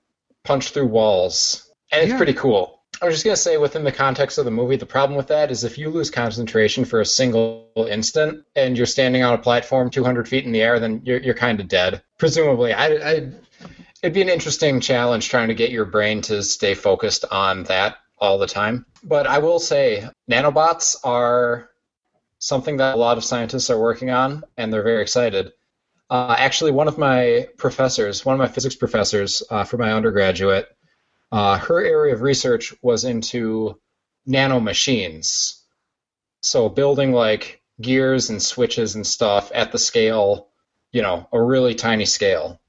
punch 0.44 0.70
through 0.70 0.86
walls, 0.86 1.70
and 1.92 2.02
it's 2.02 2.10
Yeah. 2.10 2.16
pretty 2.16 2.34
cool. 2.34 2.74
I 3.00 3.04
was 3.06 3.14
just 3.14 3.24
gonna 3.24 3.36
say, 3.36 3.58
within 3.58 3.84
the 3.84 3.92
context 3.92 4.38
of 4.38 4.44
the 4.44 4.50
movie, 4.50 4.74
the 4.74 4.86
problem 4.86 5.16
with 5.16 5.28
that 5.28 5.52
is 5.52 5.62
if 5.62 5.78
you 5.78 5.88
lose 5.88 6.10
concentration 6.10 6.84
for 6.84 7.00
a 7.00 7.06
single 7.06 7.68
instant 7.88 8.44
and 8.56 8.76
you're 8.76 8.86
standing 8.86 9.22
on 9.22 9.34
a 9.34 9.38
platform 9.38 9.88
200 9.88 10.28
feet 10.28 10.44
in 10.44 10.50
the 10.52 10.62
air, 10.62 10.80
then 10.80 11.02
you're 11.04 11.20
you're 11.20 11.34
kind 11.34 11.60
of 11.60 11.68
dead. 11.68 12.02
Presumably, 12.18 12.72
I, 12.72 12.86
I 12.86 13.32
it'd 14.02 14.14
be 14.14 14.22
an 14.22 14.28
interesting 14.28 14.80
challenge 14.80 15.28
trying 15.28 15.48
to 15.48 15.54
get 15.54 15.70
your 15.70 15.84
brain 15.84 16.22
to 16.22 16.42
stay 16.42 16.74
focused 16.74 17.24
on 17.30 17.64
that 17.64 17.98
all 18.20 18.38
the 18.38 18.46
time. 18.46 18.86
But 19.02 19.26
I 19.26 19.38
will 19.38 19.58
say, 19.58 20.08
nanobots 20.30 20.96
are 21.04 21.70
something 22.38 22.76
that 22.78 22.94
a 22.94 22.98
lot 22.98 23.18
of 23.18 23.24
scientists 23.24 23.70
are 23.70 23.78
working 23.78 24.10
on, 24.10 24.44
and 24.56 24.72
they're 24.72 24.82
very 24.82 25.02
excited. 25.02 25.52
Uh, 26.10 26.34
actually, 26.38 26.70
one 26.70 26.88
of 26.88 26.98
my 26.98 27.48
professors, 27.58 28.24
one 28.24 28.34
of 28.34 28.38
my 28.38 28.48
physics 28.48 28.74
professors 28.74 29.42
uh, 29.50 29.64
for 29.64 29.76
my 29.76 29.92
undergraduate, 29.92 30.68
uh, 31.30 31.58
her 31.58 31.84
area 31.84 32.14
of 32.14 32.22
research 32.22 32.74
was 32.82 33.04
into 33.04 33.78
nanomachines. 34.26 35.60
So 36.42 36.68
building 36.68 37.12
like 37.12 37.60
gears 37.80 38.30
and 38.30 38.42
switches 38.42 38.94
and 38.94 39.06
stuff 39.06 39.50
at 39.54 39.72
the 39.72 39.78
scale, 39.78 40.48
you 40.92 41.02
know, 41.02 41.28
a 41.32 41.42
really 41.42 41.74
tiny 41.74 42.06
scale. 42.06 42.60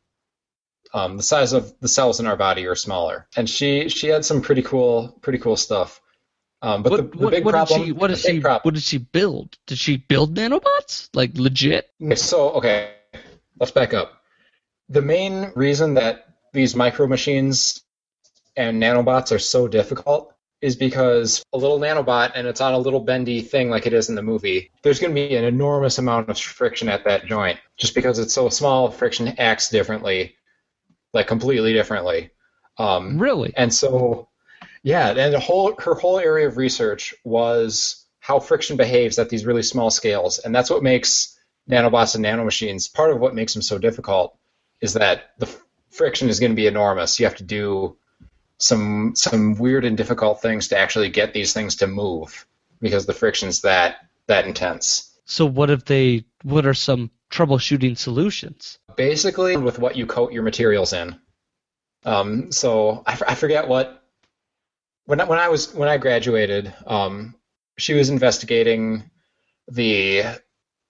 Um, 0.94 1.18
the 1.18 1.24
size 1.24 1.54
of 1.54 1.74
the 1.80 1.88
cells 1.88 2.20
in 2.20 2.26
our 2.26 2.36
body 2.36 2.66
are 2.66 2.76
smaller, 2.76 3.28
and 3.36 3.50
she 3.50 3.90
she 3.90 4.08
had 4.08 4.26
some 4.26 4.42
pretty 4.42 4.64
cool 4.64 5.18
pretty 5.22 5.40
cool 5.40 5.56
stuff. 5.56 6.02
Um, 6.62 6.84
but 6.84 6.92
what, 6.92 6.98
the, 6.98 7.18
the 7.18 7.24
what, 7.24 7.32
big 7.32 7.46
what 7.46 7.52
problem, 7.52 7.80
did 7.82 7.86
she 7.86 7.92
what 7.92 8.08
did 8.08 8.18
she 8.18 8.40
problem- 8.40 8.62
what 8.64 8.74
did 8.74 8.84
she 8.84 8.98
build? 8.98 9.58
Did 9.68 9.78
she 9.78 9.98
build 9.98 10.36
nanobots? 10.36 11.10
Like 11.14 11.38
legit? 11.38 11.90
Okay, 12.02 12.16
so 12.16 12.52
okay, 12.54 12.92
let's 13.60 13.72
back 13.72 13.94
up. 13.94 14.24
The 14.90 15.02
main 15.02 15.52
reason 15.56 15.94
that 15.94 16.26
these 16.54 16.76
micro 16.76 17.06
machines 17.08 17.84
and 18.58 18.82
nanobots 18.82 19.32
are 19.32 19.40
so 19.40 19.68
difficult 19.68 20.34
is 20.62 20.76
because 20.76 21.44
a 21.54 21.58
little 21.58 21.80
nanobot 21.80 22.32
and 22.36 22.46
it's 22.46 22.60
on 22.60 22.74
a 22.74 22.78
little 22.78 23.00
bendy 23.00 23.42
thing 23.42 23.70
like 23.70 23.86
it 23.86 23.94
is 23.94 24.10
in 24.10 24.16
the 24.16 24.22
movie. 24.22 24.72
There's 24.84 25.00
going 25.00 25.16
to 25.16 25.16
be 25.16 25.36
an 25.36 25.46
enormous 25.46 25.98
amount 25.98 26.30
of 26.30 26.38
friction 26.38 26.90
at 26.90 27.06
that 27.06 27.26
joint 27.26 27.60
just 27.78 27.96
because 27.96 28.20
it's 28.20 28.34
so 28.34 28.50
small. 28.50 28.92
Friction 28.92 29.36
acts 29.38 29.70
differently, 29.70 30.36
like 31.14 31.28
completely 31.28 31.74
differently. 31.74 32.32
Um, 32.78 33.20
Really? 33.20 33.54
and 33.58 33.74
so, 33.74 34.30
yeah, 34.84 35.10
and 35.10 35.34
the 35.34 35.40
whole 35.40 35.76
her 35.80 35.94
whole 35.96 36.20
area 36.20 36.48
of 36.48 36.58
research 36.58 37.14
was 37.24 38.06
how 38.20 38.40
friction 38.40 38.78
behaves 38.78 39.20
at 39.20 39.30
these 39.30 39.46
really 39.46 39.64
small 39.64 39.90
scales, 39.90 40.40
and 40.40 40.54
that's 40.56 40.70
what 40.70 40.84
makes 40.84 41.38
nanobots 41.70 42.16
and 42.16 42.24
nanomachines. 42.24 42.92
Part 42.94 43.12
of 43.12 43.20
what 43.20 43.36
makes 43.36 43.54
them 43.54 43.62
so 43.62 43.78
difficult 43.78 44.38
is 44.82 44.94
that 44.94 45.32
the 45.40 45.48
f- 45.48 45.62
friction 45.90 46.30
is 46.30 46.40
going 46.40 46.52
to 46.52 46.56
be 46.56 46.68
enormous. 46.68 47.20
You 47.20 47.26
have 47.26 47.38
to 47.38 47.44
do 47.44 47.98
some 48.58 49.14
some 49.16 49.56
weird 49.58 49.86
and 49.86 49.98
difficult 49.98 50.42
things 50.42 50.68
to 50.70 50.78
actually 50.78 51.10
get 51.10 51.34
these 51.34 51.54
things 51.54 51.76
to 51.78 51.88
move 51.88 52.46
because 52.82 53.06
the 53.06 53.14
friction's 53.14 53.62
that 53.62 53.98
that 54.28 54.46
intense. 54.46 55.18
So 55.26 55.46
what 55.46 55.70
if 55.70 55.86
they 55.86 56.26
what 56.44 56.66
are 56.66 56.74
some 56.74 57.12
troubleshooting 57.30 57.98
solutions? 57.98 58.80
Basically 59.00 59.56
with 59.56 59.80
what 59.80 59.96
you 59.96 60.06
coat 60.06 60.34
your 60.34 60.44
materials 60.44 60.92
in. 60.92 61.18
Um, 62.04 62.52
so 62.52 63.02
I, 63.08 63.14
f- 63.14 63.24
I 63.26 63.36
forget 63.36 63.70
what 63.70 64.04
when 65.06 65.22
I, 65.22 65.24
when 65.24 65.40
I 65.40 65.48
was 65.48 65.74
when 65.74 65.88
I 65.88 65.98
graduated, 65.98 66.74
um, 66.86 67.36
she 67.78 67.94
was 67.94 68.10
investigating 68.10 69.10
the 69.70 70.24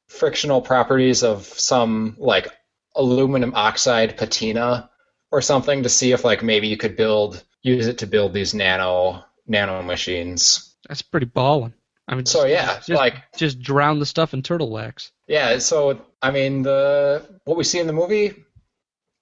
frictional 0.07 0.59
properties 0.59 1.21
of 1.21 1.45
some 1.45 2.15
like 2.17 2.47
aluminum 2.95 3.53
oxide 3.53 4.17
patina 4.17 4.89
or 5.31 5.43
something 5.43 5.83
to 5.83 5.89
see 5.89 6.11
if 6.11 6.23
like 6.23 6.41
maybe 6.41 6.67
you 6.67 6.77
could 6.77 6.97
build 6.97 7.43
use 7.61 7.85
it 7.85 7.99
to 7.99 8.07
build 8.07 8.33
these 8.33 8.55
nano 8.55 9.23
nano 9.45 9.83
machines. 9.83 10.75
That's 10.87 11.03
pretty 11.03 11.27
ballin'. 11.27 11.75
I 12.07 12.15
mean, 12.15 12.25
So 12.25 12.45
yeah, 12.45 12.77
just, 12.77 12.89
like 12.89 13.15
just 13.37 13.61
drown 13.61 13.99
the 13.99 14.07
stuff 14.07 14.33
in 14.33 14.41
turtle 14.41 14.71
wax. 14.71 15.11
Yeah, 15.29 15.59
so 15.59 16.01
I 16.21 16.31
mean 16.31 16.63
the 16.63 17.25
what 17.45 17.57
we 17.57 17.63
see 17.63 17.79
in 17.79 17.87
the 17.87 17.93
movie, 17.93 18.33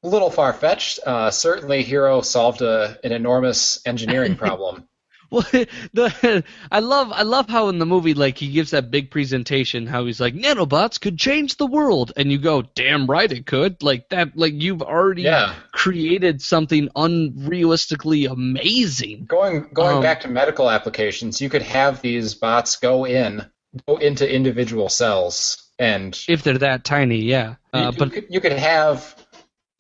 a 0.03 0.07
little 0.07 0.31
far 0.31 0.53
fetched. 0.53 0.99
Uh, 1.05 1.29
certainly, 1.31 1.83
Hero 1.83 2.21
solved 2.21 2.61
a, 2.61 2.97
an 3.03 3.11
enormous 3.11 3.79
engineering 3.85 4.35
problem. 4.45 4.87
Well, 5.29 5.43
the 5.51 6.45
I 6.71 6.79
love 6.79 7.11
I 7.11 7.23
love 7.23 7.49
how 7.49 7.67
in 7.67 7.79
the 7.79 7.85
movie 7.85 8.13
like 8.13 8.37
he 8.37 8.47
gives 8.49 8.71
that 8.71 8.89
big 8.91 9.11
presentation 9.11 9.85
how 9.85 10.05
he's 10.05 10.21
like 10.21 10.33
nanobots 10.33 11.01
could 11.01 11.19
change 11.19 11.57
the 11.57 11.65
world 11.67 12.13
and 12.15 12.31
you 12.31 12.37
go 12.37 12.61
damn 12.61 13.07
right 13.07 13.29
it 13.29 13.45
could 13.45 13.83
like 13.83 14.07
that 14.07 14.37
like 14.37 14.53
you've 14.53 14.81
already 14.81 15.23
Yeah. 15.23 15.53
created 15.73 16.41
something 16.41 16.87
unrealistically 16.95 18.31
amazing. 18.31 19.25
Going 19.25 19.67
going 19.73 19.97
Um, 19.97 20.01
back 20.01 20.21
to 20.21 20.29
medical 20.29 20.69
applications, 20.69 21.41
you 21.41 21.49
could 21.49 21.63
have 21.63 22.01
these 22.01 22.33
bots 22.35 22.77
go 22.77 23.05
in, 23.05 23.45
go 23.85 23.97
into 23.97 24.33
individual 24.33 24.87
cells, 24.87 25.66
and 25.79 26.19
If 26.27 26.43
they're 26.43 26.57
that 26.59 26.83
tiny, 26.83 27.17
yeah. 27.19 27.55
Uh, 27.73 27.91
you 27.93 27.99
but 27.99 28.11
could, 28.11 28.25
you 28.29 28.39
could 28.39 28.53
have 28.53 29.15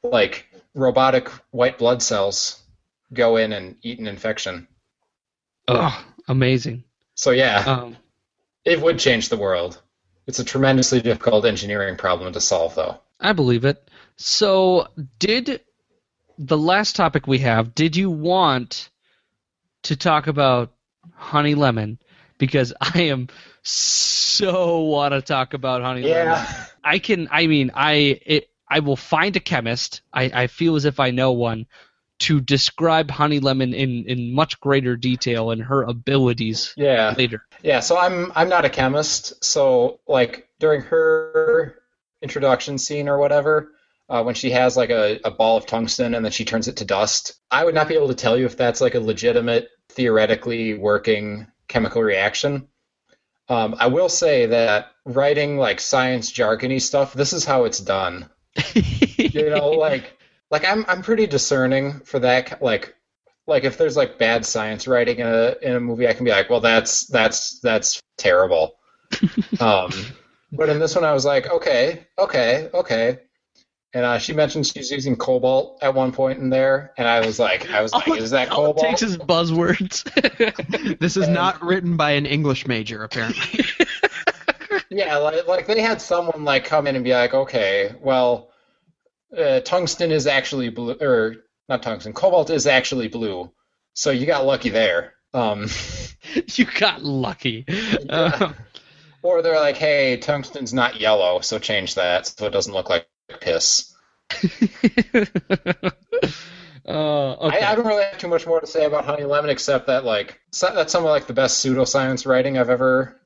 like 0.03 0.45
robotic 0.73 1.29
white 1.51 1.77
blood 1.77 2.01
cells 2.01 2.61
go 3.13 3.37
in 3.37 3.53
and 3.53 3.75
eat 3.81 3.99
an 3.99 4.07
infection. 4.07 4.67
oh, 5.67 6.05
amazing. 6.27 6.83
So 7.15 7.31
yeah, 7.31 7.63
Um, 7.65 7.97
it 8.65 8.81
would 8.81 8.99
change 8.99 9.29
the 9.29 9.37
world. 9.37 9.81
It's 10.27 10.39
a 10.39 10.43
tremendously 10.43 11.01
difficult 11.01 11.45
engineering 11.45 11.95
problem 11.97 12.33
to 12.33 12.41
solve, 12.41 12.75
though. 12.75 12.99
I 13.19 13.33
believe 13.33 13.65
it. 13.65 13.89
So, 14.17 14.87
did 15.19 15.61
the 16.37 16.57
last 16.57 16.95
topic 16.95 17.27
we 17.27 17.39
have, 17.39 17.73
did 17.73 17.95
you 17.95 18.09
want 18.11 18.89
to 19.83 19.95
talk 19.95 20.27
about 20.27 20.73
Honey 21.15 21.55
Lemon? 21.55 21.97
Because 22.37 22.73
I 22.81 23.03
am 23.03 23.29
so 23.67 24.79
want 24.81 25.13
to 25.13 25.21
talk 25.21 25.53
about 25.53 25.81
Honey 25.81 26.03
Lemon. 26.03 26.27
Yeah. 26.27 26.65
I 26.83 26.99
can, 26.99 27.27
I 27.31 27.47
mean, 27.47 27.71
I 27.73 28.19
it, 28.25 28.49
I 28.69 28.79
will 28.79 28.95
find 28.95 29.35
a 29.35 29.39
chemist. 29.39 30.01
I, 30.13 30.31
I 30.33 30.47
feel 30.47 30.75
as 30.75 30.85
if 30.85 30.99
I 30.99 31.11
know 31.11 31.33
one 31.33 31.65
to 32.19 32.41
describe 32.41 33.11
Honey 33.11 33.39
Lemon 33.39 33.73
in, 33.73 34.05
in 34.07 34.33
much 34.33 34.59
greater 34.59 34.95
detail 34.95 35.51
and 35.51 35.61
her 35.61 35.83
abilities 35.83 36.73
Yeah. 36.75 37.13
later. 37.17 37.43
Yeah, 37.61 37.79
so 37.81 37.97
I'm 37.97 38.31
I'm 38.35 38.49
not 38.49 38.65
a 38.65 38.69
chemist, 38.69 39.43
so 39.43 39.99
like 40.07 40.49
during 40.59 40.81
her 40.81 41.75
introduction 42.21 42.77
scene 42.77 43.07
or 43.09 43.17
whatever, 43.19 43.73
uh, 44.09 44.23
when 44.23 44.33
she 44.35 44.51
has 44.51 44.75
like 44.77 44.89
a, 44.89 45.19
a 45.23 45.31
ball 45.31 45.57
of 45.57 45.65
tungsten 45.65 46.15
and 46.15 46.23
then 46.25 46.31
she 46.31 46.45
turns 46.45 46.67
it 46.67 46.77
to 46.77 46.85
dust, 46.85 47.33
I 47.51 47.65
would 47.65 47.75
not 47.75 47.87
be 47.87 47.95
able 47.95 48.07
to 48.07 48.15
tell 48.15 48.37
you 48.37 48.45
if 48.45 48.57
that's 48.57 48.81
like 48.81 48.95
a 48.95 48.99
legitimate, 48.99 49.69
theoretically 49.89 50.73
working 50.73 51.47
chemical 51.67 52.01
reaction. 52.01 52.67
Um, 53.49 53.75
I 53.79 53.87
will 53.87 54.09
say 54.09 54.47
that 54.47 54.91
writing 55.05 55.57
like 55.57 55.79
science 55.79 56.31
jargony 56.31 56.81
stuff, 56.81 57.13
this 57.13 57.33
is 57.33 57.45
how 57.45 57.63
it's 57.63 57.79
done. 57.79 58.29
you 59.17 59.49
know, 59.49 59.69
like 59.69 60.17
like 60.51 60.65
I'm 60.65 60.85
I'm 60.87 61.01
pretty 61.01 61.27
discerning 61.27 61.99
for 62.01 62.19
that. 62.19 62.61
Like 62.61 62.95
like 63.45 63.63
if 63.63 63.77
there's 63.77 63.95
like 63.95 64.17
bad 64.17 64.45
science 64.45 64.87
writing 64.87 65.19
in 65.19 65.27
a 65.27 65.55
in 65.61 65.75
a 65.75 65.79
movie, 65.79 66.07
I 66.07 66.13
can 66.13 66.25
be 66.25 66.31
like, 66.31 66.49
well, 66.49 66.59
that's 66.59 67.07
that's 67.07 67.59
that's 67.61 68.01
terrible. 68.17 68.75
um, 69.59 69.91
but 70.51 70.69
in 70.69 70.79
this 70.79 70.95
one, 70.95 71.05
I 71.05 71.13
was 71.13 71.25
like, 71.25 71.49
okay, 71.49 72.07
okay, 72.19 72.69
okay. 72.73 73.19
And 73.93 74.05
uh, 74.05 74.17
she 74.19 74.33
mentioned 74.33 74.67
she's 74.67 74.91
using 74.91 75.15
cobalt 75.15 75.79
at 75.81 75.93
one 75.95 76.11
point 76.11 76.39
in 76.39 76.49
there, 76.49 76.93
and 76.97 77.07
I 77.07 77.25
was 77.25 77.39
like, 77.39 77.69
I 77.71 77.81
was 77.81 77.93
like, 77.93 78.07
is 78.19 78.31
that 78.31 78.51
All 78.51 78.71
it 78.71 78.75
cobalt? 78.75 78.85
takes 78.85 79.01
is 79.01 79.17
buzzwords. 79.17 80.03
This 80.99 81.17
is 81.17 81.27
not 81.27 81.63
written 81.63 81.95
by 81.97 82.11
an 82.11 82.25
English 82.25 82.67
major, 82.67 83.03
apparently. 83.03 83.65
Yeah, 84.89 85.17
like, 85.17 85.47
like 85.47 85.67
they 85.67 85.81
had 85.81 86.01
someone 86.01 86.43
like 86.45 86.65
come 86.65 86.87
in 86.87 86.95
and 86.95 87.03
be 87.03 87.13
like, 87.13 87.33
okay, 87.33 87.93
well, 88.01 88.51
uh, 89.37 89.59
tungsten 89.59 90.11
is 90.11 90.27
actually 90.27 90.69
blue, 90.69 90.95
or 91.01 91.35
not 91.67 91.83
tungsten, 91.83 92.13
cobalt 92.13 92.49
is 92.49 92.67
actually 92.67 93.07
blue, 93.09 93.51
so 93.93 94.11
you 94.11 94.25
got 94.25 94.45
lucky 94.45 94.69
there. 94.69 95.13
Um, 95.33 95.67
you 96.55 96.65
got 96.65 97.03
lucky. 97.03 97.65
Uh, 98.09 98.53
or 99.21 99.41
they're 99.41 99.59
like, 99.59 99.75
hey, 99.77 100.17
tungsten's 100.17 100.73
not 100.73 100.99
yellow, 101.01 101.41
so 101.41 101.59
change 101.59 101.95
that 101.95 102.27
so 102.27 102.45
it 102.45 102.51
doesn't 102.51 102.73
look 102.73 102.89
like 102.89 103.07
piss. 103.39 103.93
uh, 104.33 104.41
okay. 106.87 107.61
I, 107.61 107.71
I 107.71 107.75
don't 107.75 107.85
really 107.87 108.03
have 108.03 108.17
too 108.17 108.27
much 108.27 108.45
more 108.47 108.59
to 108.59 108.67
say 108.67 108.85
about 108.85 109.05
Honey 109.05 109.23
Lemon 109.23 109.49
except 109.49 109.87
that 109.87 110.03
like 110.05 110.39
that's 110.59 110.91
some 110.91 111.03
of 111.03 111.09
like 111.09 111.27
the 111.27 111.33
best 111.33 111.63
pseudoscience 111.65 112.25
writing 112.25 112.57
I've 112.57 112.69
ever 112.69 113.19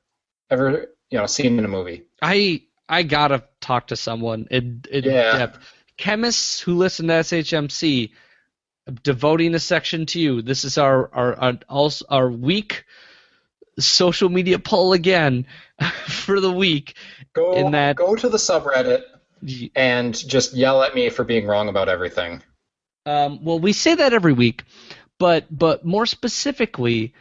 ever 0.50 0.88
you 1.10 1.18
know 1.18 1.26
seen 1.26 1.58
in 1.58 1.64
a 1.64 1.68
movie. 1.68 2.04
I 2.20 2.62
I 2.88 3.02
gotta 3.02 3.44
talk 3.60 3.88
to 3.88 3.96
someone 3.96 4.46
in, 4.50 4.84
in 4.90 5.04
Yeah. 5.04 5.38
depth. 5.38 5.58
Chemists 5.96 6.60
who 6.60 6.74
listen 6.76 7.06
to 7.08 7.14
SHMC, 7.14 8.10
devoting 9.02 9.54
a 9.54 9.58
section 9.60 10.06
to 10.06 10.20
you. 10.20 10.42
This 10.42 10.64
is 10.64 10.78
our 10.78 11.10
our 11.12 11.34
our, 11.38 11.58
also 11.68 12.04
our 12.08 12.30
week 12.30 12.84
social 13.78 14.28
media 14.28 14.58
poll 14.58 14.92
again 14.92 15.46
for 16.06 16.40
the 16.40 16.52
week. 16.52 16.94
Go 17.32 17.52
In 17.54 17.70
that- 17.72 17.96
go 17.96 18.14
to 18.14 18.28
the 18.28 18.36
subreddit 18.36 19.02
and 19.74 20.14
just 20.14 20.54
yell 20.54 20.82
at 20.82 20.94
me 20.94 21.10
for 21.10 21.24
being 21.24 21.46
wrong 21.46 21.68
about 21.68 21.88
everything. 21.88 22.42
Um, 23.06 23.44
well, 23.44 23.58
we 23.58 23.72
say 23.72 23.94
that 23.96 24.12
every 24.12 24.32
week, 24.32 24.64
but 25.18 25.46
but 25.50 25.84
more 25.84 26.06
specifically, 26.06 27.14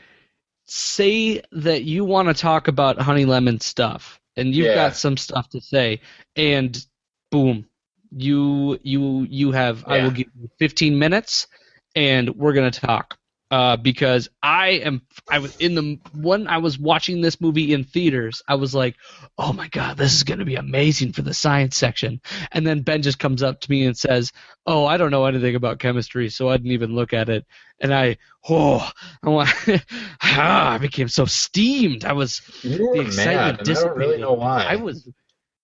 say 0.66 1.42
that 1.52 1.84
you 1.84 2.06
want 2.06 2.28
to 2.28 2.34
talk 2.34 2.68
about 2.68 3.00
Honey 3.00 3.26
Lemon 3.26 3.60
stuff, 3.60 4.20
and 4.36 4.54
you've 4.54 4.68
Yeah. 4.68 4.74
got 4.76 4.96
some 4.96 5.18
stuff 5.18 5.50
to 5.50 5.62
say, 5.62 6.02
and 6.36 6.86
boom, 7.32 7.66
you 8.12 8.80
you 8.84 9.26
you 9.30 9.52
have. 9.52 9.84
I 9.88 10.04
will 10.04 10.12
give 10.12 10.28
you 10.40 10.50
15 10.60 11.00
minutes, 11.00 11.48
and 11.96 12.36
we're 12.36 12.54
gonna 12.54 12.72
talk. 12.72 13.18
Uh, 13.52 13.76
because 13.76 14.30
I 14.42 14.70
am 14.70 15.02
I 15.30 15.40
was 15.40 15.58
in 15.58 15.76
the 15.76 16.00
when 16.16 16.48
I 16.48 16.60
was 16.60 16.80
watching 16.80 17.20
this 17.20 17.42
movie 17.42 17.74
in 17.74 17.84
theaters, 17.84 18.42
I 18.48 18.56
was 18.56 18.74
like, 18.74 18.96
"Oh 19.38 19.52
my 19.52 19.68
god, 19.68 19.98
this 19.98 20.14
is 20.14 20.24
going 20.24 20.40
to 20.40 20.46
be 20.46 20.56
amazing 20.56 21.12
for 21.12 21.22
the 21.22 21.34
science 21.34 21.76
section." 21.76 22.22
And 22.54 22.66
then 22.66 22.82
Ben 22.82 23.02
just 23.02 23.20
comes 23.20 23.44
up 23.44 23.60
to 23.62 23.70
me 23.70 23.86
and 23.86 23.98
says, 23.98 24.32
"Oh, 24.66 24.86
I 24.86 24.96
don't 24.96 25.12
know 25.12 25.26
anything 25.26 25.56
about 25.56 25.80
chemistry, 25.80 26.30
so 26.30 26.50
I 26.50 26.56
didn't 26.58 26.72
even 26.72 26.96
look 26.96 27.14
at 27.14 27.28
it." 27.30 27.46
And 27.82 27.94
I, 27.94 28.18
oh, 28.50 28.90
I, 29.22 29.30
wa- 29.30 29.48
ah, 30.24 30.72
I 30.72 30.78
became 30.78 31.10
so 31.10 31.26
steamed. 31.26 32.06
I 32.06 32.14
was 32.14 32.42
You 32.64 32.92
the 32.94 33.02
excitement 33.02 33.60
mad, 33.60 33.70
I 33.70 33.74
don't 33.74 33.98
really 33.98 34.18
know 34.22 34.34
why. 34.34 34.64
I 34.70 34.78
was 34.78 35.08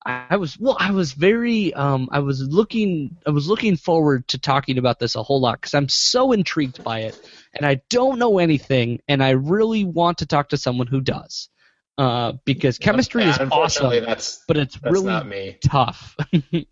I 0.05 0.37
was 0.37 0.57
well 0.57 0.77
I 0.79 0.91
was 0.91 1.11
very 1.13 1.73
um 1.73 2.07
I 2.11 2.19
was 2.19 2.41
looking 2.41 3.17
I 3.25 3.31
was 3.31 3.47
looking 3.47 3.75
forward 3.75 4.27
to 4.29 4.37
talking 4.37 4.77
about 4.77 4.99
this 4.99 5.15
a 5.15 5.23
whole 5.23 5.41
lot 5.41 5.61
cuz 5.61 5.73
I'm 5.73 5.89
so 5.89 6.31
intrigued 6.31 6.83
by 6.83 6.99
it 7.01 7.19
and 7.53 7.65
I 7.65 7.81
don't 7.89 8.17
know 8.19 8.39
anything 8.39 9.01
and 9.07 9.21
I 9.23 9.31
really 9.31 9.83
want 9.83 10.19
to 10.19 10.25
talk 10.25 10.49
to 10.49 10.57
someone 10.57 10.87
who 10.87 11.01
does. 11.01 11.49
Uh 11.97 12.33
because 12.45 12.77
chemistry 12.77 13.23
is 13.23 13.37
Unfortunately, 13.37 13.97
awesome 13.97 14.09
that's 14.09 14.43
but 14.47 14.57
it's 14.57 14.75
that's 14.79 14.93
really 14.93 15.23
me. 15.23 15.57
tough. 15.63 16.15
It's- 16.31 16.65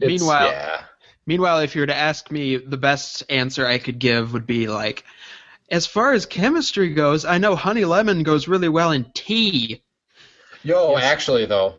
Meanwhile- 0.00 0.48
yeah. 0.48 0.82
Meanwhile, 1.24 1.60
if 1.60 1.76
you 1.76 1.82
were 1.82 1.86
to 1.86 1.94
ask 1.94 2.32
me, 2.32 2.56
the 2.56 2.76
best 2.76 3.22
answer 3.30 3.64
I 3.64 3.78
could 3.78 4.00
give 4.00 4.32
would 4.32 4.44
be 4.46 4.66
like, 4.66 5.04
as 5.70 5.86
far 5.86 6.12
as 6.14 6.26
chemistry 6.26 6.94
goes, 6.94 7.24
I 7.24 7.38
know 7.38 7.54
honey 7.54 7.84
lemon 7.84 8.24
goes 8.24 8.48
really 8.48 8.68
well 8.68 8.90
in 8.90 9.04
tea. 9.14 9.82
Yo, 10.64 10.96
actually 10.98 11.46
though, 11.46 11.78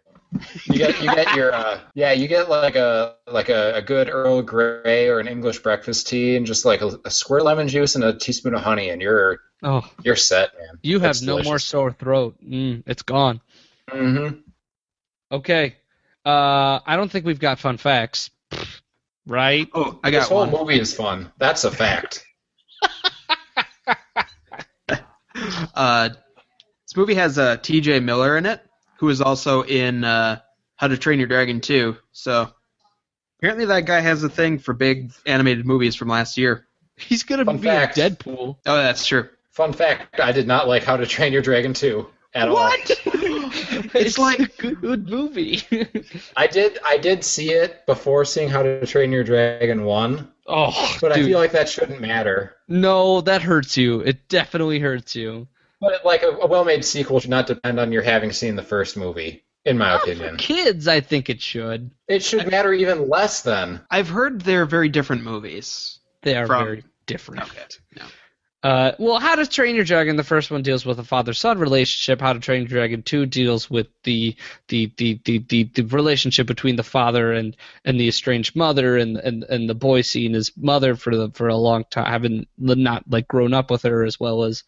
you 0.66 0.78
get 0.78 1.02
you 1.02 1.14
get 1.14 1.36
your 1.36 1.54
uh, 1.54 1.80
yeah, 1.94 2.12
you 2.12 2.28
get 2.28 2.50
like 2.50 2.76
a 2.76 3.16
like 3.28 3.50
a, 3.50 3.76
a 3.76 3.82
good 3.82 4.10
Earl 4.10 4.42
Grey 4.42 5.08
or 5.08 5.20
an 5.20 5.28
English 5.28 5.60
breakfast 5.60 6.08
tea, 6.08 6.36
and 6.36 6.46
just 6.46 6.66
like 6.66 6.82
a, 6.82 7.00
a 7.06 7.12
squirt 7.12 7.44
lemon 7.44 7.68
juice 7.68 7.96
and 7.96 8.04
a 8.04 8.14
teaspoon 8.14 8.54
of 8.56 8.62
honey, 8.62 8.90
and 8.90 9.02
you're 9.02 9.40
oh, 9.64 9.88
you're 10.04 10.16
set, 10.16 10.52
man. 10.60 10.80
you 10.82 10.96
have 11.00 11.02
That's 11.02 11.22
no 11.22 11.42
more 11.42 11.60
sore 11.60 11.92
throat. 11.92 12.36
Mm, 12.46 12.84
it's 12.88 13.04
gone. 13.04 13.42
Mm-hmm. 13.90 14.40
Okay. 15.32 15.76
Uh 16.26 16.80
I 16.86 16.96
don't 16.96 17.12
think 17.12 17.26
we've 17.26 17.40
got 17.40 17.60
fun 17.60 17.78
facts. 17.78 18.30
Right? 19.26 19.68
Oh, 19.74 20.00
I 20.04 20.12
This 20.12 20.24
got 20.24 20.30
whole 20.30 20.40
one. 20.48 20.52
movie 20.52 20.80
is 20.80 20.94
fun. 20.94 21.32
That's 21.38 21.64
a 21.64 21.72
fact. 21.72 22.26
Uh, 25.76 26.10
this 26.10 26.96
movie 26.96 27.16
has 27.16 27.38
uh, 27.40 27.58
T.J. 27.58 28.00
Miller 28.02 28.38
in 28.38 28.46
it, 28.46 28.62
who 29.04 29.10
is 29.10 29.20
also 29.20 29.64
in 29.64 30.06
uh, 30.06 30.40
How 30.78 30.88
to 30.88 30.98
Train 30.98 31.20
Your 31.20 31.28
Dragon 31.28 31.60
2. 31.60 31.98
So 32.14 32.50
apparently 33.38 33.66
that 33.66 33.82
guy 33.86 34.00
has 34.00 34.24
a 34.24 34.30
thing 34.30 34.60
for 34.60 34.74
big 34.74 35.12
animated 35.26 35.66
movies 35.66 35.94
from 35.94 36.08
last 36.08 36.38
year. 36.38 36.66
He's 36.96 37.24
going 37.24 37.40
to 37.40 37.46
Fun 37.46 37.58
be 37.58 37.68
fact. 37.68 37.98
Deadpool. 37.98 38.56
Oh, 38.66 38.78
that's 38.78 39.06
true. 39.06 39.28
Fun 39.52 39.74
fact: 39.74 40.22
I 40.22 40.32
did 40.32 40.48
not 40.48 40.70
like 40.70 40.86
How 40.86 40.96
to 40.96 41.06
Train 41.06 41.34
Your 41.34 41.42
Dragon 41.42 41.74
2 41.74 42.08
at 42.34 42.48
all. 42.48 42.72
it's 43.94 44.18
like 44.18 44.40
a 44.64 44.72
good 44.72 45.10
movie. 45.10 45.62
I 46.38 46.48
did 46.48 46.80
I 46.86 46.98
did 46.98 47.26
see 47.26 47.52
it 47.52 47.86
before 47.86 48.24
seeing 48.24 48.48
How 48.48 48.64
to 48.64 48.86
Train 48.86 49.12
Your 49.12 49.26
Dragon 49.26 49.84
1, 49.84 50.32
oh, 50.48 50.98
but 51.02 51.12
I 51.12 51.16
feel 51.16 51.40
like 51.40 51.52
that 51.52 51.68
shouldn't 51.68 52.00
matter. 52.00 52.56
No, 52.70 53.20
that 53.20 53.42
hurts 53.42 53.76
you. 53.76 54.00
It 54.00 54.30
definitely 54.30 54.80
hurts 54.80 55.14
you. 55.14 55.50
But 55.84 56.06
like 56.06 56.24
a, 56.24 56.30
a 56.30 56.48
well-made 56.48 56.86
sequel 56.86 57.20
should 57.20 57.30
not 57.30 57.46
depend 57.46 57.80
on 57.80 57.92
your 57.92 58.04
having 58.04 58.32
seen 58.32 58.56
the 58.56 58.64
first 58.64 58.96
movie, 58.96 59.44
in 59.66 59.78
my 59.78 59.96
opinion. 59.96 60.38
For 60.38 60.44
Kids, 60.44 60.88
I 60.88 61.02
think 61.02 61.30
it 61.30 61.42
should. 61.42 61.92
It 62.08 62.24
should 62.24 62.50
matter 62.50 62.72
even 62.72 63.10
less 63.10 63.42
then. 63.42 63.82
I've 63.92 64.08
heard 64.08 64.42
they're 64.42 64.66
very 64.66 64.88
different 64.88 65.24
movies. 65.24 66.00
They 66.22 66.38
are 66.38 66.48
From- 66.48 66.64
very 66.64 66.84
different. 67.06 67.44
Okay. 67.44 67.66
No. 67.98 68.04
Uh, 68.64 68.94
well, 68.98 69.20
How 69.20 69.36
to 69.36 69.46
Train 69.46 69.76
Your 69.76 69.84
Dragon, 69.84 70.16
the 70.16 70.24
first 70.24 70.50
one 70.50 70.62
deals 70.62 70.86
with 70.86 70.98
a 70.98 71.04
father-son 71.04 71.58
relationship. 71.60 72.22
How 72.22 72.32
to 72.32 72.40
Train 72.40 72.62
Your 72.62 72.70
Dragon 72.70 73.04
2 73.04 73.26
deals 73.26 73.70
with 73.70 73.88
the 74.04 74.38
the, 74.70 74.90
the, 74.96 75.20
the, 75.26 75.40
the, 75.40 75.64
the 75.66 75.84
relationship 75.84 76.48
between 76.48 76.78
the 76.78 76.84
father 76.84 77.34
and, 77.34 77.58
and 77.84 78.00
the 78.00 78.08
estranged 78.08 78.56
mother, 78.56 78.96
and, 78.96 79.18
and, 79.18 79.44
and 79.44 79.70
the 79.70 79.76
boy 79.76 80.00
seeing 80.00 80.34
his 80.34 80.54
mother 80.56 80.96
for 80.96 81.14
the 81.14 81.30
for 81.32 81.50
a 81.50 81.58
long 81.58 81.84
time, 81.90 82.06
having 82.06 82.48
not 82.58 83.04
like 83.10 83.28
grown 83.28 83.54
up 83.54 83.70
with 83.70 83.82
her, 83.82 84.06
as 84.06 84.18
well 84.18 84.44
as 84.44 84.64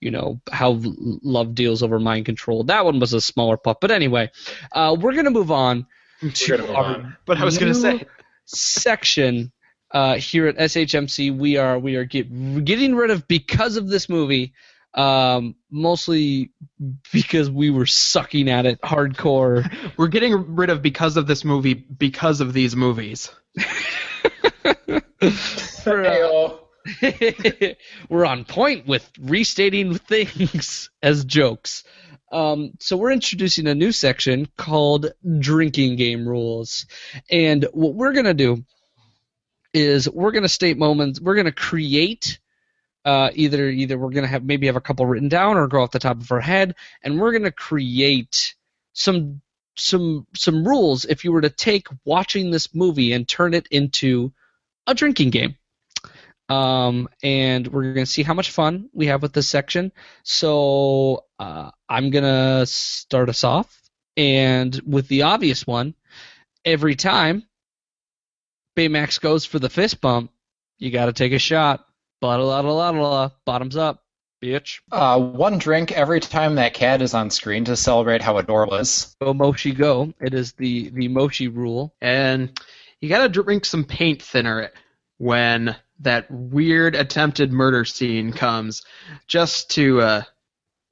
you 0.00 0.10
know 0.10 0.40
how 0.50 0.80
love 0.80 1.54
deals 1.54 1.82
over 1.82 1.98
mind 1.98 2.26
control. 2.26 2.64
That 2.64 2.84
one 2.84 3.00
was 3.00 3.12
a 3.12 3.20
smaller 3.20 3.56
pup, 3.56 3.78
but 3.80 3.90
anyway, 3.90 4.30
uh, 4.72 4.96
we're 4.98 5.14
gonna 5.14 5.30
move 5.30 5.50
on 5.50 5.86
to 6.20 6.58
move 6.58 6.70
our 6.70 6.84
on. 6.84 7.16
But 7.24 7.38
I 7.38 7.44
was 7.44 7.58
going 7.58 7.72
to 7.72 7.78
say, 7.78 8.04
section 8.44 9.52
uh, 9.90 10.16
here 10.16 10.46
at 10.46 10.56
SHMC. 10.56 11.36
We 11.36 11.56
are 11.56 11.78
we 11.78 11.96
are 11.96 12.04
get, 12.04 12.64
getting 12.64 12.94
rid 12.94 13.10
of 13.10 13.26
because 13.26 13.76
of 13.76 13.88
this 13.88 14.08
movie, 14.08 14.52
um, 14.94 15.56
mostly 15.70 16.50
because 17.12 17.50
we 17.50 17.70
were 17.70 17.86
sucking 17.86 18.48
at 18.50 18.66
it 18.66 18.80
hardcore. 18.82 19.72
we're 19.96 20.08
getting 20.08 20.54
rid 20.56 20.70
of 20.70 20.82
because 20.82 21.16
of 21.16 21.26
this 21.26 21.44
movie 21.44 21.74
because 21.74 22.40
of 22.40 22.52
these 22.52 22.76
movies. 22.76 23.30
For, 25.82 26.04
uh, 26.04 26.10
Heyo. 26.10 26.58
we're 28.08 28.24
on 28.24 28.44
point 28.44 28.86
with 28.86 29.10
restating 29.20 29.94
things 29.94 30.90
as 31.02 31.24
jokes. 31.24 31.84
Um, 32.32 32.72
so 32.78 32.96
we're 32.96 33.10
introducing 33.10 33.66
a 33.66 33.74
new 33.74 33.92
section 33.92 34.48
called 34.56 35.12
drinking 35.38 35.96
game 35.96 36.28
rules, 36.28 36.86
and 37.30 37.66
what 37.72 37.94
we're 37.94 38.12
gonna 38.12 38.34
do 38.34 38.64
is 39.74 40.08
we're 40.08 40.30
gonna 40.30 40.48
state 40.48 40.78
moments. 40.78 41.20
We're 41.20 41.34
gonna 41.34 41.52
create 41.52 42.38
uh, 43.04 43.30
either 43.34 43.68
either 43.68 43.98
we're 43.98 44.10
gonna 44.10 44.28
have 44.28 44.44
maybe 44.44 44.66
have 44.66 44.76
a 44.76 44.80
couple 44.80 45.06
written 45.06 45.28
down 45.28 45.56
or 45.56 45.66
go 45.66 45.82
off 45.82 45.90
the 45.90 45.98
top 45.98 46.20
of 46.20 46.30
our 46.30 46.40
head, 46.40 46.76
and 47.02 47.20
we're 47.20 47.32
gonna 47.32 47.50
create 47.50 48.54
some 48.92 49.40
some 49.76 50.26
some 50.34 50.66
rules 50.66 51.04
if 51.04 51.24
you 51.24 51.32
were 51.32 51.40
to 51.40 51.50
take 51.50 51.88
watching 52.04 52.50
this 52.50 52.74
movie 52.74 53.12
and 53.12 53.28
turn 53.28 53.54
it 53.54 53.66
into 53.70 54.32
a 54.86 54.94
drinking 54.94 55.30
game. 55.30 55.56
Um, 56.50 57.08
and 57.22 57.68
we're 57.68 57.94
gonna 57.94 58.06
see 58.06 58.24
how 58.24 58.34
much 58.34 58.50
fun 58.50 58.90
we 58.92 59.06
have 59.06 59.22
with 59.22 59.32
this 59.32 59.48
section. 59.48 59.92
So 60.24 61.24
uh, 61.38 61.70
I'm 61.88 62.10
gonna 62.10 62.66
start 62.66 63.28
us 63.28 63.44
off, 63.44 63.80
and 64.16 64.78
with 64.84 65.06
the 65.08 65.22
obvious 65.22 65.66
one, 65.66 65.94
every 66.64 66.96
time 66.96 67.44
Baymax 68.76 69.20
goes 69.20 69.44
for 69.44 69.58
the 69.58 69.70
fist 69.70 70.00
bump, 70.00 70.32
you 70.78 70.90
got 70.90 71.06
to 71.06 71.12
take 71.12 71.32
a 71.32 71.38
shot. 71.38 71.84
Blah 72.20 72.38
blah 72.38 72.62
blah 72.62 72.92
blah 72.92 72.92
blah. 72.92 73.30
Bottoms 73.46 73.76
up, 73.76 74.02
bitch. 74.42 74.80
Uh, 74.90 75.20
one 75.20 75.58
drink 75.58 75.92
every 75.92 76.20
time 76.20 76.56
that 76.56 76.74
cat 76.74 77.00
is 77.00 77.14
on 77.14 77.30
screen 77.30 77.64
to 77.66 77.76
celebrate 77.76 78.22
how 78.22 78.38
adorable 78.38 78.74
it 78.74 78.82
is. 78.82 79.16
Go 79.20 79.32
Mochi 79.32 79.72
go. 79.72 80.12
It 80.20 80.34
is 80.34 80.52
the 80.54 80.90
the 80.90 81.08
Mochi 81.08 81.48
rule. 81.48 81.94
And 82.00 82.58
you 83.00 83.08
got 83.08 83.22
to 83.22 83.28
drink 83.28 83.64
some 83.64 83.84
paint 83.84 84.22
thinner 84.22 84.70
when 85.18 85.76
that 86.00 86.30
weird 86.30 86.94
attempted 86.94 87.52
murder 87.52 87.84
scene 87.84 88.32
comes, 88.32 88.82
just 89.26 89.70
to 89.70 90.00
uh, 90.00 90.22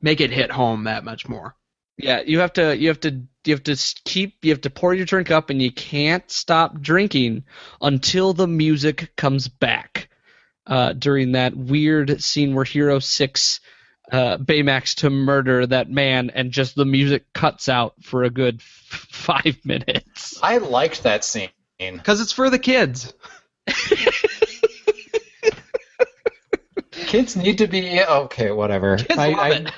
make 0.00 0.20
it 0.20 0.30
hit 0.30 0.50
home 0.50 0.84
that 0.84 1.04
much 1.04 1.28
more. 1.28 1.54
Yeah, 1.96 2.20
you 2.20 2.38
have 2.40 2.52
to 2.54 2.76
you 2.76 2.88
have 2.88 3.00
to 3.00 3.22
you 3.44 3.54
have 3.54 3.64
to 3.64 3.76
keep 4.04 4.44
you 4.44 4.52
have 4.52 4.60
to 4.62 4.70
pour 4.70 4.94
your 4.94 5.06
drink 5.06 5.30
up 5.30 5.50
and 5.50 5.60
you 5.60 5.72
can't 5.72 6.30
stop 6.30 6.80
drinking 6.80 7.44
until 7.80 8.32
the 8.32 8.46
music 8.46 9.12
comes 9.16 9.48
back. 9.48 10.08
Uh, 10.66 10.92
during 10.92 11.32
that 11.32 11.56
weird 11.56 12.22
scene 12.22 12.54
where 12.54 12.64
Hero 12.64 12.98
Six 12.98 13.60
uh, 14.12 14.36
Baymax 14.36 14.96
to 14.96 15.10
murder 15.10 15.66
that 15.66 15.90
man 15.90 16.30
and 16.30 16.52
just 16.52 16.74
the 16.74 16.84
music 16.84 17.32
cuts 17.32 17.68
out 17.68 17.94
for 18.02 18.24
a 18.24 18.30
good 18.30 18.56
f- 18.56 19.06
five 19.10 19.58
minutes. 19.64 20.38
I 20.42 20.58
liked 20.58 21.02
that 21.04 21.24
scene. 21.24 21.50
Because 21.78 22.20
it's 22.20 22.32
for 22.32 22.50
the 22.50 22.58
kids. 22.58 23.12
Kids 27.08 27.36
need 27.36 27.58
to 27.58 27.66
be 27.66 28.02
okay. 28.02 28.52
Whatever. 28.52 28.98
Kids 28.98 29.18
I, 29.18 29.28
love 29.30 29.38
I- 29.38 29.50
it. 29.50 29.72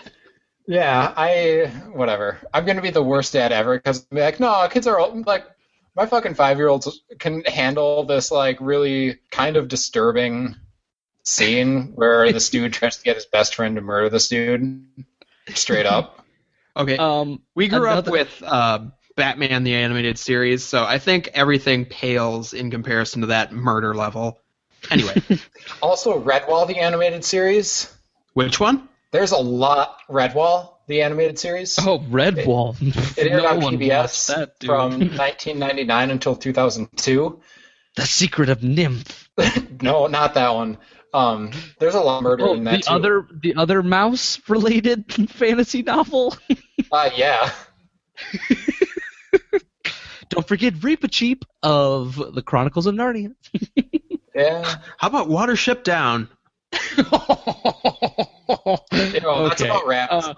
Yeah, 0.66 1.12
I 1.16 1.72
whatever. 1.93 2.39
I'm 2.53 2.64
gonna 2.64 2.83
be 2.83 2.91
the 2.91 3.03
worst 3.03 3.33
dad 3.33 3.51
ever 3.51 3.76
because 3.76 4.05
be 4.05 4.20
like, 4.20 4.39
no, 4.39 4.68
kids 4.70 4.87
are 4.87 4.99
all- 4.99 5.20
like, 5.26 5.45
my 5.97 6.07
fucking 6.07 6.35
five 6.35 6.59
year 6.59 6.68
olds 6.68 7.03
can 7.18 7.43
handle 7.45 8.05
this 8.05 8.31
like 8.31 8.59
really 8.61 9.18
kind 9.31 9.57
of 9.57 9.68
disturbing 9.68 10.55
scene 11.24 11.93
where 11.95 12.33
this 12.33 12.51
dude 12.51 12.72
tries 12.72 12.99
to 12.99 13.03
get 13.05 13.16
his 13.16 13.26
best 13.26 13.55
friend 13.55 13.76
to 13.76 13.81
murder 13.83 14.09
this 14.09 14.28
dude 14.28 14.87
straight 15.55 15.87
up. 15.87 16.24
Okay. 16.76 16.97
Um, 16.97 17.43
we 17.55 17.68
grew 17.68 17.89
up 17.89 18.07
with 18.09 18.43
uh, 18.47 18.81
Batman 19.16 19.64
the 19.64 19.74
animated 19.74 20.18
series, 20.18 20.62
so 20.62 20.85
I 20.85 20.99
think 20.99 21.31
everything 21.35 21.85
pales 21.85 22.55
in 22.55 22.70
comparison 22.70 23.22
to 23.22 23.26
that 23.28 23.53
murder 23.53 23.95
level. 23.95 24.39
Anyway, 24.91 25.14
Also, 25.83 26.22
Redwall 26.22 26.66
the 26.66 26.78
animated 26.78 27.24
series. 27.24 27.93
which 28.35 28.59
one? 28.61 28.89
There's 29.12 29.33
a 29.33 29.37
lot 29.39 29.97
Redwall 30.09 30.74
the 30.87 31.03
animated 31.03 31.39
series. 31.39 31.78
Oh, 31.78 31.99
Redwall. 31.99 32.76
It 33.18 33.26
aired 33.31 33.43
no 33.43 33.49
on 33.66 33.74
PBS 33.74 34.28
that, 34.35 34.55
from 34.64 34.93
1999 35.16 36.11
until 36.11 36.37
2002. 36.37 37.41
the 37.97 38.03
Secret 38.07 38.49
of 38.49 38.61
NIMH. 38.61 39.83
no, 39.83 40.07
not 40.07 40.35
that 40.35 40.55
one. 40.55 40.78
Um, 41.12 41.51
there's 41.81 41.95
a 41.97 42.01
lot 42.01 42.18
of 42.18 42.22
murder 42.22 42.45
Oh, 42.47 42.55
in 42.55 42.64
that 42.64 42.76
the 42.76 42.78
too. 42.83 42.93
other 42.95 43.26
the 43.43 43.55
other 43.57 43.83
mouse 43.83 44.41
related 44.49 45.12
fantasy 45.31 45.83
novel. 45.83 46.37
Uh, 46.93 47.11
yeah. 47.16 47.51
Don't 50.28 50.47
forget 50.47 50.74
Reepicheep 50.74 51.43
of 51.64 52.14
the 52.35 52.43
Chronicles 52.43 52.87
of 52.87 52.95
Narnia. 52.95 53.35
Yeah. 54.35 54.76
How 54.99 55.09
about 55.09 55.28
Watership 55.28 55.83
Down? 55.85 56.28
You 58.93 59.20
know, 59.20 59.49
that's 59.49 59.61
Okay. 59.62 59.70
about 59.70 59.87
rats. 59.87 60.12
Uh, 60.26 60.35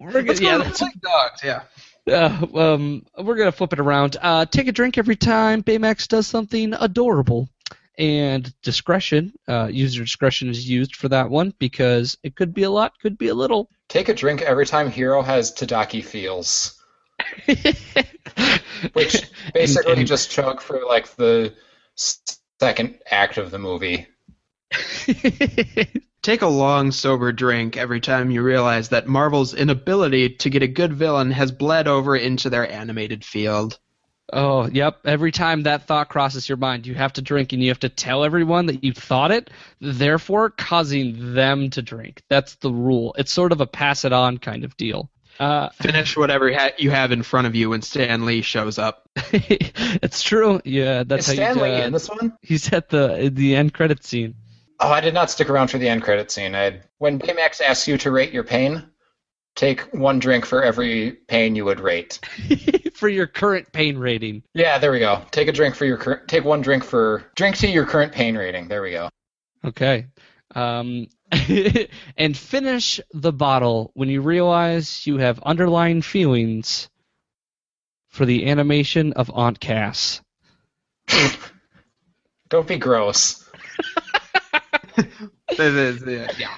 We're 0.00 0.22
gonna, 0.22 0.40
yeah, 0.40 0.58
that's, 0.58 0.80
like 0.80 0.98
dogs. 1.00 1.40
Yeah. 1.44 1.62
uh, 2.10 2.46
um, 2.54 3.04
we're 3.18 3.36
gonna 3.36 3.52
flip 3.52 3.72
it 3.74 3.78
around. 3.80 4.16
Uh, 4.20 4.46
take 4.46 4.68
a 4.68 4.72
drink 4.72 4.96
every 4.98 5.16
time 5.16 5.62
Baymax 5.62 6.08
does 6.08 6.26
something 6.26 6.72
adorable, 6.74 7.48
and 7.98 8.52
discretion. 8.62 9.32
Uh, 9.46 9.66
user 9.70 10.02
discretion 10.02 10.48
is 10.48 10.68
used 10.68 10.96
for 10.96 11.08
that 11.10 11.28
one 11.28 11.52
because 11.58 12.16
it 12.22 12.36
could 12.36 12.54
be 12.54 12.62
a 12.62 12.70
lot, 12.70 12.92
could 13.02 13.18
be 13.18 13.28
a 13.28 13.34
little. 13.34 13.68
Take 13.88 14.08
a 14.08 14.14
drink 14.14 14.40
every 14.42 14.64
time 14.66 14.90
Hero 14.90 15.20
has 15.22 15.52
Tadashi 15.52 16.02
feels. 16.04 16.80
Which 17.46 19.22
basically 19.54 19.92
And- 19.92 19.98
and- 20.00 20.06
just 20.08 20.30
chug 20.30 20.60
for 20.62 20.80
like 20.86 21.14
the 21.16 21.54
s- 21.98 22.20
second 22.60 22.98
act 23.10 23.38
of 23.38 23.50
the 23.50 23.58
movie. 23.58 24.06
Take 26.22 26.42
a 26.42 26.48
long, 26.48 26.90
sober 26.90 27.30
drink 27.30 27.76
every 27.76 28.00
time 28.00 28.30
you 28.30 28.42
realize 28.42 28.88
that 28.88 29.06
Marvel's 29.06 29.54
inability 29.54 30.30
to 30.36 30.50
get 30.50 30.62
a 30.62 30.68
good 30.68 30.92
villain 30.92 31.30
has 31.30 31.52
bled 31.52 31.86
over 31.86 32.16
into 32.16 32.50
their 32.50 32.68
animated 32.68 33.24
field. 33.24 33.78
Oh, 34.32 34.66
yep. 34.66 34.98
Every 35.04 35.30
time 35.30 35.62
that 35.62 35.86
thought 35.86 36.08
crosses 36.08 36.48
your 36.48 36.58
mind, 36.58 36.84
you 36.84 36.96
have 36.96 37.12
to 37.12 37.22
drink 37.22 37.52
and 37.52 37.62
you 37.62 37.68
have 37.68 37.78
to 37.80 37.88
tell 37.88 38.24
everyone 38.24 38.66
that 38.66 38.82
you 38.82 38.92
thought 38.92 39.30
it, 39.30 39.50
therefore 39.80 40.50
causing 40.50 41.34
them 41.34 41.70
to 41.70 41.82
drink. 41.82 42.22
That's 42.28 42.56
the 42.56 42.72
rule. 42.72 43.14
It's 43.18 43.32
sort 43.32 43.52
of 43.52 43.60
a 43.60 43.66
pass 43.66 44.04
it 44.04 44.12
on 44.12 44.38
kind 44.38 44.64
of 44.64 44.76
deal. 44.76 45.10
Uh, 45.38 45.68
Finish 45.70 46.16
whatever 46.16 46.52
ha- 46.52 46.70
you 46.78 46.90
have 46.90 47.12
in 47.12 47.22
front 47.22 47.46
of 47.46 47.54
you 47.54 47.70
when 47.70 47.82
Stan 47.82 48.24
Lee 48.26 48.42
shows 48.42 48.78
up. 48.78 49.08
it's 49.32 50.22
true. 50.22 50.60
Yeah, 50.64 51.02
that's 51.04 51.28
Is 51.28 51.38
how 51.38 51.52
Stan 51.52 51.56
you. 51.56 51.62
Lee 51.62 51.82
Uh, 51.82 51.86
in 51.86 51.92
this 51.92 52.08
one? 52.08 52.36
he's 52.42 52.72
at 52.72 52.88
the 52.88 53.30
the 53.32 53.54
end 53.56 53.74
credit 53.74 54.04
scene. 54.04 54.34
Oh, 54.80 54.90
I 54.90 55.00
did 55.00 55.14
not 55.14 55.30
stick 55.30 55.48
around 55.50 55.68
for 55.68 55.78
the 55.78 55.88
end 55.88 56.02
credit 56.02 56.30
scene. 56.30 56.54
I 56.54 56.80
when 56.98 57.18
Baymax 57.18 57.60
asks 57.60 57.88
you 57.88 57.98
to 57.98 58.10
rate 58.10 58.32
your 58.32 58.44
pain, 58.44 58.84
take 59.54 59.80
one 59.94 60.18
drink 60.18 60.44
for 60.46 60.62
every 60.62 61.12
pain 61.12 61.54
you 61.56 61.64
would 61.64 61.80
rate. 61.80 62.18
for 62.94 63.08
your 63.08 63.26
current 63.26 63.72
pain 63.72 63.98
rating. 63.98 64.42
Yeah, 64.54 64.78
there 64.78 64.92
we 64.92 64.98
go. 65.00 65.22
Take 65.30 65.48
a 65.48 65.52
drink 65.52 65.74
for 65.74 65.84
your 65.86 65.96
cur- 65.98 66.24
take 66.26 66.44
one 66.44 66.60
drink 66.62 66.84
for 66.84 67.24
drink 67.36 67.56
to 67.58 67.68
your 67.68 67.84
current 67.86 68.12
pain 68.12 68.36
rating. 68.36 68.68
There 68.68 68.82
we 68.82 68.92
go. 68.92 69.08
Okay. 69.64 70.06
Um, 70.54 71.08
and 72.16 72.36
finish 72.36 73.00
the 73.12 73.32
bottle 73.32 73.90
when 73.94 74.08
you 74.08 74.20
realize 74.20 75.06
you 75.06 75.18
have 75.18 75.40
underlying 75.42 76.02
feelings 76.02 76.88
for 78.08 78.24
the 78.24 78.48
animation 78.48 79.12
of 79.14 79.30
Aunt 79.34 79.60
Cass. 79.60 80.20
Don't 82.48 82.66
be 82.66 82.78
gross. 82.78 83.48
yeah. 86.38 86.56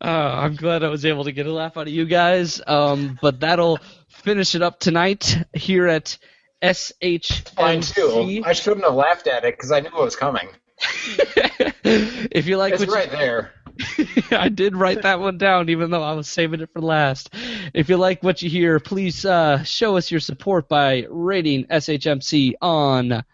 uh, 0.00 0.04
I'm 0.04 0.54
glad 0.56 0.84
I 0.84 0.88
was 0.88 1.04
able 1.04 1.24
to 1.24 1.32
get 1.32 1.46
a 1.46 1.52
laugh 1.52 1.76
out 1.76 1.88
of 1.88 1.92
you 1.92 2.04
guys. 2.06 2.60
Um, 2.66 3.18
but 3.20 3.40
that'll 3.40 3.78
finish 4.08 4.54
it 4.54 4.62
up 4.62 4.78
tonight 4.78 5.36
here 5.52 5.88
at 5.88 6.16
SHMC. 6.62 7.56
Mine 7.58 7.80
too. 7.80 8.42
I 8.44 8.52
shouldn't 8.52 8.84
have 8.84 8.94
laughed 8.94 9.26
at 9.26 9.44
it 9.44 9.56
because 9.56 9.72
I 9.72 9.80
knew 9.80 9.88
it 9.88 9.94
was 9.94 10.16
coming. 10.16 10.48
if 11.84 12.46
you 12.46 12.56
like 12.56 12.74
It's 12.74 12.80
what 12.80 12.88
you- 12.88 12.94
right 12.94 13.10
there. 13.10 13.52
I 14.30 14.50
did 14.50 14.76
write 14.76 15.02
that 15.02 15.20
one 15.20 15.38
down, 15.38 15.70
even 15.70 15.90
though 15.90 16.02
I 16.02 16.12
was 16.12 16.28
saving 16.28 16.60
it 16.60 16.68
for 16.72 16.80
last. 16.82 17.32
If 17.72 17.88
you 17.88 17.96
like 17.96 18.22
what 18.22 18.42
you 18.42 18.50
hear, 18.50 18.78
please 18.78 19.24
uh, 19.24 19.62
show 19.62 19.96
us 19.96 20.10
your 20.10 20.20
support 20.20 20.68
by 20.68 21.06
rating 21.08 21.64
SHMC 21.64 22.54
on 22.60 23.24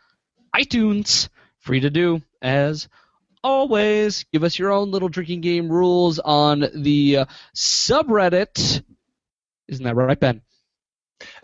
iTunes. 0.54 1.28
Free 1.58 1.80
to 1.80 1.90
do, 1.90 2.22
as 2.40 2.88
always. 3.42 4.24
Give 4.32 4.44
us 4.44 4.56
your 4.56 4.70
own 4.70 4.92
little 4.92 5.08
drinking 5.08 5.40
game 5.40 5.68
rules 5.68 6.20
on 6.20 6.64
the 6.74 7.16
uh, 7.18 7.24
subreddit. 7.56 8.82
Isn't 9.66 9.84
that 9.84 9.96
right, 9.96 10.20
Ben? 10.20 10.42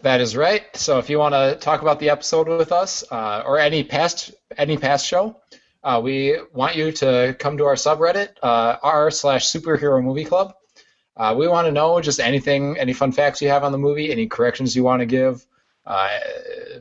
That 0.02 0.20
is 0.20 0.36
right. 0.36 0.64
So 0.76 0.98
if 0.98 1.10
you 1.10 1.18
want 1.18 1.34
to 1.34 1.56
talk 1.60 1.82
about 1.82 1.98
the 1.98 2.10
episode 2.10 2.46
with 2.46 2.70
us 2.70 3.04
uh, 3.10 3.42
or 3.44 3.58
any 3.58 3.82
past 3.82 4.32
any 4.56 4.76
past 4.76 5.06
show, 5.06 5.40
uh, 5.84 6.00
we 6.02 6.38
want 6.52 6.76
you 6.76 6.92
to 6.92 7.34
come 7.38 7.58
to 7.58 7.64
our 7.64 7.74
subreddit 7.74 8.28
uh, 8.42 8.76
r 8.82 9.10
slash 9.10 9.46
superhero 9.46 10.02
movie 10.02 10.24
club. 10.24 10.54
Uh, 11.16 11.34
we 11.36 11.46
want 11.46 11.66
to 11.66 11.72
know 11.72 12.00
just 12.00 12.20
anything, 12.20 12.78
any 12.78 12.92
fun 12.92 13.12
facts 13.12 13.42
you 13.42 13.48
have 13.48 13.64
on 13.64 13.72
the 13.72 13.78
movie, 13.78 14.10
any 14.10 14.26
corrections 14.26 14.74
you 14.74 14.82
want 14.82 15.00
to 15.00 15.06
give, 15.06 15.44
uh, 15.84 16.08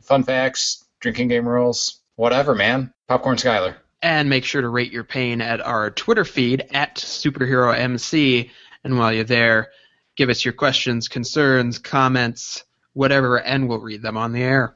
fun 0.01 0.23
facts, 0.23 0.85
drinking 0.99 1.27
game 1.27 1.47
rules, 1.47 1.99
whatever, 2.15 2.55
man. 2.55 2.93
Popcorn 3.07 3.37
Skyler. 3.37 3.75
And 4.01 4.29
make 4.29 4.45
sure 4.45 4.61
to 4.61 4.69
rate 4.69 4.91
your 4.91 5.03
pain 5.03 5.41
at 5.41 5.61
our 5.61 5.91
Twitter 5.91 6.23
feed 6.23 6.65
at 6.71 6.95
superhero 6.95 7.77
MC. 7.77 8.51
And 8.83 8.97
while 8.97 9.11
you're 9.11 9.25
there, 9.25 9.71
give 10.15 10.29
us 10.29 10.45
your 10.45 10.53
questions, 10.53 11.07
concerns, 11.07 11.77
comments, 11.77 12.63
whatever, 12.93 13.37
and 13.37 13.67
we'll 13.67 13.79
read 13.79 14.01
them 14.01 14.17
on 14.17 14.31
the 14.31 14.41
air. 14.41 14.75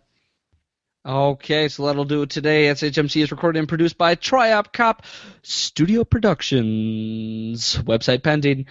Okay, 1.05 1.67
so 1.67 1.85
that'll 1.85 2.05
do 2.05 2.23
it 2.23 2.31
today. 2.31 2.65
SHMC 2.65 3.21
is 3.21 3.31
recorded 3.31 3.59
and 3.59 3.67
produced 3.67 3.95
by 3.95 4.15
Triop 4.15 4.73
Cop 4.73 5.03
Studio 5.43 6.03
Productions. 6.03 7.75
Website 7.83 8.23
pending. 8.23 8.65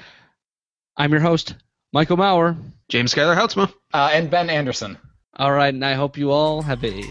I'm 0.97 1.13
your 1.13 1.21
host, 1.21 1.55
Michael 1.93 2.17
Maurer. 2.17 2.57
James 2.89 3.15
Skyler 3.15 3.37
Heltzma. 3.37 3.73
Uh, 3.93 4.11
and 4.13 4.31
Ben 4.31 4.51
Anderson. 4.51 4.99
All 5.37 5.53
right, 5.53 5.73
and 5.73 5.85
I 5.85 5.95
hope 5.95 6.19
you 6.19 6.33
all 6.33 6.63
have 6.63 6.83
a 6.85 7.05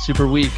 super 0.00 0.26
week. 0.26 0.52